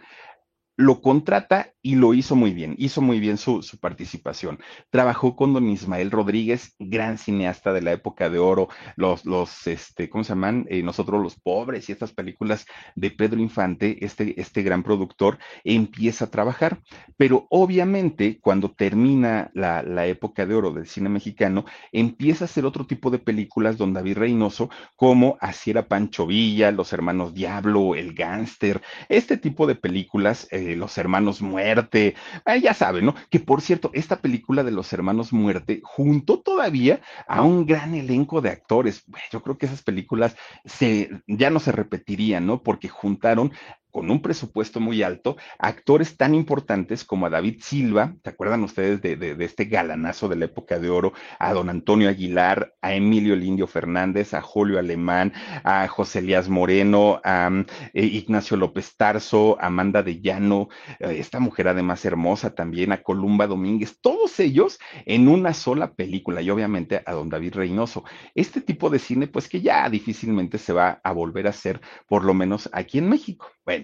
lo 0.76 1.00
contrata 1.00 1.72
y 1.82 1.94
lo 1.96 2.14
hizo 2.14 2.34
muy 2.34 2.52
bien, 2.52 2.74
hizo 2.78 3.00
muy 3.00 3.20
bien 3.20 3.36
su, 3.36 3.62
su, 3.62 3.78
participación. 3.78 4.58
Trabajó 4.90 5.36
con 5.36 5.52
don 5.52 5.68
Ismael 5.68 6.10
Rodríguez, 6.10 6.74
gran 6.78 7.18
cineasta 7.18 7.72
de 7.72 7.82
la 7.82 7.92
época 7.92 8.30
de 8.30 8.38
oro, 8.38 8.68
los, 8.96 9.24
los, 9.24 9.66
este, 9.66 10.08
¿cómo 10.08 10.24
se 10.24 10.30
llaman? 10.30 10.66
Eh, 10.70 10.82
nosotros 10.82 11.22
los 11.22 11.38
pobres 11.38 11.88
y 11.88 11.92
estas 11.92 12.12
películas 12.12 12.66
de 12.94 13.10
Pedro 13.10 13.40
Infante, 13.40 14.04
este, 14.04 14.40
este 14.40 14.62
gran 14.62 14.82
productor, 14.82 15.38
empieza 15.62 16.24
a 16.24 16.30
trabajar. 16.30 16.80
Pero 17.16 17.46
obviamente 17.50 18.40
cuando 18.40 18.72
termina 18.72 19.50
la, 19.54 19.82
la 19.82 20.06
época 20.06 20.46
de 20.46 20.54
oro 20.54 20.70
del 20.72 20.86
cine 20.86 21.08
mexicano, 21.08 21.66
empieza 21.92 22.44
a 22.44 22.46
hacer 22.46 22.64
otro 22.64 22.86
tipo 22.86 23.10
de 23.10 23.18
películas 23.18 23.76
don 23.76 23.92
David 23.92 24.16
Reynoso, 24.16 24.70
como 24.96 25.36
Así 25.40 25.70
era 25.70 25.86
Pancho 25.86 26.26
Villa, 26.26 26.70
Los 26.70 26.92
Hermanos 26.92 27.34
Diablo, 27.34 27.94
El 27.94 28.14
Gánster, 28.14 28.80
este 29.08 29.36
tipo 29.36 29.66
de 29.66 29.74
películas. 29.74 30.48
Eh, 30.50 30.63
los 30.76 30.98
hermanos 30.98 31.42
Muerte, 31.42 32.14
eh, 32.46 32.60
ya 32.60 32.74
saben, 32.74 33.06
¿no? 33.06 33.14
Que 33.30 33.40
por 33.40 33.60
cierto, 33.60 33.90
esta 33.92 34.20
película 34.20 34.64
de 34.64 34.70
los 34.70 34.92
hermanos 34.92 35.32
Muerte 35.32 35.80
juntó 35.82 36.40
todavía 36.40 37.00
a 37.28 37.42
un 37.42 37.66
gran 37.66 37.94
elenco 37.94 38.40
de 38.40 38.50
actores. 38.50 39.04
Yo 39.30 39.42
creo 39.42 39.58
que 39.58 39.66
esas 39.66 39.82
películas 39.82 40.36
se, 40.64 41.10
ya 41.26 41.50
no 41.50 41.60
se 41.60 41.72
repetirían, 41.72 42.46
¿no? 42.46 42.62
Porque 42.62 42.88
juntaron 42.88 43.52
con 43.94 44.10
un 44.10 44.20
presupuesto 44.20 44.80
muy 44.80 45.04
alto, 45.04 45.36
actores 45.56 46.16
tan 46.16 46.34
importantes 46.34 47.04
como 47.04 47.26
a 47.26 47.30
David 47.30 47.60
Silva, 47.62 48.16
¿te 48.22 48.30
acuerdan 48.30 48.64
ustedes 48.64 49.00
de, 49.00 49.36
este 49.38 49.66
galanazo 49.66 50.28
de 50.28 50.34
la 50.34 50.46
época 50.46 50.80
de 50.80 50.90
oro? 50.90 51.12
A 51.38 51.52
don 51.52 51.70
Antonio 51.70 52.08
Aguilar, 52.08 52.74
a 52.82 52.92
Emilio 52.92 53.36
Lindio 53.36 53.68
Fernández, 53.68 54.34
a 54.34 54.40
Julio 54.40 54.80
Alemán, 54.80 55.32
a 55.62 55.86
José 55.86 56.18
Elías 56.18 56.48
Moreno, 56.48 57.20
a 57.22 57.48
eh, 57.92 58.04
Ignacio 58.04 58.56
López 58.56 58.96
Tarso, 58.96 59.56
a 59.60 59.66
Amanda 59.66 60.02
de 60.02 60.20
Llano, 60.20 60.70
eh, 60.98 61.14
esta 61.20 61.38
mujer 61.38 61.68
además 61.68 62.04
hermosa 62.04 62.52
también, 62.52 62.90
a 62.90 63.00
Columba 63.00 63.46
Domínguez, 63.46 64.00
todos 64.00 64.40
ellos 64.40 64.80
en 65.06 65.28
una 65.28 65.54
sola 65.54 65.92
película 65.92 66.42
y 66.42 66.50
obviamente 66.50 67.00
a 67.06 67.12
don 67.12 67.28
David 67.28 67.54
Reynoso. 67.54 68.02
Este 68.34 68.60
tipo 68.60 68.90
de 68.90 68.98
cine 68.98 69.28
pues 69.28 69.48
que 69.48 69.60
ya 69.60 69.88
difícilmente 69.88 70.58
se 70.58 70.72
va 70.72 71.00
a 71.04 71.12
volver 71.12 71.46
a 71.46 71.50
hacer, 71.50 71.80
por 72.08 72.24
lo 72.24 72.34
menos 72.34 72.68
aquí 72.72 72.98
en 72.98 73.08
México. 73.08 73.46
Bueno, 73.64 73.83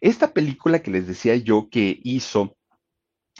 esta 0.00 0.32
película 0.32 0.80
que 0.80 0.90
les 0.90 1.06
decía 1.06 1.36
yo 1.36 1.68
que 1.70 2.00
hizo 2.02 2.56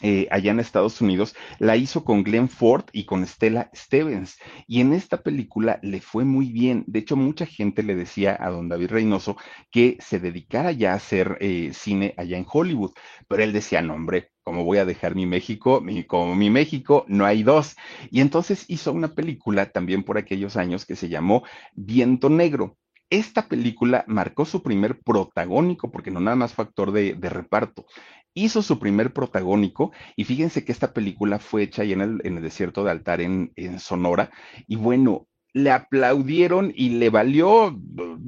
eh, 0.03 0.29
allá 0.31 0.51
en 0.51 0.61
Estados 0.61 1.01
Unidos, 1.01 1.35
la 1.59 1.77
hizo 1.79 2.05
con 2.05 2.23
Glenn 2.23 2.51
Ford 2.51 2.85
y 2.93 3.07
con 3.07 3.27
Stella 3.27 3.71
Stevens. 3.75 4.37
Y 4.67 4.83
en 4.83 4.93
esta 4.93 5.23
película 5.23 5.79
le 5.83 6.03
fue 6.03 6.27
muy 6.27 6.53
bien. 6.53 6.85
De 6.87 6.99
hecho, 6.99 7.17
mucha 7.17 7.47
gente 7.47 7.83
le 7.83 7.95
decía 7.95 8.37
a 8.39 8.51
don 8.51 8.69
David 8.69 8.91
Reynoso 8.91 9.37
que 9.71 9.97
se 10.01 10.21
dedicara 10.21 10.73
ya 10.73 10.93
a 10.93 10.97
hacer 10.97 11.39
eh, 11.41 11.71
cine 11.73 12.13
allá 12.19 12.37
en 12.37 12.47
Hollywood. 12.47 12.93
Pero 13.27 13.43
él 13.43 13.55
decía, 13.55 13.81
no, 13.81 13.95
hombre, 13.95 14.33
¿cómo 14.43 14.65
voy 14.65 14.79
a 14.79 14.85
dejar 14.85 15.15
mi 15.15 15.25
México? 15.25 15.81
Mi, 15.81 16.05
como 16.05 16.35
mi 16.35 16.51
México 16.51 17.07
no 17.09 17.25
hay 17.25 17.43
dos. 17.43 17.75
Y 18.11 18.21
entonces 18.21 18.67
hizo 18.69 18.93
una 18.93 19.15
película 19.15 19.71
también 19.73 20.03
por 20.05 20.19
aquellos 20.19 20.59
años 20.59 20.85
que 20.85 20.97
se 20.97 21.09
llamó 21.09 21.43
Viento 21.75 22.29
Negro. 22.29 22.77
Esta 23.11 23.49
película 23.49 24.05
marcó 24.09 24.45
su 24.45 24.63
primer 24.63 25.01
protagónico, 25.01 25.93
porque 25.93 26.11
no 26.11 26.21
nada 26.21 26.37
más 26.37 26.55
fue 26.55 26.65
actor 26.65 26.91
de, 26.93 27.15
de 27.15 27.29
reparto. 27.29 27.87
hizo 28.35 28.63
su 28.63 28.79
primer 28.79 29.13
protagónico 29.13 29.93
y 30.17 30.25
fíjense 30.25 30.65
que 30.65 30.73
esta 30.73 30.93
película 30.93 31.39
fue 31.39 31.63
hecha 31.63 31.83
ahí 31.83 31.93
en 31.93 32.01
el, 32.03 32.43
desierto 32.43 32.85
de 32.85 32.91
Altar 32.91 33.21
en, 33.23 33.53
Sonora 33.79 34.31
y 34.67 34.77
bueno, 34.77 35.27
le 35.55 35.71
aplaudieron 35.71 36.73
y 36.77 36.91
le 36.91 37.09
valió 37.09 37.75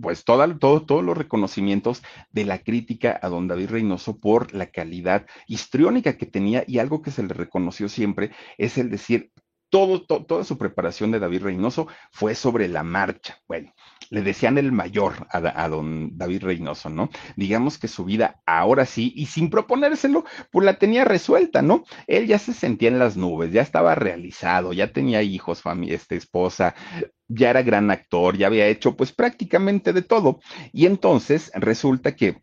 pues 0.00 0.24
todo, 0.24 0.56
todos 0.58 1.04
los 1.04 1.18
reconocimientos 1.18 2.02
de 2.30 2.46
la 2.46 2.58
crítica 2.60 3.18
a 3.20 3.28
don 3.28 3.48
David 3.48 3.68
Reynoso 3.68 4.18
por 4.18 4.54
la 4.54 4.70
calidad 4.70 5.26
histriónica 5.46 6.16
que 6.16 6.24
tenía 6.24 6.64
y 6.66 6.78
algo 6.78 7.02
que 7.02 7.10
se 7.10 7.22
le 7.22 7.34
reconoció 7.34 7.90
siempre 7.90 8.30
es 8.56 8.78
el 8.78 8.88
decir, 8.88 9.30
todo, 9.70 10.06
toda 10.06 10.44
su 10.44 10.56
preparación 10.56 11.10
de 11.10 11.18
David 11.18 11.42
Reynoso 11.42 11.88
fue 12.10 12.34
sobre 12.34 12.68
la 12.68 12.82
marcha. 12.82 13.38
Bueno, 13.46 13.72
le 14.10 14.22
decían 14.22 14.58
el 14.58 14.72
mayor 14.72 15.26
a, 15.30 15.68
don 15.68 16.16
David 16.16 16.42
Reynoso, 16.42 16.88
¿no? 16.90 17.10
Digamos 17.36 17.78
que 17.78 17.88
su 17.88 18.04
vida 18.04 18.40
ahora 18.46 18.86
sí, 18.86 19.12
y 19.16 19.26
sin 19.26 19.50
proponérselo, 19.50 20.24
pues 20.50 20.64
la 20.64 20.78
tenía 20.78 21.04
resuelta, 21.04 21.62
¿no? 21.62 21.84
Él 22.06 22.26
ya 22.26 22.38
se 22.38 22.52
sentía 22.52 22.88
en 22.88 22.98
las 22.98 23.16
nubes, 23.16 23.52
ya 23.52 23.62
estaba 23.62 23.94
realizado, 23.94 24.72
ya 24.72 24.92
tenía 24.92 25.22
hijos, 25.22 25.62
familia, 25.62 25.96
este, 25.96 26.16
esposa, 26.16 26.74
ya 27.28 27.50
era 27.50 27.62
gran 27.62 27.90
actor, 27.90 28.36
ya 28.36 28.46
había 28.46 28.66
hecho 28.66 28.96
pues 28.96 29.12
prácticamente 29.12 29.92
de 29.92 30.02
todo. 30.02 30.40
Y 30.72 30.86
entonces 30.86 31.50
resulta 31.54 32.16
que 32.16 32.42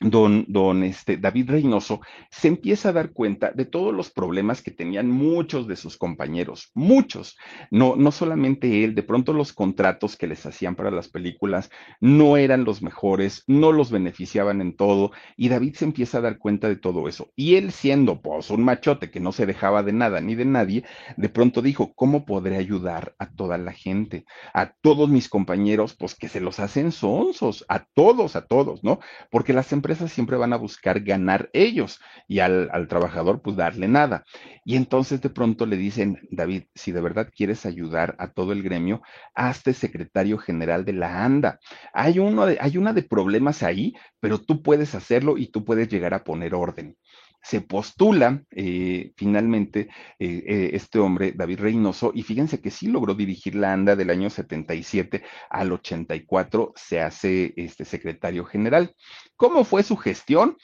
don, 0.00 0.46
don 0.48 0.82
este, 0.82 1.18
David 1.18 1.50
Reynoso 1.50 2.00
se 2.30 2.48
empieza 2.48 2.88
a 2.88 2.92
dar 2.92 3.12
cuenta 3.12 3.52
de 3.52 3.66
todos 3.66 3.94
los 3.94 4.10
problemas 4.10 4.62
que 4.62 4.70
tenían 4.70 5.10
muchos 5.10 5.68
de 5.68 5.76
sus 5.76 5.98
compañeros, 5.98 6.70
muchos, 6.74 7.36
no, 7.70 7.96
no 7.96 8.10
solamente 8.10 8.82
él, 8.82 8.94
de 8.94 9.02
pronto 9.02 9.34
los 9.34 9.52
contratos 9.52 10.16
que 10.16 10.26
les 10.26 10.44
hacían 10.46 10.74
para 10.74 10.90
las 10.90 11.08
películas 11.08 11.70
no 12.00 12.38
eran 12.38 12.64
los 12.64 12.80
mejores, 12.80 13.44
no 13.46 13.72
los 13.72 13.90
beneficiaban 13.90 14.62
en 14.62 14.74
todo, 14.74 15.12
y 15.36 15.50
David 15.50 15.74
se 15.74 15.84
empieza 15.84 16.18
a 16.18 16.22
dar 16.22 16.38
cuenta 16.38 16.68
de 16.68 16.76
todo 16.76 17.06
eso. 17.06 17.30
Y 17.36 17.56
él 17.56 17.70
siendo 17.70 18.22
pues 18.22 18.48
un 18.50 18.64
machote 18.64 19.10
que 19.10 19.20
no 19.20 19.32
se 19.32 19.44
dejaba 19.44 19.82
de 19.82 19.92
nada 19.92 20.22
ni 20.22 20.34
de 20.34 20.46
nadie, 20.46 20.84
de 21.18 21.28
pronto 21.28 21.60
dijo, 21.60 21.92
¿cómo 21.94 22.24
podré 22.24 22.56
ayudar 22.56 23.14
a 23.18 23.30
toda 23.30 23.58
la 23.58 23.72
gente? 23.72 24.24
A 24.54 24.72
todos 24.80 25.10
mis 25.10 25.28
compañeros, 25.28 25.94
pues 25.94 26.14
que 26.14 26.28
se 26.28 26.40
los 26.40 26.58
hacen 26.58 26.90
sonsos, 26.90 27.66
a 27.68 27.84
todos, 27.84 28.34
a 28.34 28.46
todos, 28.46 28.82
¿no? 28.82 29.00
Porque 29.30 29.52
las 29.52 29.72
empresas 29.72 29.89
siempre 29.94 30.36
van 30.36 30.52
a 30.52 30.56
buscar 30.56 31.00
ganar 31.00 31.50
ellos 31.52 32.00
y 32.28 32.40
al, 32.40 32.68
al 32.72 32.88
trabajador 32.88 33.42
pues 33.42 33.56
darle 33.56 33.88
nada. 33.88 34.24
Y 34.64 34.76
entonces 34.76 35.20
de 35.20 35.30
pronto 35.30 35.66
le 35.66 35.76
dicen, 35.76 36.18
David, 36.30 36.64
si 36.74 36.92
de 36.92 37.00
verdad 37.00 37.30
quieres 37.34 37.66
ayudar 37.66 38.16
a 38.18 38.32
todo 38.32 38.52
el 38.52 38.62
gremio, 38.62 39.02
hazte 39.34 39.72
secretario 39.74 40.38
general 40.38 40.84
de 40.84 40.92
la 40.92 41.24
ANDA. 41.24 41.60
Hay, 41.92 42.18
uno 42.18 42.46
de, 42.46 42.58
hay 42.60 42.76
una 42.76 42.92
de 42.92 43.02
problemas 43.02 43.62
ahí, 43.62 43.94
pero 44.20 44.38
tú 44.38 44.62
puedes 44.62 44.94
hacerlo 44.94 45.38
y 45.38 45.48
tú 45.48 45.64
puedes 45.64 45.88
llegar 45.88 46.14
a 46.14 46.24
poner 46.24 46.54
orden 46.54 46.96
se 47.42 47.60
postula 47.60 48.42
eh, 48.50 49.12
finalmente 49.16 49.88
eh, 50.18 50.44
eh, 50.46 50.70
este 50.74 50.98
hombre, 50.98 51.32
David 51.32 51.60
Reynoso, 51.60 52.12
y 52.14 52.22
fíjense 52.22 52.60
que 52.60 52.70
sí 52.70 52.86
logró 52.86 53.14
dirigir 53.14 53.54
la 53.54 53.72
ANDA 53.72 53.96
del 53.96 54.10
año 54.10 54.30
77 54.30 55.22
al 55.48 55.72
84, 55.72 56.72
se 56.76 57.00
hace 57.00 57.54
este 57.56 57.84
secretario 57.84 58.44
general. 58.44 58.94
¿Cómo 59.36 59.64
fue 59.64 59.82
su 59.82 59.96
gestión? 59.96 60.56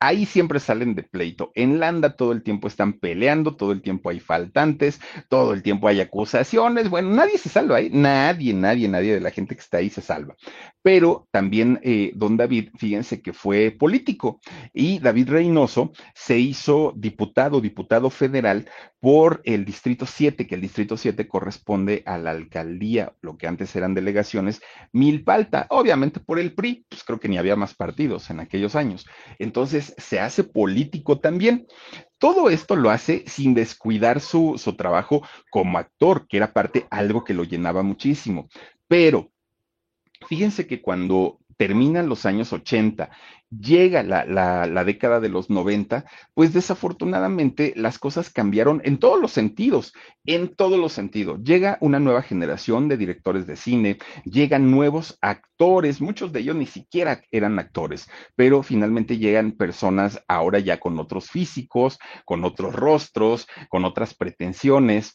Ahí 0.00 0.26
siempre 0.26 0.58
salen 0.60 0.94
de 0.94 1.02
pleito. 1.02 1.52
En 1.54 1.78
Landa 1.78 2.16
todo 2.16 2.32
el 2.32 2.42
tiempo 2.42 2.68
están 2.68 2.94
peleando, 2.94 3.54
todo 3.56 3.72
el 3.72 3.82
tiempo 3.82 4.10
hay 4.10 4.18
faltantes, 4.18 5.00
todo 5.28 5.52
el 5.52 5.62
tiempo 5.62 5.88
hay 5.88 6.00
acusaciones. 6.00 6.88
Bueno, 6.88 7.10
nadie 7.10 7.38
se 7.38 7.50
salva 7.50 7.76
ahí, 7.76 7.90
nadie, 7.92 8.54
nadie, 8.54 8.88
nadie 8.88 9.14
de 9.14 9.20
la 9.20 9.30
gente 9.30 9.54
que 9.54 9.60
está 9.60 9.78
ahí 9.78 9.90
se 9.90 10.00
salva. 10.00 10.34
Pero 10.82 11.28
también 11.30 11.78
eh, 11.82 12.12
don 12.14 12.36
David, 12.36 12.70
fíjense 12.78 13.20
que 13.20 13.32
fue 13.34 13.70
político 13.70 14.40
y 14.72 14.98
David 14.98 15.28
Reynoso 15.28 15.92
se 16.14 16.38
hizo 16.38 16.94
diputado, 16.96 17.60
diputado 17.60 18.08
federal 18.10 18.66
por 19.00 19.40
el 19.44 19.64
Distrito 19.64 20.04
7, 20.04 20.46
que 20.46 20.54
el 20.54 20.60
Distrito 20.60 20.98
7 20.98 21.26
corresponde 21.26 22.02
a 22.04 22.18
la 22.18 22.32
alcaldía, 22.32 23.14
lo 23.22 23.38
que 23.38 23.46
antes 23.46 23.74
eran 23.74 23.94
delegaciones, 23.94 24.60
Milpalta, 24.92 25.66
obviamente 25.70 26.20
por 26.20 26.38
el 26.38 26.52
PRI, 26.52 26.84
pues 26.88 27.02
creo 27.02 27.18
que 27.18 27.28
ni 27.28 27.38
había 27.38 27.56
más 27.56 27.74
partidos 27.74 28.28
en 28.28 28.40
aquellos 28.40 28.76
años. 28.76 29.06
Entonces, 29.38 29.94
se 29.96 30.20
hace 30.20 30.44
político 30.44 31.18
también. 31.18 31.66
Todo 32.18 32.50
esto 32.50 32.76
lo 32.76 32.90
hace 32.90 33.24
sin 33.26 33.54
descuidar 33.54 34.20
su, 34.20 34.58
su 34.58 34.76
trabajo 34.76 35.26
como 35.50 35.78
actor, 35.78 36.26
que 36.28 36.36
era 36.36 36.52
parte 36.52 36.86
algo 36.90 37.24
que 37.24 37.32
lo 37.34 37.44
llenaba 37.44 37.82
muchísimo. 37.82 38.48
Pero 38.86 39.30
fíjense 40.28 40.66
que 40.66 40.82
cuando 40.82 41.39
terminan 41.60 42.08
los 42.08 42.24
años 42.24 42.54
80, 42.54 43.10
llega 43.50 44.02
la, 44.02 44.24
la, 44.24 44.84
década 44.84 45.20
de 45.20 45.28
los 45.28 45.50
90, 45.50 46.06
pues 46.32 46.54
desafortunadamente 46.54 47.74
las 47.76 47.98
cosas 47.98 48.30
cambiaron 48.30 48.80
en 48.82 48.96
todos 48.96 49.20
los 49.20 49.32
sentidos, 49.32 49.92
en 50.24 50.54
todos 50.54 50.78
los 50.78 50.94
sentidos. 50.94 51.38
Llega 51.42 51.76
una 51.82 52.00
nueva 52.00 52.22
generación 52.22 52.88
de 52.88 52.96
directores 52.96 53.46
de 53.46 53.56
cine, 53.56 53.98
llegan 54.24 54.70
nuevos 54.70 55.18
actores, 55.20 56.00
muchos 56.00 56.32
de 56.32 56.40
ellos 56.40 56.56
ni 56.56 56.64
siquiera 56.64 57.20
eran 57.30 57.58
actores, 57.58 58.08
pero 58.36 58.62
finalmente 58.62 59.18
llegan 59.18 59.52
personas 59.52 60.24
ahora 60.28 60.60
ya 60.60 60.80
con 60.80 60.98
otros 60.98 61.28
físicos, 61.28 61.98
con 62.24 62.42
otros 62.46 62.74
rostros, 62.74 63.46
con 63.68 63.84
otras 63.84 64.14
pretensiones 64.14 65.14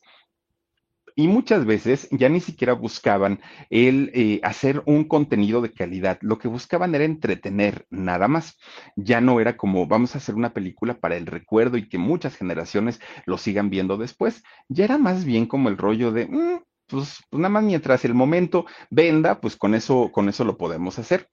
y 1.16 1.28
muchas 1.28 1.66
veces 1.66 2.08
ya 2.12 2.30
ni 2.30 2.42
siquiera 2.42 2.74
buscaban 2.74 3.40
el 3.70 4.12
eh, 4.14 4.40
hacer 4.44 4.84
un 4.86 5.06
contenido 5.06 5.62
de 5.62 5.72
calidad, 5.72 6.20
lo 6.22 6.38
que 6.38 6.50
buscaban 6.50 6.94
era 6.94 7.06
entretener 7.06 7.86
nada 7.90 8.28
más. 8.28 8.58
Ya 8.96 9.22
no 9.22 9.40
era 9.40 9.56
como 9.58 9.88
vamos 9.88 10.16
a 10.16 10.18
hacer 10.18 10.36
una 10.36 10.54
película 10.54 11.00
para 11.00 11.16
el 11.16 11.26
recuerdo 11.26 11.78
y 11.78 11.88
que 11.88 11.98
muchas 11.98 12.36
generaciones 12.36 13.00
lo 13.26 13.38
sigan 13.38 13.70
viendo 13.70 13.98
después, 13.98 14.44
ya 14.68 14.86
era 14.86 14.98
más 14.98 15.26
bien 15.26 15.46
como 15.46 15.70
el 15.70 15.78
rollo 15.78 16.12
de... 16.12 16.28
Mm, 16.28 16.60
pues, 16.88 17.24
pues, 17.30 17.40
nada 17.40 17.50
más 17.50 17.64
mientras 17.64 18.06
el 18.06 18.14
momento 18.14 18.66
venda, 18.90 19.42
pues 19.42 19.56
con 19.56 19.74
eso, 19.74 20.12
con 20.12 20.30
eso 20.30 20.44
lo 20.44 20.58
podemos 20.58 21.00
hacer. 21.00 21.30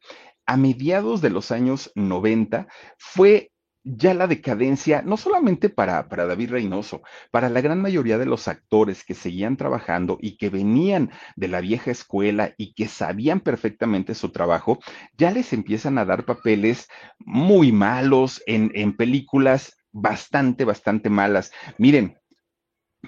A 0.46 0.56
mediados 0.56 1.20
de 1.20 1.30
los 1.30 1.50
años 1.50 1.92
90 1.94 2.68
fue 2.98 3.52
ya 3.84 4.14
la 4.14 4.26
decadencia, 4.26 5.02
no 5.02 5.16
solamente 5.16 5.68
para, 5.68 6.08
para, 6.08 6.26
David 6.26 6.50
Reynoso, 6.50 7.02
para 7.30 7.48
la 7.48 7.60
gran 7.60 7.80
mayoría 7.80 8.18
de 8.18 8.26
los 8.26 8.48
actores 8.48 9.04
que 9.04 9.14
seguían 9.14 9.56
trabajando 9.56 10.18
y 10.20 10.36
que 10.36 10.50
venían 10.50 11.10
de 11.36 11.48
la 11.48 11.60
vieja 11.60 11.90
escuela 11.90 12.54
y 12.56 12.74
que 12.74 12.88
sabían 12.88 13.40
perfectamente 13.40 14.14
su 14.14 14.30
trabajo, 14.30 14.78
ya 15.16 15.30
les 15.30 15.52
empiezan 15.52 15.98
a 15.98 16.04
dar 16.04 16.24
papeles 16.24 16.88
muy 17.18 17.72
malos 17.72 18.42
en, 18.46 18.70
en 18.74 18.96
películas 18.96 19.76
bastante, 19.90 20.64
bastante 20.64 21.10
malas. 21.10 21.52
Miren, 21.78 22.18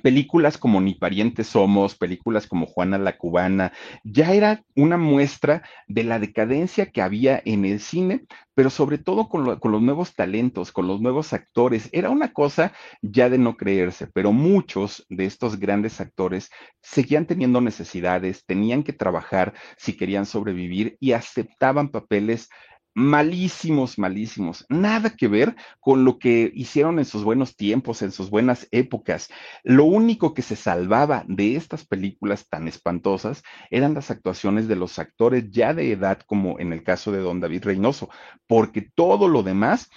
películas 0.05 0.59
como 0.59 0.83
Ni 0.83 0.95
parientes 0.95 1.47
somos, 1.47 1.95
películas 1.95 2.47
como 2.47 2.67
Juana 2.67 2.99
la 2.99 3.17
cubana, 3.17 3.73
ya 4.03 4.35
era 4.35 4.63
una 4.77 4.99
muestra 4.99 5.63
de 5.89 6.05
la 6.05 6.19
decadencia 6.19 6.91
que 6.91 7.01
había 7.01 7.41
en 7.47 7.65
el 7.65 7.81
cine, 7.81 8.27
pero 8.55 8.69
sobre 8.69 8.99
todo 8.99 9.31
con, 9.31 9.47
los 9.47 9.83
nuevos 9.83 10.15
talentos, 10.15 10.73
con 10.73 10.89
los 10.89 11.01
nuevos 11.01 11.33
actores. 11.33 11.89
Era 11.91 12.11
una 12.11 12.35
cosa 12.35 12.75
ya 13.01 13.31
de 13.31 13.39
no 13.39 13.57
creerse, 13.57 14.07
pero 14.07 14.31
muchos 14.31 15.07
de 15.09 15.25
estos 15.25 15.59
grandes 15.59 16.03
actores 16.03 16.51
seguían 16.83 17.25
teniendo 17.25 17.63
necesidades, 17.63 18.45
tenían 18.45 18.83
que 18.83 18.93
trabajar 18.93 19.55
si 19.79 19.97
querían 19.97 20.27
sobrevivir 20.27 20.99
y 21.01 21.13
aceptaban 21.13 21.89
papeles 21.89 22.51
malísimos, 22.95 23.99
malísimos. 23.99 24.65
Nada 24.69 25.11
que 25.11 25.29
ver 25.29 25.57
con 25.81 26.05
lo 26.05 26.19
que 26.19 26.51
hicieron 26.55 26.99
en 26.99 27.05
sus 27.05 27.25
buenos 27.25 27.57
tiempos, 27.57 28.03
en 28.03 28.13
sus 28.13 28.31
buenas 28.31 28.69
épocas. 28.71 29.29
Lo 29.65 29.85
único 29.85 30.33
que 30.33 30.43
se 30.43 30.57
salvaba 30.57 31.25
de 31.27 31.57
estas 31.57 31.85
películas 31.85 32.49
tan 32.49 32.69
espantosas 32.69 33.43
eran 33.71 33.95
las 33.95 34.11
actuaciones 34.11 34.69
de 34.69 34.77
los 34.77 34.99
actores 34.99 35.51
ya 35.51 35.75
de 35.75 35.93
edad, 35.93 36.21
como 36.27 36.59
en 36.61 36.73
el 36.73 36.83
caso 36.83 37.11
de 37.11 37.19
don 37.19 37.41
David 37.41 37.65
Reynoso, 37.65 38.09
porque 38.47 38.89
todo 38.95 39.29
lo 39.29 39.43
demás 39.43 39.91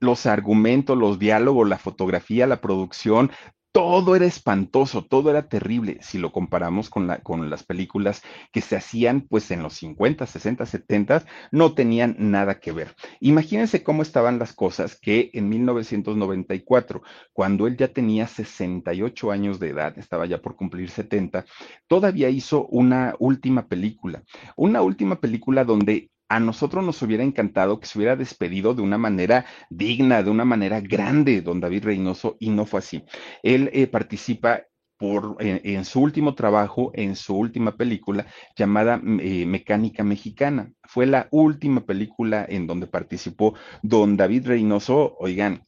los 0.00 0.26
argumentos, 0.26 0.96
los 0.96 1.18
diálogos, 1.18 1.68
la 1.68 1.78
fotografía, 1.78 2.46
la 2.46 2.60
producción, 2.60 3.30
todo 3.72 4.16
era 4.16 4.26
espantoso, 4.26 5.04
todo 5.04 5.30
era 5.30 5.48
terrible 5.48 5.98
si 6.00 6.18
lo 6.18 6.32
comparamos 6.32 6.90
con, 6.90 7.06
la, 7.06 7.18
con 7.18 7.48
las 7.50 7.62
películas 7.62 8.22
que 8.52 8.60
se 8.60 8.76
hacían 8.76 9.22
pues 9.22 9.50
en 9.50 9.62
los 9.62 9.74
50, 9.74 10.26
60, 10.26 10.66
70, 10.66 11.24
no 11.52 11.74
tenían 11.74 12.16
nada 12.18 12.58
que 12.58 12.72
ver. 12.72 12.94
Imagínense 13.20 13.82
cómo 13.84 14.02
estaban 14.02 14.38
las 14.38 14.52
cosas 14.52 14.98
que 15.00 15.30
en 15.34 15.48
1994, 15.48 17.02
cuando 17.32 17.66
él 17.66 17.76
ya 17.76 17.88
tenía 17.88 18.26
68 18.26 19.30
años 19.30 19.60
de 19.60 19.68
edad, 19.68 19.96
estaba 19.98 20.26
ya 20.26 20.42
por 20.42 20.56
cumplir 20.56 20.90
70, 20.90 21.44
todavía 21.86 22.28
hizo 22.28 22.66
una 22.66 23.14
última 23.20 23.68
película, 23.68 24.24
una 24.56 24.82
última 24.82 25.20
película 25.20 25.64
donde 25.64 26.10
a 26.30 26.38
nosotros 26.38 26.84
nos 26.84 27.02
hubiera 27.02 27.24
encantado 27.24 27.80
que 27.80 27.86
se 27.86 27.98
hubiera 27.98 28.14
despedido 28.14 28.72
de 28.72 28.82
una 28.82 28.98
manera 28.98 29.44
digna, 29.68 30.22
de 30.22 30.30
una 30.30 30.44
manera 30.44 30.80
grande, 30.80 31.42
don 31.42 31.60
David 31.60 31.84
Reynoso, 31.84 32.36
y 32.38 32.50
no 32.50 32.66
fue 32.66 32.78
así. 32.78 33.04
Él 33.42 33.68
eh, 33.72 33.88
participa 33.88 34.62
por, 34.96 35.36
en, 35.40 35.84
su 35.84 36.00
último 36.00 36.36
trabajo, 36.36 36.92
en 36.94 37.16
su 37.16 37.36
última 37.36 37.76
película 37.76 38.26
llamada 38.54 38.98
mm, 38.98 39.20
eh, 39.20 39.46
Mecánica 39.46 40.04
Mexicana. 40.04 40.70
Fue 40.84 41.04
la 41.04 41.26
última 41.32 41.80
película 41.80 42.46
en 42.48 42.68
donde 42.68 42.86
participó 42.86 43.54
don 43.82 44.16
David 44.16 44.46
Reynoso. 44.46 45.16
Oigan, 45.18 45.66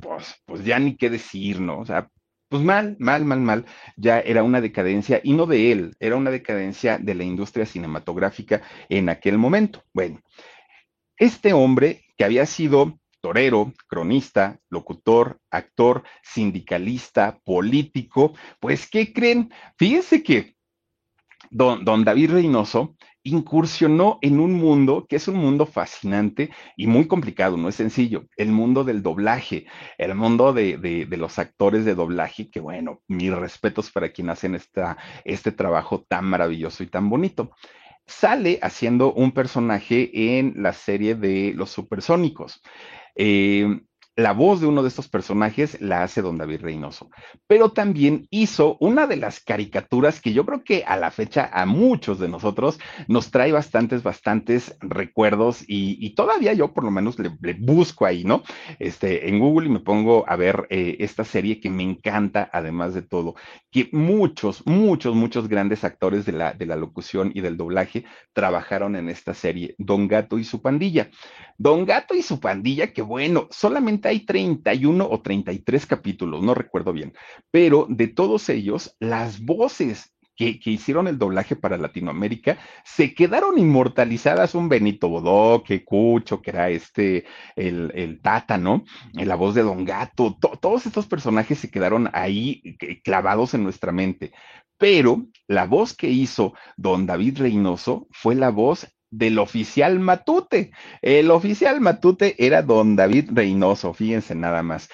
pues, 0.00 0.34
pues 0.44 0.64
ya 0.64 0.78
ni 0.78 0.96
qué 0.96 1.08
decir, 1.08 1.60
¿no? 1.60 1.78
O 1.78 1.86
sea, 1.86 2.10
pues 2.54 2.62
mal, 2.62 2.94
mal, 3.00 3.24
mal, 3.24 3.40
mal, 3.40 3.66
ya 3.96 4.20
era 4.20 4.44
una 4.44 4.60
decadencia, 4.60 5.20
y 5.24 5.32
no 5.32 5.44
de 5.44 5.72
él, 5.72 5.96
era 5.98 6.14
una 6.14 6.30
decadencia 6.30 6.98
de 6.98 7.16
la 7.16 7.24
industria 7.24 7.66
cinematográfica 7.66 8.62
en 8.88 9.08
aquel 9.08 9.38
momento. 9.38 9.82
Bueno, 9.92 10.20
este 11.16 11.52
hombre 11.52 12.04
que 12.16 12.22
había 12.22 12.46
sido 12.46 13.00
torero, 13.20 13.72
cronista, 13.88 14.60
locutor, 14.68 15.40
actor, 15.50 16.04
sindicalista, 16.22 17.40
político, 17.44 18.34
pues, 18.60 18.88
¿qué 18.88 19.12
creen? 19.12 19.52
Fíjense 19.76 20.22
que 20.22 20.54
don, 21.50 21.84
don 21.84 22.04
David 22.04 22.30
Reynoso 22.30 22.94
incursionó 23.24 24.18
en 24.20 24.38
un 24.38 24.52
mundo 24.52 25.06
que 25.08 25.16
es 25.16 25.28
un 25.28 25.36
mundo 25.36 25.66
fascinante 25.66 26.50
y 26.76 26.86
muy 26.86 27.08
complicado, 27.08 27.56
no 27.56 27.68
es 27.68 27.74
sencillo, 27.74 28.26
el 28.36 28.52
mundo 28.52 28.84
del 28.84 29.02
doblaje, 29.02 29.66
el 29.98 30.14
mundo 30.14 30.52
de, 30.52 30.76
de, 30.76 31.16
los 31.16 31.38
actores 31.38 31.84
de 31.84 31.94
doblaje, 31.94 32.50
que 32.50 32.60
bueno, 32.60 33.00
mis 33.08 33.32
respetos 33.32 33.90
para 33.90 34.10
quienes 34.10 34.34
hacen 34.34 34.54
esta, 34.54 34.98
este 35.24 35.52
trabajo 35.52 36.04
tan 36.06 36.26
maravilloso 36.26 36.82
y 36.82 36.86
tan 36.86 37.08
bonito. 37.08 37.50
Sale 38.06 38.58
haciendo 38.60 39.14
un 39.14 39.32
personaje 39.32 40.38
en 40.38 40.54
la 40.62 40.74
serie 40.74 41.14
de 41.14 41.54
Los 41.56 41.70
Supersónicos. 41.70 42.60
Eh, 43.16 43.80
la 44.16 44.32
voz 44.32 44.60
de 44.60 44.66
uno 44.66 44.82
de 44.82 44.88
estos 44.88 45.08
personajes 45.08 45.80
la 45.80 46.04
hace 46.04 46.22
don 46.22 46.38
David 46.38 46.60
Reynoso, 46.60 47.10
pero 47.48 47.72
también 47.72 48.28
hizo 48.30 48.76
una 48.78 49.06
de 49.06 49.16
las 49.16 49.40
caricaturas 49.40 50.20
que 50.20 50.32
yo 50.32 50.46
creo 50.46 50.62
que 50.62 50.84
a 50.86 50.96
la 50.96 51.10
fecha 51.10 51.50
a 51.52 51.66
muchos 51.66 52.20
de 52.20 52.28
nosotros 52.28 52.78
nos 53.08 53.30
trae 53.30 53.50
bastantes, 53.50 54.02
bastantes 54.02 54.76
recuerdos 54.80 55.64
y, 55.66 56.14
todavía 56.14 56.52
yo 56.52 56.72
por 56.72 56.84
lo 56.84 56.92
menos 56.92 57.18
le, 57.18 57.36
le, 57.40 57.54
busco 57.54 58.06
ahí, 58.06 58.22
¿no? 58.22 58.44
Este, 58.78 59.28
en 59.28 59.40
Google 59.40 59.66
y 59.66 59.72
me 59.72 59.80
pongo 59.80 60.24
a 60.28 60.36
ver 60.36 60.68
eh, 60.70 60.96
esta 61.00 61.24
serie 61.24 61.58
que 61.58 61.70
me 61.70 61.82
encanta, 61.82 62.48
además 62.52 62.94
de 62.94 63.02
todo, 63.02 63.34
que 63.72 63.88
muchos, 63.90 64.64
muchos, 64.64 65.16
muchos 65.16 65.48
grandes 65.48 65.82
actores 65.82 66.24
de 66.24 66.32
la, 66.32 66.52
de 66.52 66.66
la 66.66 66.76
locución 66.76 67.32
y 67.34 67.40
del 67.40 67.56
doblaje 67.56 68.04
trabajaron 68.32 68.94
en 68.94 69.08
esta 69.08 69.34
serie, 69.34 69.74
Don 69.78 70.06
Gato 70.06 70.38
y 70.38 70.44
su 70.44 70.62
pandilla. 70.62 71.10
Don 71.58 71.84
Gato 71.84 72.14
y 72.14 72.22
su 72.22 72.38
pandilla, 72.38 72.92
que 72.92 73.02
bueno, 73.02 73.48
solamente 73.50 74.03
hay 74.08 74.20
31 74.20 75.08
o 75.08 75.20
33 75.20 75.86
capítulos, 75.86 76.42
no 76.42 76.54
recuerdo 76.54 76.92
bien, 76.92 77.12
pero 77.50 77.86
de 77.88 78.08
todos 78.08 78.48
ellos, 78.48 78.96
las 79.00 79.40
voces 79.40 80.14
que, 80.36 80.58
que, 80.58 80.70
hicieron 80.70 81.06
el 81.06 81.18
doblaje 81.18 81.56
para 81.56 81.78
Latinoamérica, 81.78 82.58
se 82.84 83.14
quedaron 83.14 83.58
inmortalizadas 83.58 84.54
un 84.54 84.68
Benito 84.68 85.08
Bodó, 85.08 85.62
que 85.62 85.84
Cucho, 85.84 86.42
que 86.42 86.50
era 86.50 86.70
este, 86.70 87.24
el, 87.54 87.92
el 87.94 88.20
Tata, 88.20 88.58
¿no? 88.58 88.84
La 89.12 89.36
voz 89.36 89.54
de 89.54 89.62
Don 89.62 89.84
Gato, 89.84 90.36
to, 90.40 90.58
todos 90.60 90.86
estos 90.86 91.06
personajes 91.06 91.58
se 91.58 91.70
quedaron 91.70 92.10
ahí 92.12 92.76
clavados 93.04 93.54
en 93.54 93.62
nuestra 93.62 93.92
mente. 93.92 94.32
Pero 94.76 95.26
la 95.46 95.66
voz 95.66 95.94
que 95.94 96.08
hizo 96.08 96.54
Don 96.76 97.06
David 97.06 97.38
Reynoso 97.38 98.08
fue 98.10 98.34
la 98.34 98.50
voz 98.50 98.88
del 99.16 99.38
oficial 99.38 100.00
Matute. 100.00 100.72
El 101.00 101.30
oficial 101.30 101.80
Matute 101.80 102.34
era 102.44 102.62
don 102.62 102.96
David 102.96 103.30
Reynoso, 103.32 103.94
fíjense 103.94 104.34
nada 104.34 104.62
más. 104.62 104.88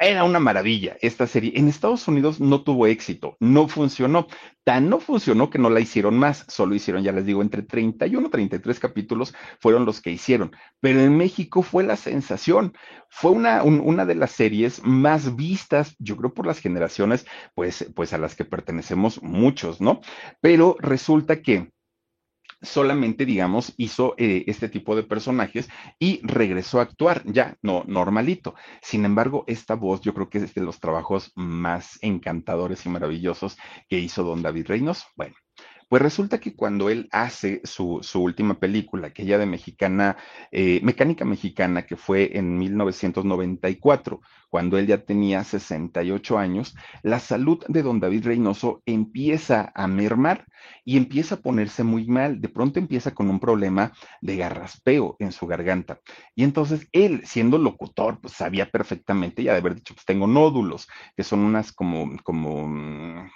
Era 0.00 0.24
una 0.24 0.40
maravilla 0.40 0.96
esta 1.00 1.28
serie. 1.28 1.52
En 1.54 1.68
Estados 1.68 2.08
Unidos 2.08 2.40
no 2.40 2.62
tuvo 2.62 2.88
éxito, 2.88 3.36
no 3.38 3.68
funcionó. 3.68 4.26
Tan 4.64 4.88
no 4.88 4.98
funcionó 4.98 5.50
que 5.50 5.58
no 5.58 5.70
la 5.70 5.80
hicieron 5.80 6.18
más, 6.18 6.44
solo 6.48 6.74
hicieron, 6.74 7.02
ya 7.04 7.12
les 7.12 7.26
digo, 7.26 7.42
entre 7.42 7.62
31 7.62 8.26
y 8.26 8.30
33 8.30 8.80
capítulos 8.80 9.34
fueron 9.60 9.84
los 9.84 10.00
que 10.00 10.10
hicieron. 10.10 10.56
Pero 10.80 11.00
en 11.00 11.16
México 11.16 11.62
fue 11.62 11.84
la 11.84 11.96
sensación. 11.96 12.72
Fue 13.10 13.30
una, 13.30 13.62
un, 13.62 13.80
una 13.80 14.04
de 14.06 14.14
las 14.16 14.32
series 14.32 14.82
más 14.82 15.36
vistas, 15.36 15.94
yo 15.98 16.16
creo, 16.16 16.32
por 16.34 16.46
las 16.46 16.58
generaciones, 16.58 17.26
pues, 17.54 17.88
pues 17.94 18.12
a 18.12 18.18
las 18.18 18.34
que 18.34 18.44
pertenecemos 18.44 19.22
muchos, 19.22 19.80
¿no? 19.80 20.00
Pero 20.40 20.76
resulta 20.80 21.42
que 21.42 21.70
solamente, 22.62 23.26
digamos, 23.26 23.74
hizo 23.76 24.14
eh, 24.18 24.44
este 24.46 24.68
tipo 24.68 24.96
de 24.96 25.02
personajes 25.02 25.68
y 25.98 26.20
regresó 26.22 26.78
a 26.78 26.82
actuar 26.82 27.22
ya, 27.24 27.56
no, 27.62 27.84
normalito. 27.86 28.54
Sin 28.80 29.04
embargo, 29.04 29.44
esta 29.46 29.74
voz 29.74 30.00
yo 30.00 30.14
creo 30.14 30.30
que 30.30 30.38
es 30.38 30.54
de 30.54 30.62
los 30.62 30.80
trabajos 30.80 31.32
más 31.34 31.98
encantadores 32.02 32.86
y 32.86 32.88
maravillosos 32.88 33.58
que 33.88 33.98
hizo 33.98 34.22
don 34.22 34.42
David 34.42 34.66
Reynos. 34.68 35.06
Bueno, 35.16 35.34
pues 35.92 36.00
resulta 36.00 36.40
que 36.40 36.56
cuando 36.56 36.88
él 36.88 37.06
hace 37.12 37.60
su, 37.64 37.98
su 38.00 38.22
última 38.22 38.58
película, 38.58 39.08
aquella 39.08 39.36
de 39.36 39.44
mexicana, 39.44 40.16
eh, 40.50 40.80
Mecánica 40.82 41.26
Mexicana, 41.26 41.82
que 41.82 41.96
fue 41.96 42.38
en 42.38 42.56
1994, 42.56 44.22
cuando 44.48 44.78
él 44.78 44.86
ya 44.86 45.04
tenía 45.04 45.44
68 45.44 46.38
años, 46.38 46.74
la 47.02 47.18
salud 47.18 47.62
de 47.68 47.82
don 47.82 48.00
David 48.00 48.24
Reynoso 48.24 48.82
empieza 48.86 49.70
a 49.74 49.86
mermar 49.86 50.46
y 50.82 50.96
empieza 50.96 51.34
a 51.34 51.40
ponerse 51.40 51.84
muy 51.84 52.06
mal. 52.06 52.40
De 52.40 52.48
pronto 52.48 52.78
empieza 52.78 53.10
con 53.10 53.28
un 53.28 53.38
problema 53.38 53.92
de 54.22 54.38
garraspeo 54.38 55.16
en 55.18 55.30
su 55.30 55.46
garganta. 55.46 56.00
Y 56.34 56.44
entonces 56.44 56.88
él, 56.92 57.20
siendo 57.26 57.58
locutor, 57.58 58.18
pues 58.18 58.32
sabía 58.32 58.70
perfectamente, 58.70 59.42
ya 59.42 59.52
de 59.52 59.58
haber 59.58 59.74
dicho, 59.74 59.92
pues 59.92 60.06
tengo 60.06 60.26
nódulos, 60.26 60.88
que 61.14 61.22
son 61.22 61.40
unas 61.40 61.70
como, 61.70 62.16
como 62.24 62.66
mm, 62.66 63.28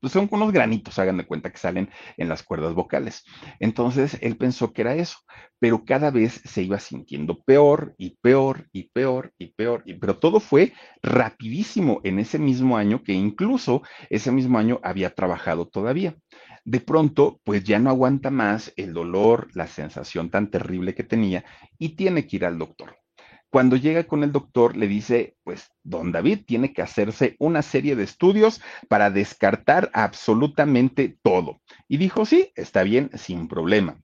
pues 0.00 0.12
son 0.12 0.28
unos 0.30 0.52
granitos, 0.52 0.98
hagan 0.98 1.16
de 1.16 1.26
cuenta 1.26 1.50
que 1.50 1.58
salen 1.58 1.90
en 2.16 2.28
las 2.28 2.42
cuerdas 2.42 2.74
vocales. 2.74 3.24
Entonces 3.60 4.18
él 4.20 4.36
pensó 4.36 4.72
que 4.72 4.82
era 4.82 4.94
eso, 4.94 5.18
pero 5.58 5.84
cada 5.84 6.10
vez 6.10 6.40
se 6.44 6.62
iba 6.62 6.78
sintiendo 6.78 7.42
peor 7.42 7.94
y 7.98 8.16
peor 8.20 8.68
y 8.72 8.90
peor 8.90 9.32
y 9.38 9.48
peor, 9.54 9.82
y, 9.86 9.94
pero 9.94 10.18
todo 10.18 10.40
fue 10.40 10.72
rapidísimo 11.02 12.00
en 12.04 12.18
ese 12.18 12.38
mismo 12.38 12.76
año 12.76 13.02
que 13.02 13.12
incluso 13.12 13.82
ese 14.10 14.32
mismo 14.32 14.58
año 14.58 14.80
había 14.82 15.14
trabajado 15.14 15.66
todavía. 15.68 16.16
De 16.64 16.80
pronto, 16.80 17.40
pues 17.44 17.62
ya 17.64 17.78
no 17.78 17.90
aguanta 17.90 18.30
más 18.30 18.72
el 18.76 18.94
dolor, 18.94 19.48
la 19.54 19.66
sensación 19.66 20.30
tan 20.30 20.50
terrible 20.50 20.94
que 20.94 21.04
tenía 21.04 21.44
y 21.78 21.90
tiene 21.90 22.26
que 22.26 22.36
ir 22.36 22.44
al 22.46 22.58
doctor. 22.58 22.96
Cuando 23.54 23.76
llega 23.76 24.02
con 24.02 24.24
el 24.24 24.32
doctor, 24.32 24.76
le 24.76 24.88
dice, 24.88 25.36
pues, 25.44 25.70
don 25.84 26.10
David 26.10 26.40
tiene 26.44 26.72
que 26.72 26.82
hacerse 26.82 27.36
una 27.38 27.62
serie 27.62 27.94
de 27.94 28.02
estudios 28.02 28.60
para 28.88 29.12
descartar 29.12 29.92
absolutamente 29.94 31.16
todo. 31.22 31.60
Y 31.86 31.98
dijo, 31.98 32.26
sí, 32.26 32.50
está 32.56 32.82
bien, 32.82 33.10
sin 33.14 33.46
problema. 33.46 34.02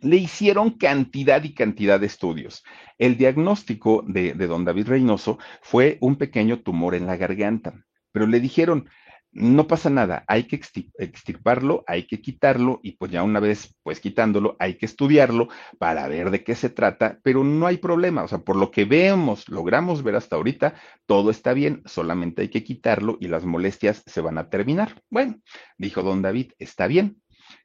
Le 0.00 0.16
hicieron 0.16 0.70
cantidad 0.70 1.44
y 1.44 1.54
cantidad 1.54 2.00
de 2.00 2.06
estudios. 2.06 2.64
El 2.98 3.16
diagnóstico 3.16 4.02
de, 4.04 4.34
don 4.34 4.64
David 4.64 4.88
Reynoso 4.88 5.38
fue 5.62 5.98
un 6.00 6.16
pequeño 6.16 6.58
tumor 6.58 6.96
en 6.96 7.06
la 7.06 7.16
garganta, 7.16 7.86
pero 8.10 8.26
le 8.26 8.40
dijeron, 8.40 8.88
no 9.32 9.66
pasa 9.66 9.90
nada, 9.90 10.24
hay 10.26 10.44
que 10.44 10.56
extirparlo, 10.56 11.84
hay 11.86 12.06
que 12.06 12.20
quitarlo 12.20 12.80
y 12.82 12.92
pues 12.92 13.12
ya 13.12 13.22
una 13.22 13.38
vez 13.38 13.76
pues 13.82 14.00
quitándolo 14.00 14.56
hay 14.58 14.74
que 14.74 14.86
estudiarlo 14.86 15.48
para 15.78 16.08
ver 16.08 16.30
de 16.30 16.42
qué 16.42 16.54
se 16.54 16.68
trata, 16.68 17.20
pero 17.22 17.44
no 17.44 17.66
hay 17.66 17.76
problema, 17.76 18.24
o 18.24 18.28
sea, 18.28 18.38
por 18.38 18.56
lo 18.56 18.70
que 18.70 18.84
vemos, 18.84 19.48
logramos 19.48 20.02
ver 20.02 20.16
hasta 20.16 20.36
ahorita, 20.36 20.74
todo 21.06 21.30
está 21.30 21.52
bien, 21.52 21.82
solamente 21.86 22.42
hay 22.42 22.48
que 22.48 22.64
quitarlo 22.64 23.18
y 23.20 23.28
las 23.28 23.44
molestias 23.44 24.02
se 24.04 24.20
van 24.20 24.38
a 24.38 24.48
terminar. 24.48 25.00
Bueno, 25.10 25.40
dijo 25.78 26.02
don 26.02 26.22
David, 26.22 26.52
está 26.58 26.86
bien, 26.86 27.20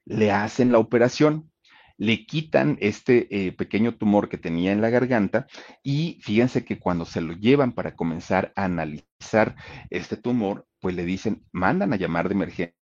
le 0.06 0.32
hacen 0.32 0.72
la 0.72 0.80
operación, 0.80 1.52
le 1.98 2.26
quitan 2.26 2.78
este 2.82 3.28
eh, 3.30 3.52
pequeño 3.52 3.96
tumor 3.96 4.30
que 4.30 4.38
tenía 4.38 4.72
en 4.72 4.82
la 4.82 4.90
garganta 4.90 5.48
y 5.84 6.20
fíjense 6.22 6.66
que 6.66 6.80
cuando 6.80 7.06
se 7.06 7.22
lo 7.22 7.34
llevan 7.34 7.74
para 7.74 7.96
comenzar 7.96 8.52
a 8.56 8.66
analizar 8.66 9.56
este 9.90 10.18
tumor, 10.18 10.68
pues 10.80 10.96
le 10.96 11.06
dicen, 11.06 11.46
mandan 11.52 11.94
a 11.94 11.98
llamar 11.98 12.28
de 12.28 12.36
emergencia 12.36 12.76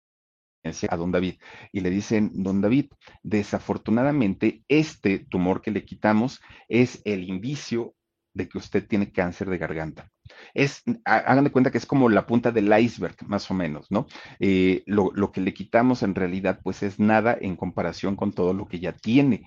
a 0.89 0.97
don 0.97 1.11
David 1.11 1.37
y 1.73 1.81
le 1.81 1.91
dicen, 1.91 2.31
don 2.35 2.61
David, 2.61 2.87
desafortunadamente 3.23 4.63
este 4.69 5.19
tumor 5.19 5.63
que 5.63 5.71
le 5.71 5.85
quitamos 5.85 6.41
es 6.69 7.01
el 7.05 7.25
indicio 7.25 7.95
de 8.33 8.49
que 8.49 8.59
usted 8.59 8.87
tiene 8.87 9.13
cáncer 9.13 9.49
de 9.51 9.59
garganta. 9.59 10.11
Es, 10.55 10.83
hagan 11.05 11.45
de 11.45 11.53
cuenta 11.53 11.71
que 11.71 11.79
es 11.79 11.87
como 11.87 12.09
la 12.09 12.27
punta 12.27 12.53
del 12.53 12.73
iceberg, 12.79 13.17
más 13.27 13.51
o 13.51 13.55
menos, 13.55 13.91
¿no? 13.91 14.07
Eh, 14.39 14.83
lo, 14.87 15.11
lo, 15.15 15.33
que 15.33 15.41
le 15.41 15.53
quitamos 15.55 16.03
en 16.03 16.15
realidad, 16.15 16.61
pues 16.63 16.83
es 16.83 16.99
nada 16.99 17.37
en 17.41 17.57
comparación 17.57 18.17
con 18.17 18.33
todo 18.33 18.55
lo 18.55 18.67
que 18.67 18.81
ya 18.81 18.93
tiene. 18.93 19.47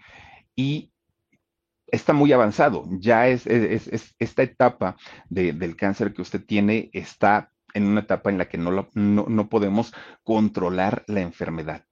Y 0.55 0.91
está 1.88 2.13
muy 2.13 2.31
avanzado, 2.34 2.86
ya 2.99 3.27
es, 3.27 3.45
es, 3.47 3.88
es 3.88 4.15
esta 4.19 4.43
etapa 4.43 4.97
de, 5.29 5.53
del 5.53 5.75
cáncer 5.75 6.13
que 6.13 6.23
usted 6.23 6.43
tiene 6.43 6.89
está 6.91 7.51
en 7.73 7.86
una 7.86 8.01
etapa 8.01 8.29
en 8.29 8.38
la 8.38 8.49
que 8.49 8.57
no, 8.57 8.71
lo, 8.71 8.89
no, 8.93 9.25
no 9.29 9.49
podemos 9.49 9.93
controlar 10.23 11.03
la 11.07 11.21
enfermedad. 11.21 11.86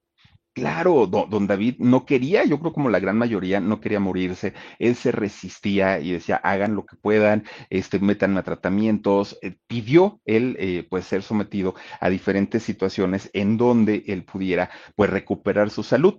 Claro, 0.56 1.08
don, 1.08 1.48
David 1.48 1.76
no 1.80 2.06
quería, 2.06 2.44
yo 2.44 2.60
creo 2.60 2.74
como 2.74 2.90
la 2.90 3.00
gran 3.00 3.18
mayoría, 3.18 3.62
no 3.62 3.80
quería 3.80 4.02
morirse. 4.02 4.54
Él 4.80 4.96
se 4.96 5.14
resistía 5.14 6.00
y 6.02 6.12
decía, 6.12 6.36
hagan 6.44 6.76
lo 6.76 6.86
que 6.86 6.98
puedan, 6.98 7.46
este, 7.70 8.00
metan 8.00 8.38
a 8.38 8.44
tratamientos. 8.44 9.38
Eh, 9.42 9.56
pidió 9.68 10.20
él, 10.26 10.58
eh, 10.60 10.86
pues, 10.90 11.06
ser 11.06 11.24
sometido 11.24 11.76
a 12.02 12.10
diferentes 12.10 12.64
situaciones 12.64 13.30
en 13.34 13.56
donde 13.56 14.04
él 14.08 14.26
pudiera, 14.26 14.70
pues, 14.98 15.10
recuperar 15.10 15.70
su 15.70 15.84
salud. 15.84 16.16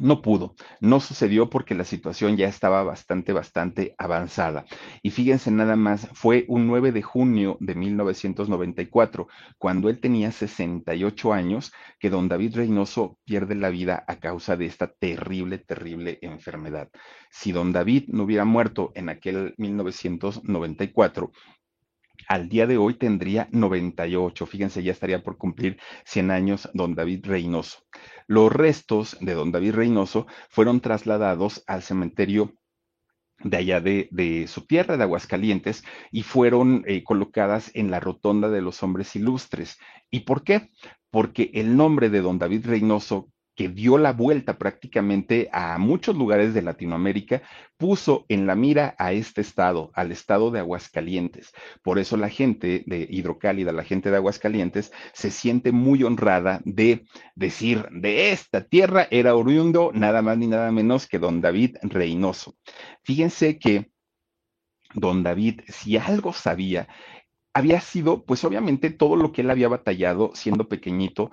No 0.00 0.22
pudo, 0.22 0.54
no 0.80 0.98
sucedió 0.98 1.50
porque 1.50 1.74
la 1.74 1.84
situación 1.84 2.38
ya 2.38 2.48
estaba 2.48 2.82
bastante, 2.82 3.34
bastante 3.34 3.94
avanzada. 3.98 4.64
Y 5.02 5.10
fíjense 5.10 5.50
nada 5.50 5.76
más, 5.76 6.08
fue 6.14 6.46
un 6.48 6.66
9 6.66 6.90
de 6.92 7.02
junio 7.02 7.58
de 7.60 7.74
1994, 7.74 9.28
cuando 9.58 9.90
él 9.90 10.00
tenía 10.00 10.32
68 10.32 11.34
años, 11.34 11.72
que 11.98 12.08
don 12.08 12.28
David 12.28 12.56
Reynoso 12.56 13.18
pierde 13.26 13.54
la 13.54 13.68
vida 13.68 14.02
a 14.08 14.16
causa 14.16 14.56
de 14.56 14.64
esta 14.64 14.86
terrible, 14.86 15.58
terrible 15.58 16.18
enfermedad. 16.22 16.88
Si 17.30 17.52
don 17.52 17.72
David 17.72 18.04
no 18.08 18.22
hubiera 18.24 18.46
muerto 18.46 18.92
en 18.94 19.10
aquel 19.10 19.54
1994, 19.58 21.30
al 22.28 22.48
día 22.48 22.66
de 22.66 22.76
hoy 22.78 22.94
tendría 22.94 23.48
98. 23.50 24.46
Fíjense, 24.46 24.82
ya 24.82 24.92
estaría 24.92 25.22
por 25.22 25.36
cumplir 25.36 25.78
100 26.04 26.30
años 26.30 26.70
don 26.74 26.94
David 26.94 27.26
Reynoso. 27.26 27.78
Los 28.30 28.52
restos 28.52 29.16
de 29.20 29.34
don 29.34 29.50
David 29.50 29.74
Reynoso 29.74 30.28
fueron 30.50 30.80
trasladados 30.80 31.64
al 31.66 31.82
cementerio 31.82 32.54
de 33.40 33.56
allá 33.56 33.80
de, 33.80 34.46
su 34.46 34.66
tierra, 34.66 34.96
de 34.96 35.02
Aguascalientes, 35.02 35.82
y 36.12 36.22
fueron 36.22 36.84
eh, 36.86 37.02
colocadas 37.02 37.72
en 37.74 37.90
la 37.90 37.98
rotonda 37.98 38.48
de 38.48 38.62
los 38.62 38.84
hombres 38.84 39.16
ilustres. 39.16 39.80
¿Y 40.12 40.20
por 40.20 40.44
qué? 40.44 40.70
Porque 41.10 41.50
el 41.54 41.76
nombre 41.76 42.08
de 42.08 42.20
don 42.20 42.38
David 42.38 42.66
Reynoso 42.66 43.32
que 43.60 43.68
dio 43.68 43.98
la 43.98 44.14
vuelta 44.14 44.56
prácticamente 44.56 45.50
a 45.52 45.76
muchos 45.76 46.16
lugares 46.16 46.54
de 46.54 46.62
Latinoamérica, 46.62 47.42
puso 47.76 48.24
en 48.30 48.46
la 48.46 48.54
mira 48.54 48.94
a 48.96 49.12
este 49.12 49.42
estado, 49.42 49.90
al 49.92 50.12
estado 50.12 50.50
de 50.50 50.60
Aguascalientes. 50.60 51.52
Por 51.82 51.98
eso 51.98 52.16
la 52.16 52.30
gente 52.30 52.84
de 52.86 53.06
Hidrocálida, 53.10 53.70
la 53.72 53.84
gente 53.84 54.10
de 54.10 54.16
Aguascalientes, 54.16 54.92
se 55.12 55.30
siente 55.30 55.72
muy 55.72 56.04
honrada 56.04 56.62
de 56.64 57.04
decir, 57.34 57.86
de 57.90 58.32
esta 58.32 58.64
tierra 58.64 59.06
era 59.10 59.36
oriundo 59.36 59.90
nada 59.92 60.22
más 60.22 60.38
ni 60.38 60.46
nada 60.46 60.72
menos 60.72 61.06
que 61.06 61.18
don 61.18 61.42
David 61.42 61.76
Reynoso. 61.82 62.56
Fíjense 63.02 63.58
que 63.58 63.90
don 64.94 65.22
David, 65.22 65.60
si 65.68 65.98
algo 65.98 66.32
sabía, 66.32 66.88
había 67.52 67.82
sido, 67.82 68.24
pues 68.24 68.42
obviamente, 68.44 68.88
todo 68.88 69.16
lo 69.16 69.32
que 69.32 69.42
él 69.42 69.50
había 69.50 69.68
batallado 69.68 70.30
siendo 70.34 70.66
pequeñito, 70.66 71.30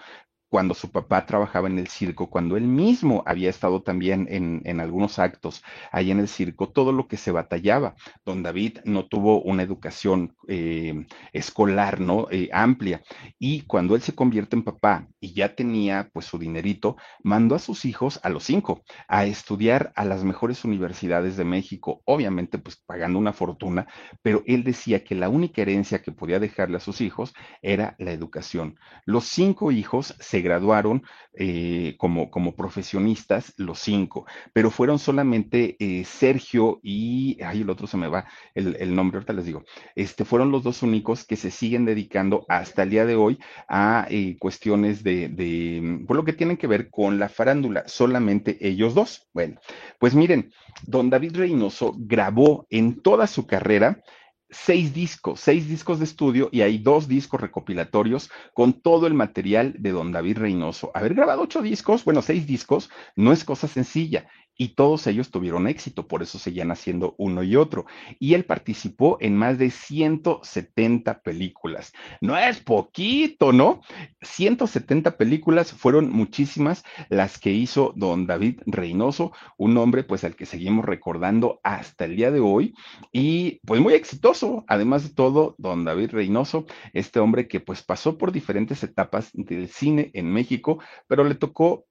cuando 0.50 0.74
su 0.74 0.92
papá 0.92 1.26
trabajaba 1.26 1.68
en 1.68 1.80
el 1.80 1.88
circo, 1.88 2.30
cuando 2.30 2.58
él 2.58 2.64
mismo 2.64 3.24
había 3.26 3.50
estado 3.50 3.82
también 3.82 4.28
en, 4.30 4.62
en, 4.66 4.80
algunos 4.80 5.20
actos 5.20 5.64
ahí 5.92 6.12
en 6.12 6.20
el 6.20 6.28
circo, 6.28 6.70
todo 6.70 6.92
lo 6.92 7.08
que 7.08 7.18
se 7.18 7.32
batallaba. 7.32 7.96
Don 8.26 8.44
David 8.44 8.80
no 8.86 9.06
tuvo 9.06 9.42
una 9.42 9.64
educación 9.64 10.36
eh, 10.48 11.06
escolar, 11.34 12.00
¿no? 12.00 12.28
Eh, 12.32 12.50
amplia. 12.54 13.02
Y 13.40 13.62
cuando 13.62 13.96
él 13.96 14.02
se 14.02 14.16
convierte 14.16 14.56
en 14.56 14.64
papá 14.64 15.08
y 15.20 15.34
ya 15.34 15.56
tenía 15.56 16.10
pues 16.14 16.26
su 16.26 16.38
dinerito, 16.38 16.96
mandó 17.24 17.56
a 17.56 17.60
sus 17.60 17.86
hijos, 17.86 18.20
a 18.24 18.30
los 18.30 18.44
cinco, 18.44 18.84
a 19.08 19.26
estudiar 19.26 19.92
a 19.96 20.06
las 20.06 20.24
mejores 20.24 20.64
universidades 20.64 21.38
de 21.38 21.44
México, 21.44 22.02
obviamente 22.06 22.58
pues 22.58 22.78
pagando 22.78 23.20
una 23.20 23.34
fortuna, 23.34 23.88
pero 24.22 24.44
él 24.46 24.64
decía 24.64 25.04
que 25.04 25.16
la 25.16 25.30
única 25.30 25.62
herencia 25.62 26.02
que 26.02 26.12
podía 26.12 26.40
dejarle 26.40 26.78
a 26.78 26.82
sus 26.82 27.02
hijos 27.02 27.34
era 27.62 27.96
la 28.00 28.12
educación. 28.12 28.80
Los 29.06 29.26
cinco 29.26 29.72
hijos 29.72 30.16
se 30.38 30.42
graduaron 30.42 31.02
eh, 31.34 31.96
como, 31.98 32.30
como 32.30 32.56
profesionistas, 32.56 33.54
los 33.58 33.80
cinco, 33.80 34.28
pero 34.54 34.70
fueron 34.70 35.00
solamente 35.00 35.76
eh, 35.80 36.04
Sergio 36.06 36.80
y, 36.84 37.42
ay, 37.42 37.62
el 37.62 37.70
otro 37.72 37.88
se 37.88 37.98
me 37.98 38.08
va 38.08 38.26
el, 38.54 38.76
el, 38.80 38.96
nombre, 38.96 39.18
ahorita 39.18 39.34
les 39.34 39.46
digo, 39.46 39.64
este, 39.96 40.26
fueron 40.26 40.52
los 40.52 40.62
dos 40.64 40.84
únicos 40.84 41.26
que 41.26 41.36
se 41.36 41.50
siguen 41.50 41.86
dedicando 41.86 42.46
hasta 42.50 42.84
el 42.84 42.92
día 42.92 43.06
de 43.06 43.16
hoy 43.16 43.40
a 43.68 44.06
eh, 44.12 44.38
cuestiones 44.40 45.04
de, 45.04 45.28
de, 45.30 46.04
por 46.08 46.16
lo 46.16 46.24
que 46.24 46.34
tienen 46.34 46.58
que 46.58 46.68
ver 46.68 46.92
con 46.92 47.18
la 47.18 47.30
farándula, 47.30 47.84
solamente 47.88 48.58
ellos 48.62 48.94
dos. 48.94 49.28
Bueno, 49.34 49.60
pues 49.98 50.14
miren, 50.14 50.52
don 50.84 51.10
David 51.10 51.36
Reynoso 51.36 51.96
grabó 51.98 52.68
en 52.70 53.02
toda 53.02 53.26
su 53.26 53.48
carrera 53.48 54.02
seis 54.50 54.94
discos, 54.94 55.40
seis 55.40 55.68
discos 55.68 56.00
de 56.00 56.06
estudio 56.06 56.50
y 56.52 56.62
hay 56.62 56.78
dos 56.78 57.08
discos 57.08 57.42
recopilatorios 57.42 58.30
con 58.54 58.74
todo 58.74 59.08
el 59.08 59.14
material 59.14 59.76
de 59.78 59.92
don 59.92 60.12
David 60.12 60.38
Reynoso. 60.38 60.92
Haber 60.94 61.14
grabado 61.14 61.42
ocho 61.42 61.62
discos, 61.62 62.06
bueno, 62.06 62.22
seis 62.22 62.48
discos, 62.48 62.90
no 63.16 63.34
es 63.34 63.44
cosa 63.44 63.68
sencilla 63.68 64.28
y 64.58 64.70
todos 64.70 65.06
ellos 65.08 65.30
tuvieron 65.30 65.68
éxito, 65.68 66.08
por 66.08 66.24
eso 66.24 66.40
seguían 66.40 66.72
haciendo 66.72 67.16
uno 67.18 67.44
y 67.44 67.56
otro. 67.56 67.86
Y 68.20 68.34
él 68.34 68.44
participó 68.44 69.18
en 69.22 69.36
más 69.36 69.58
de 69.58 69.70
170 69.70 71.22
películas. 71.22 71.94
No 72.22 72.38
es 72.38 72.60
poquito, 72.60 73.54
¿no? 73.54 73.82
170 74.22 75.18
películas 75.18 75.72
fueron 75.72 76.12
muchísimas 76.12 76.84
las 77.10 77.38
que 77.38 77.52
hizo 77.52 77.94
don 77.96 78.26
David 78.26 78.62
Reynoso, 78.66 79.32
un 79.58 79.78
hombre 79.78 80.04
pues 80.04 80.24
al 80.24 80.36
que 80.36 80.46
seguimos 80.46 80.86
recordando 80.86 81.60
hasta 81.64 82.06
el 82.06 82.16
día 82.16 82.32
de 82.32 82.40
hoy 82.40 82.74
y 83.12 83.60
pues 83.66 83.80
muy 83.80 83.94
exitoso. 83.94 84.66
Además 84.68 85.04
de 85.04 85.14
todo, 85.14 85.56
don 85.58 85.86
David 85.86 86.12
Reynoso, 86.12 86.66
este 86.94 87.20
hombre 87.20 87.48
que 87.48 87.60
pues 87.60 87.84
pasó 87.84 88.18
por 88.18 88.32
diferentes 88.32 88.84
etapas 88.84 89.30
del 89.34 89.68
cine 89.68 90.10
en 90.14 90.32
México, 90.32 90.80
pero 91.08 91.24
le 91.24 91.36
tocó 91.36 91.86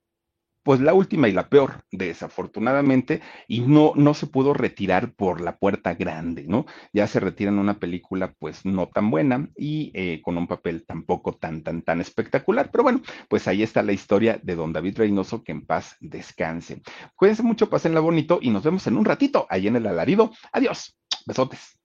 pues 0.67 0.81
la 0.81 0.95
última 0.95 1.29
y 1.29 1.33
la 1.33 1.49
peor, 1.49 1.85
desafortunadamente, 1.93 3.21
y 3.47 3.61
no, 3.61 3.93
no 3.95 4.15
se 4.15 4.27
pudo 4.27 4.53
retirar 4.53 5.15
por 5.15 5.41
la 5.41 5.59
puerta 5.59 5.95
grande, 5.95 6.45
¿no? 6.49 6.67
Ya 6.93 7.07
se 7.07 7.21
retira 7.21 7.53
en 7.53 7.61
una 7.61 7.79
película 7.79 8.35
pues 8.41 8.65
no 8.65 8.89
tan 8.89 9.09
buena 9.09 9.49
y 9.57 9.93
eh, 9.95 10.21
con 10.25 10.37
un 10.37 10.49
papel 10.49 10.85
tampoco 10.85 11.35
tan, 11.35 11.63
tan, 11.63 11.83
tan 11.83 12.01
espectacular, 12.01 12.71
pero 12.73 12.83
bueno, 12.83 13.01
pues 13.29 13.47
ahí 13.47 13.63
está 13.63 13.85
la 13.85 13.93
historia 13.93 14.41
de 14.43 14.57
don 14.57 14.73
David 14.73 14.99
Reynoso, 14.99 15.45
que 15.45 15.53
en 15.53 15.65
paz 15.65 15.95
descanse. 16.01 16.83
Cuídense 17.15 17.45
mucho, 17.45 17.71
pásenla 17.71 18.01
bonito 18.01 18.41
y 18.43 18.51
nos 18.51 18.65
vemos 18.65 18.85
en 18.89 18.97
un 18.97 19.05
ratito 19.05 19.47
ahí 19.49 19.69
en 19.69 19.77
el 19.77 19.87
alarido. 19.87 20.33
Adiós, 20.51 20.99
besotes. 21.27 21.79